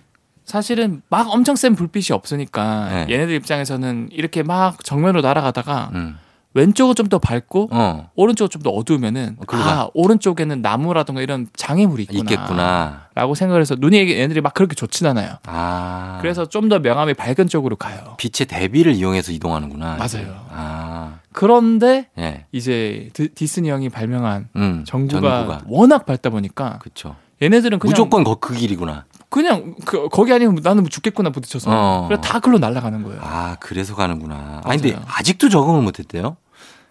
사실은 0.44 1.02
막 1.08 1.28
엄청 1.28 1.56
센 1.56 1.74
불빛이 1.74 2.14
없으니까 2.14 2.88
네. 3.06 3.14
얘네들 3.14 3.34
입장에서는 3.34 4.08
이렇게 4.12 4.42
막 4.42 4.82
정면으로 4.84 5.20
날아가다가 5.20 5.90
음. 5.94 6.18
왼쪽은 6.56 6.94
좀 6.96 7.08
더 7.08 7.18
밝고 7.18 7.68
어. 7.70 8.10
오른쪽은 8.16 8.48
좀 8.50 8.62
더 8.62 8.70
어두우면은 8.70 9.36
그러다. 9.46 9.70
아 9.70 9.88
오른쪽에는 9.94 10.62
나무라든가 10.62 11.20
이런 11.20 11.46
장애물이 11.56 12.04
있구나. 12.04 12.18
있겠구나. 12.20 13.00
라고 13.14 13.34
생각을 13.34 13.60
해서 13.60 13.76
눈이 13.78 13.96
얘네들이 13.98 14.40
막 14.40 14.54
그렇게 14.54 14.74
좋진 14.74 15.06
않아요. 15.06 15.36
아. 15.46 16.18
그래서 16.20 16.46
좀 16.46 16.68
더 16.68 16.78
명암이 16.80 17.14
밝은 17.14 17.48
쪽으로 17.48 17.76
가요. 17.76 18.14
빛의 18.18 18.46
대비를 18.48 18.92
이용해서 18.94 19.30
이동하는구나. 19.32 19.96
맞아요. 19.96 20.44
아. 20.50 21.18
그런데 21.32 22.08
예. 22.18 22.46
이제 22.50 23.10
디- 23.12 23.28
디스니 23.28 23.68
형이 23.70 23.90
발명한 23.90 24.48
음. 24.56 24.84
전구가, 24.86 25.20
전구가. 25.20 25.60
워낙 25.68 26.06
밝다 26.06 26.30
보니까 26.30 26.78
그쵸. 26.80 27.14
얘네들은 27.42 27.78
그냥 27.78 27.90
무조건 27.90 28.24
거, 28.24 28.36
그 28.36 28.54
길이구나. 28.54 29.04
그냥 29.28 29.74
그, 29.84 30.08
거기 30.08 30.32
아니면 30.32 30.58
나는 30.62 30.82
뭐 30.84 30.88
죽겠구나 30.88 31.28
부딪혀서 31.30 31.70
어. 31.70 32.06
그래 32.08 32.18
다 32.22 32.40
글로 32.40 32.58
날아가는 32.58 33.02
거예요. 33.02 33.20
아, 33.22 33.56
그래서 33.60 33.94
가는구나. 33.94 34.62
아니, 34.64 34.80
근데 34.80 34.94
맞아요. 34.96 35.06
아직도 35.08 35.50
적응을 35.50 35.82
못 35.82 35.98
했대요? 35.98 36.36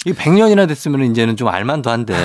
이 0.06 0.14
100년이나 0.14 0.68
됐으면 0.68 1.04
이제는 1.12 1.36
좀 1.36 1.48
알만도 1.48 1.90
한데. 1.90 2.16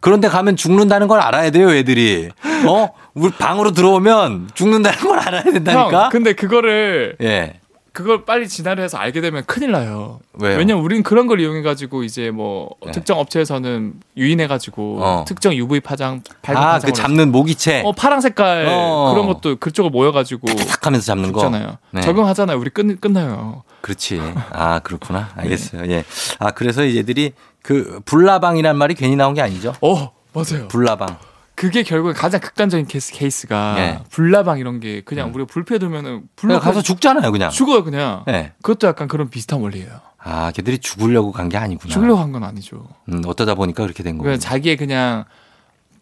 그런데 0.00 0.28
가면 0.28 0.56
죽는다는 0.56 1.08
걸 1.08 1.20
알아야 1.20 1.50
돼요, 1.50 1.70
애들이. 1.72 2.28
어? 2.66 2.88
우리 3.14 3.30
방으로 3.32 3.72
들어오면 3.72 4.50
죽는다는 4.54 4.98
걸 5.00 5.18
알아야 5.18 5.42
된다니까? 5.42 6.04
형, 6.04 6.10
근데 6.10 6.32
그거를 6.34 7.16
예. 7.22 7.54
그걸 7.94 8.24
빨리 8.24 8.48
진화를 8.48 8.82
해서 8.82 8.98
알게 8.98 9.20
되면 9.20 9.44
큰일 9.46 9.70
나요. 9.70 10.18
왜요? 10.32 10.58
왜냐면 10.58 10.82
우린 10.82 11.04
그런 11.04 11.28
걸 11.28 11.38
이용해 11.38 11.62
가지고 11.62 12.02
이제 12.02 12.32
뭐 12.32 12.70
네. 12.84 12.90
특정 12.90 13.20
업체에서는 13.20 13.94
유인해 14.16 14.48
가지고 14.48 14.98
어. 15.00 15.24
특정 15.28 15.54
UV 15.54 15.78
파장 15.78 16.20
밝은 16.42 16.60
아, 16.60 16.78
그 16.80 16.92
잡는 16.92 17.30
모기채. 17.30 17.82
어 17.84 17.92
파랑 17.92 18.20
색깔 18.20 18.66
어. 18.68 19.12
그런 19.12 19.28
것도 19.28 19.56
그쪽으로 19.60 19.92
모여 19.92 20.10
가지고 20.10 20.48
탁 20.56 20.84
하면서 20.84 21.06
잡는 21.06 21.30
거. 21.30 21.38
죽잖아요. 21.38 21.78
네. 21.92 22.00
적응하잖아요. 22.00 22.58
우리 22.58 22.70
끝 22.70 23.00
끝나요. 23.00 23.62
그렇지. 23.80 24.20
아, 24.50 24.80
그렇구나. 24.80 25.30
알겠어요. 25.38 25.88
예. 25.92 26.04
아, 26.40 26.50
그래서 26.50 26.84
얘들이 26.84 27.32
그 27.62 28.00
불나방이란 28.06 28.76
말이 28.76 28.94
괜히 28.94 29.14
나온 29.14 29.34
게 29.34 29.40
아니죠? 29.40 29.72
어 29.80 30.10
맞아요. 30.32 30.66
불나방. 30.66 31.16
그게 31.54 31.82
결국에 31.82 32.12
가장 32.14 32.40
극단적인 32.40 32.86
케이스, 32.86 33.12
케이스가 33.12 33.76
예. 33.78 33.98
불나방 34.10 34.58
이런 34.58 34.80
게 34.80 35.02
그냥 35.02 35.32
우리가 35.32 35.46
불피해 35.46 35.78
두면은 35.78 36.22
불로 36.36 36.54
그냥 36.54 36.60
가서 36.60 36.82
죽잖아요, 36.82 37.30
그냥. 37.30 37.50
죽어요 37.50 37.84
그냥. 37.84 38.24
예. 38.28 38.52
그것도 38.62 38.88
약간 38.88 39.06
그런 39.08 39.30
비슷한 39.30 39.60
원리예요. 39.60 40.00
아, 40.18 40.50
걔들이 40.52 40.78
죽으려고 40.78 41.30
간 41.32 41.48
게 41.48 41.56
아니구나. 41.56 41.92
죽으려고 41.92 42.20
한 42.20 42.32
건 42.32 42.42
아니죠. 42.44 42.88
음, 43.10 43.22
어쩌다 43.26 43.54
보니까 43.54 43.82
그렇게 43.84 44.02
된 44.02 44.18
그냥 44.18 44.32
거고. 44.34 44.40
자기의 44.40 44.76
그냥 44.76 45.24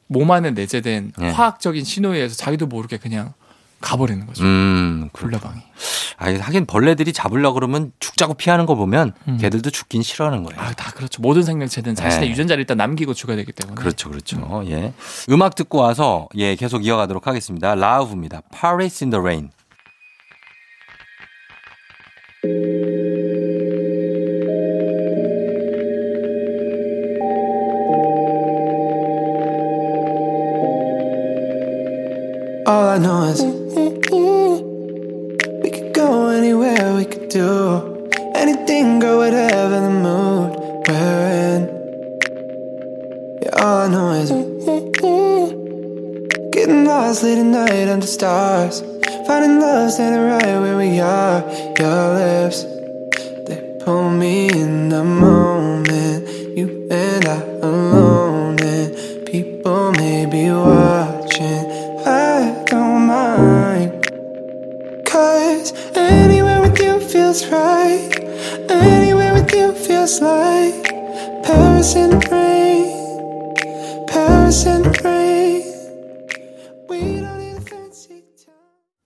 몸 0.06 0.30
안에 0.30 0.52
내재된 0.52 1.12
네. 1.18 1.30
화학적인 1.30 1.84
신호에 1.84 2.16
의해서 2.16 2.34
자기도 2.36 2.66
모르게 2.66 2.96
그냥 2.98 3.32
가버리는 3.82 4.26
거죠. 4.26 4.42
음, 4.44 5.10
불나방이. 5.12 5.60
아, 6.18 6.26
하긴 6.40 6.66
벌레들이 6.66 7.12
잡으려 7.12 7.52
그러면 7.52 7.92
죽자고 8.00 8.34
피하는 8.34 8.64
거 8.64 8.74
보면 8.74 9.12
음. 9.28 9.36
걔들도 9.38 9.70
죽긴 9.70 10.02
싫어하는 10.02 10.44
거예요. 10.44 10.60
아, 10.60 10.72
다 10.72 10.92
그렇죠. 10.92 11.20
모든 11.20 11.42
생명체는 11.42 11.94
자신의 11.94 12.28
네. 12.28 12.32
유전자를 12.32 12.60
일단 12.60 12.78
남기고 12.78 13.12
죽어야 13.12 13.36
되기 13.36 13.52
때문에. 13.52 13.74
그렇죠, 13.74 14.08
그렇죠. 14.08 14.62
예. 14.66 14.94
음악 15.28 15.54
듣고 15.54 15.78
와서 15.78 16.28
예, 16.36 16.54
계속 16.56 16.86
이어가도록 16.86 17.26
하겠습니다. 17.26 17.74
라우브입니다. 17.74 18.42
Paris 18.52 19.04
in 19.04 19.10
the 19.10 19.20
Rain. 19.20 19.50
All 32.64 32.88
I 32.88 32.98
know 32.98 33.22
is 33.24 33.61
do 37.32 38.10
anything, 38.34 38.98
go 38.98 39.18
whatever 39.18 39.80
the 39.80 39.90
mood 39.90 40.50
we're 40.86 41.28
in. 41.48 41.60
Yeah, 43.40 43.56
all 43.56 43.78
I 43.78 43.88
know 43.88 44.10
is 44.20 44.30
getting 46.52 46.84
lost 46.84 47.22
late 47.22 47.38
at 47.38 47.46
night 47.46 47.88
under 47.88 48.06
stars, 48.06 48.82
finding 49.26 49.60
love 49.60 49.90
standing 49.92 50.20
right 50.20 50.60
where 50.60 50.76
we 50.76 51.00
are. 51.00 51.40
Your 51.78 52.14
lips, 52.20 52.64
they 53.46 53.78
pull 53.82 54.10
me 54.10 54.50
in 54.50 54.90
the 54.90 55.02
moment. 55.02 56.28
You 56.58 56.86
and 56.90 57.24
I 57.24 57.51
feels 67.32 67.50
right. 67.50 68.70
Anywhere 68.70 69.32
with 69.34 69.54
you 69.54 69.72
feels 69.72 70.20
like 70.20 70.92
Paris 71.42 71.96
in 71.96 72.10
the 72.10 72.28
rain. 72.30 73.54
Paris 74.06 74.68
in 74.68 74.82
the 74.82 74.92
rain. 75.02 75.22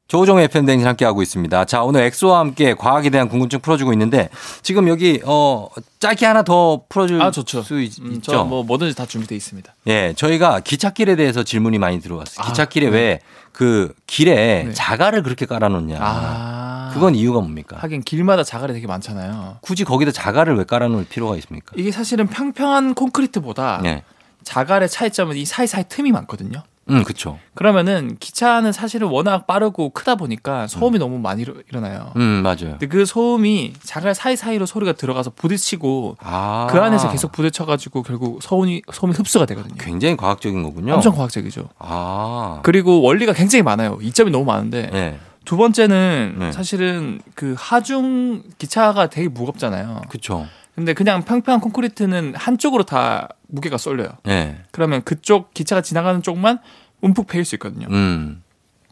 조종의 0.09 0.45
FM 0.45 0.67
댕진 0.67 0.87
함께하고 0.87 1.21
있습니다. 1.21 1.65
자, 1.65 1.83
오늘 1.83 2.03
엑소와 2.03 2.39
함께 2.39 2.75
과학에 2.75 3.11
대한 3.11 3.29
궁금증 3.29 3.59
풀어주고 3.59 3.93
있는데 3.93 4.29
지금 4.63 4.89
여기 4.89 5.21
어 5.25 5.69
짧게 5.99 6.25
하나 6.25 6.45
더 6.45 6.83
풀어줄 6.89 7.21
아, 7.21 7.33
좋죠. 7.33 7.63
수 7.63 7.81
있, 7.81 7.99
음, 7.99 8.23
죠 8.23 8.31
저뭐 8.31 8.63
뭐든지 8.63 8.95
다 8.95 9.05
준비되어 9.05 9.35
있습니다. 9.35 9.75
예, 9.89 10.15
저희가 10.17 10.61
기찻길에 10.61 11.17
대해서 11.17 11.43
질문이 11.43 11.79
많이 11.79 12.01
들어왔어요. 12.01 12.45
아, 12.45 12.49
기찻길에 12.49 12.91
네. 12.91 13.19
왜그 13.53 13.95
길에 14.07 14.65
네. 14.69 14.73
자갈을 14.73 15.25
그렇게 15.25 15.45
깔아놓냐. 15.45 15.99
아. 16.01 16.66
그건 16.97 17.15
이유가 17.15 17.41
뭡니까? 17.41 17.77
하긴 17.81 18.03
길마다 18.03 18.43
자갈이 18.43 18.73
되게 18.73 18.87
많잖아요. 18.87 19.59
굳이 19.61 19.85
거기다 19.85 20.11
자갈을 20.13 20.57
왜 20.57 20.65
깔아놓을 20.65 21.07
필요가 21.07 21.37
있습니까? 21.37 21.73
이게 21.77 21.91
사실은 21.93 22.27
평평한 22.27 22.95
콘크리트보다 22.95 23.81
네. 23.83 24.03
자갈의 24.45 24.89
차이점은 24.89 25.37
이 25.37 25.45
사이사이 25.45 25.85
틈이 25.89 26.13
많거든요. 26.13 26.63
음, 26.89 27.03
그쵸. 27.03 27.37
그러면은 27.57 28.17
기차는 28.21 28.71
사실은 28.71 29.09
워낙 29.09 29.49
빠르고 29.49 29.91
크다 29.91 30.15
보니까 30.15 30.69
소음이 30.69 31.01
너무 31.01 31.19
많이 31.19 31.43
일어- 31.43 31.55
일어나요. 31.69 32.13
음, 32.15 32.43
맞아요. 32.45 32.57
근데 32.79 32.87
그 32.87 33.05
소음이 33.05 33.73
자갈 33.83 34.15
사이사이로 34.15 34.67
소리가 34.67 34.93
들어가서 34.93 35.31
부딪히고 35.35 36.19
아. 36.21 36.69
그 36.71 36.79
안에서 36.79 37.11
계속 37.11 37.33
부딪혀 37.33 37.65
가지고 37.67 38.05
결국 38.05 38.41
소음이 38.41 38.83
소음이 38.93 39.15
흡수가 39.17 39.47
되거든요. 39.47 39.75
굉장히 39.81 40.17
과학적인 40.17 40.63
거군요. 40.63 40.95
엄청 40.95 41.13
과학적이죠. 41.17 41.71
아. 41.81 42.61
그리고 42.63 43.03
원리가 43.03 43.33
굉장히 43.33 43.65
많아요. 43.65 43.99
이점이 44.01 44.31
너무 44.31 44.45
많은데 44.45 44.89
네. 44.93 45.19
두 45.47 45.57
번째는 45.57 46.35
네. 46.39 46.53
사실은 46.53 47.21
그 47.35 47.55
하중 47.57 48.43
기차가 48.59 49.07
되게 49.09 49.29
무겁잖아요. 49.29 50.03
그쵸. 50.11 50.47
근데 50.75 50.93
그냥 50.93 51.23
평평한 51.23 51.61
콘크리트는 51.61 52.35
한쪽으로 52.37 52.83
다 52.83 53.29
무게가 53.47 53.79
쏠려요. 53.79 54.11
네. 54.25 54.63
그러면 54.73 55.03
그쪽 55.05 55.55
기차가 55.55 55.81
지나가는 55.81 56.21
쪽만 56.21 56.59
움푹 57.01 57.29
패일 57.29 57.45
수 57.47 57.55
있거든요. 57.55 57.87
음. 57.91 58.43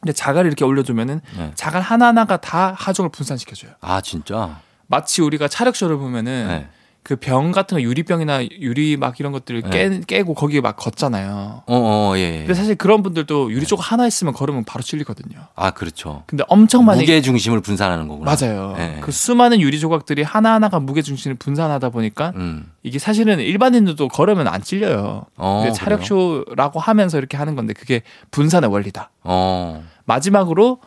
근데 0.00 0.12
자갈을 0.12 0.46
이렇게 0.46 0.64
올려주면은 0.64 1.20
네. 1.36 1.50
자갈 1.54 1.82
하나하나가 1.82 2.36
다 2.36 2.72
하중을 2.78 3.10
분산시켜줘요. 3.10 3.72
아, 3.80 4.00
진짜? 4.00 4.60
마치 4.86 5.22
우리가 5.22 5.48
차력쇼를 5.48 5.96
보면은 5.98 6.46
네. 6.48 6.68
그 7.04 7.16
병 7.16 7.52
같은 7.52 7.76
거 7.76 7.82
유리병이나 7.82 8.44
유리 8.60 8.96
막 8.96 9.20
이런 9.20 9.30
것들을 9.30 9.60
깨, 9.70 9.88
네. 9.90 10.00
깨 10.06 10.22
고 10.22 10.32
거기에 10.32 10.62
막 10.62 10.74
걷잖아요. 10.76 11.62
어, 11.66 11.76
어, 12.12 12.14
예. 12.16 12.20
예. 12.20 12.38
근데 12.38 12.54
사실 12.54 12.76
그런 12.76 13.02
분들도 13.02 13.52
유리 13.52 13.66
쪽 13.66 13.76
하나 13.76 14.06
있으면 14.06 14.32
걸으면 14.32 14.64
바로 14.64 14.82
찔리거든요. 14.82 15.38
아, 15.54 15.70
그렇죠. 15.72 16.22
근데 16.26 16.44
엄청 16.48 16.86
많이 16.86 17.00
무게 17.02 17.20
중심을 17.20 17.60
분산하는 17.60 18.08
거구나. 18.08 18.34
맞아요. 18.34 18.74
네. 18.78 18.98
그 19.02 19.12
수많은 19.12 19.60
유리 19.60 19.78
조각들이 19.78 20.22
하나하나가 20.22 20.80
무게 20.80 21.02
중심을 21.02 21.36
분산하다 21.36 21.90
보니까 21.90 22.32
음. 22.36 22.72
이게 22.82 22.98
사실은 22.98 23.38
일반인들도 23.38 24.08
걸으면 24.08 24.48
안 24.48 24.62
찔려요. 24.62 25.26
어, 25.36 25.66
차력쇼라고 25.74 26.80
하면서 26.80 27.18
이렇게 27.18 27.36
하는 27.36 27.54
건데 27.54 27.74
그게 27.74 28.00
분산의 28.30 28.70
원리다. 28.70 29.10
어. 29.22 29.84
마지막으로 30.06 30.78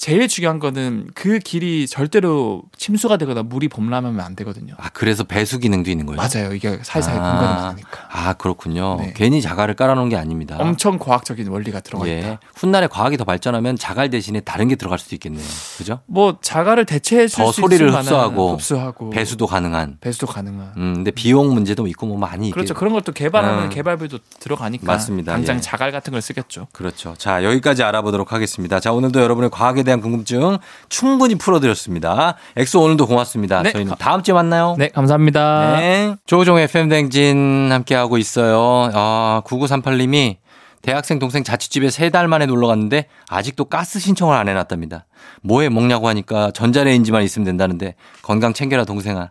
제일 0.00 0.28
중요한 0.28 0.58
거는 0.60 1.08
그 1.14 1.38
길이 1.40 1.86
절대로 1.86 2.62
침수가 2.78 3.18
되거나 3.18 3.42
물이 3.42 3.68
범람하면 3.68 4.18
안 4.24 4.34
되거든요. 4.34 4.72
아, 4.78 4.88
그래서 4.94 5.24
배수 5.24 5.58
기능도 5.58 5.90
있는 5.90 6.06
거예요? 6.06 6.16
맞아요. 6.18 6.54
이게 6.54 6.68
아, 6.68 6.72
공간이 6.72 7.66
있으니까. 7.68 8.08
아, 8.10 8.32
그렇군요. 8.32 8.96
네. 8.98 9.12
괜히 9.14 9.42
자갈을 9.42 9.74
깔아놓은 9.74 10.08
게 10.08 10.16
아닙니다. 10.16 10.56
엄청 10.58 10.98
과학적인 10.98 11.48
원리가 11.48 11.80
들어가 11.80 12.06
있다. 12.06 12.28
예. 12.28 12.38
훗날에 12.54 12.86
과학이 12.86 13.18
더 13.18 13.24
발전하면 13.24 13.76
자갈 13.76 14.08
대신에 14.08 14.40
다른 14.40 14.68
게 14.68 14.76
들어갈 14.76 14.98
수도 14.98 15.14
있겠네요. 15.16 15.44
그죠? 15.76 16.00
뭐 16.06 16.38
자갈을 16.40 16.86
대체해 16.86 17.28
줄더수 17.28 17.60
소리를 17.60 17.86
있을 17.86 17.92
만한 17.92 18.00
흡수하고, 18.06 18.52
흡수하고 18.54 19.10
배수도 19.10 19.46
가능한. 19.46 19.98
배수도 20.00 20.26
가능한. 20.26 20.72
음, 20.78 20.94
근데 20.94 21.10
비용 21.10 21.52
문제도 21.52 21.86
있고 21.88 22.06
뭐 22.06 22.16
많이 22.16 22.50
그렇죠. 22.50 22.72
있겠- 22.72 22.78
그런 22.78 22.94
것도 22.94 23.12
개발하는 23.12 23.64
음. 23.64 23.68
개발비도 23.68 24.16
들어가니까 24.38 24.86
맞습니다. 24.86 25.32
당장 25.32 25.56
예. 25.56 25.60
자갈 25.60 25.92
같은 25.92 26.12
걸 26.12 26.22
쓰겠죠. 26.22 26.68
그렇죠. 26.72 27.14
자, 27.18 27.44
여기까지 27.44 27.82
알아보도록 27.82 28.32
하겠습니다. 28.32 28.80
자, 28.80 28.92
오늘도 28.94 29.20
여러분의 29.20 29.50
과학에 29.50 29.82
대한 29.82 29.89
궁금증 29.98 30.58
충분히 30.88 31.34
풀어드렸습니다. 31.34 32.36
엑소 32.56 32.80
오늘도 32.82 33.06
고맙습니다. 33.08 33.62
네, 33.62 33.72
저희는 33.72 33.94
다음 33.98 34.22
주에 34.22 34.32
만나요. 34.34 34.76
네, 34.78 34.88
감사합니다. 34.88 35.76
네. 35.80 36.14
조우종의 36.26 36.64
FM대행진 36.64 37.70
함께하고 37.72 38.18
있어요. 38.18 38.90
아, 38.94 39.42
9938님이 39.46 40.36
대학생 40.82 41.18
동생 41.18 41.42
자취집에 41.44 41.90
세 41.90 42.10
달 42.10 42.28
만에 42.28 42.46
놀러 42.46 42.66
갔는데 42.68 43.06
아직도 43.28 43.64
가스 43.66 43.98
신청을 43.98 44.36
안 44.36 44.48
해놨답니다. 44.48 45.06
뭐해 45.42 45.68
먹냐고 45.68 46.08
하니까 46.08 46.52
전자레인지만 46.52 47.22
있으면 47.22 47.44
된다는데 47.44 47.96
건강 48.22 48.52
챙겨라 48.54 48.84
동생아. 48.84 49.30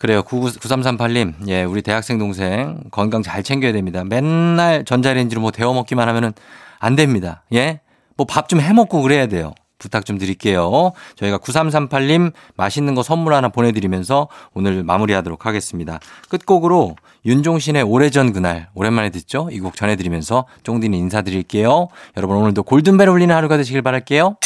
그래요. 0.00 0.22
9338님. 0.24 1.46
예, 1.48 1.62
우리 1.62 1.80
대학생 1.82 2.18
동생 2.18 2.80
건강 2.90 3.22
잘 3.22 3.42
챙겨야 3.44 3.72
됩니다. 3.72 4.02
맨날 4.04 4.84
전자레인지로 4.84 5.40
뭐 5.40 5.50
데워 5.52 5.72
먹기만 5.74 6.08
하면은 6.08 6.32
안 6.80 6.96
됩니다. 6.96 7.44
예? 7.52 7.80
뭐 8.16 8.26
밥 8.26 8.48
좀 8.48 8.60
해 8.60 8.72
먹고 8.72 9.00
그래야 9.02 9.26
돼요. 9.28 9.52
부탁 9.78 10.06
좀 10.06 10.18
드릴게요. 10.18 10.92
저희가 11.16 11.38
9338님 11.38 12.32
맛있는 12.56 12.94
거 12.94 13.02
선물 13.02 13.34
하나 13.34 13.48
보내드리면서 13.48 14.28
오늘 14.54 14.82
마무리하도록 14.84 15.44
하겠습니다. 15.46 15.98
끝곡으로 16.28 16.96
윤종신의 17.26 17.82
오래전 17.82 18.32
그날 18.32 18.68
오랜만에 18.74 19.10
듣죠? 19.10 19.48
이 19.50 19.60
곡 19.60 19.76
전해드리면서 19.76 20.44
쫑디는 20.62 20.98
인사드릴게요. 20.98 21.88
여러분 22.16 22.36
오늘도 22.36 22.62
골든벨 22.64 23.08
울리는 23.08 23.34
하루가 23.34 23.56
되시길 23.56 23.82
바랄게요. 23.82 24.36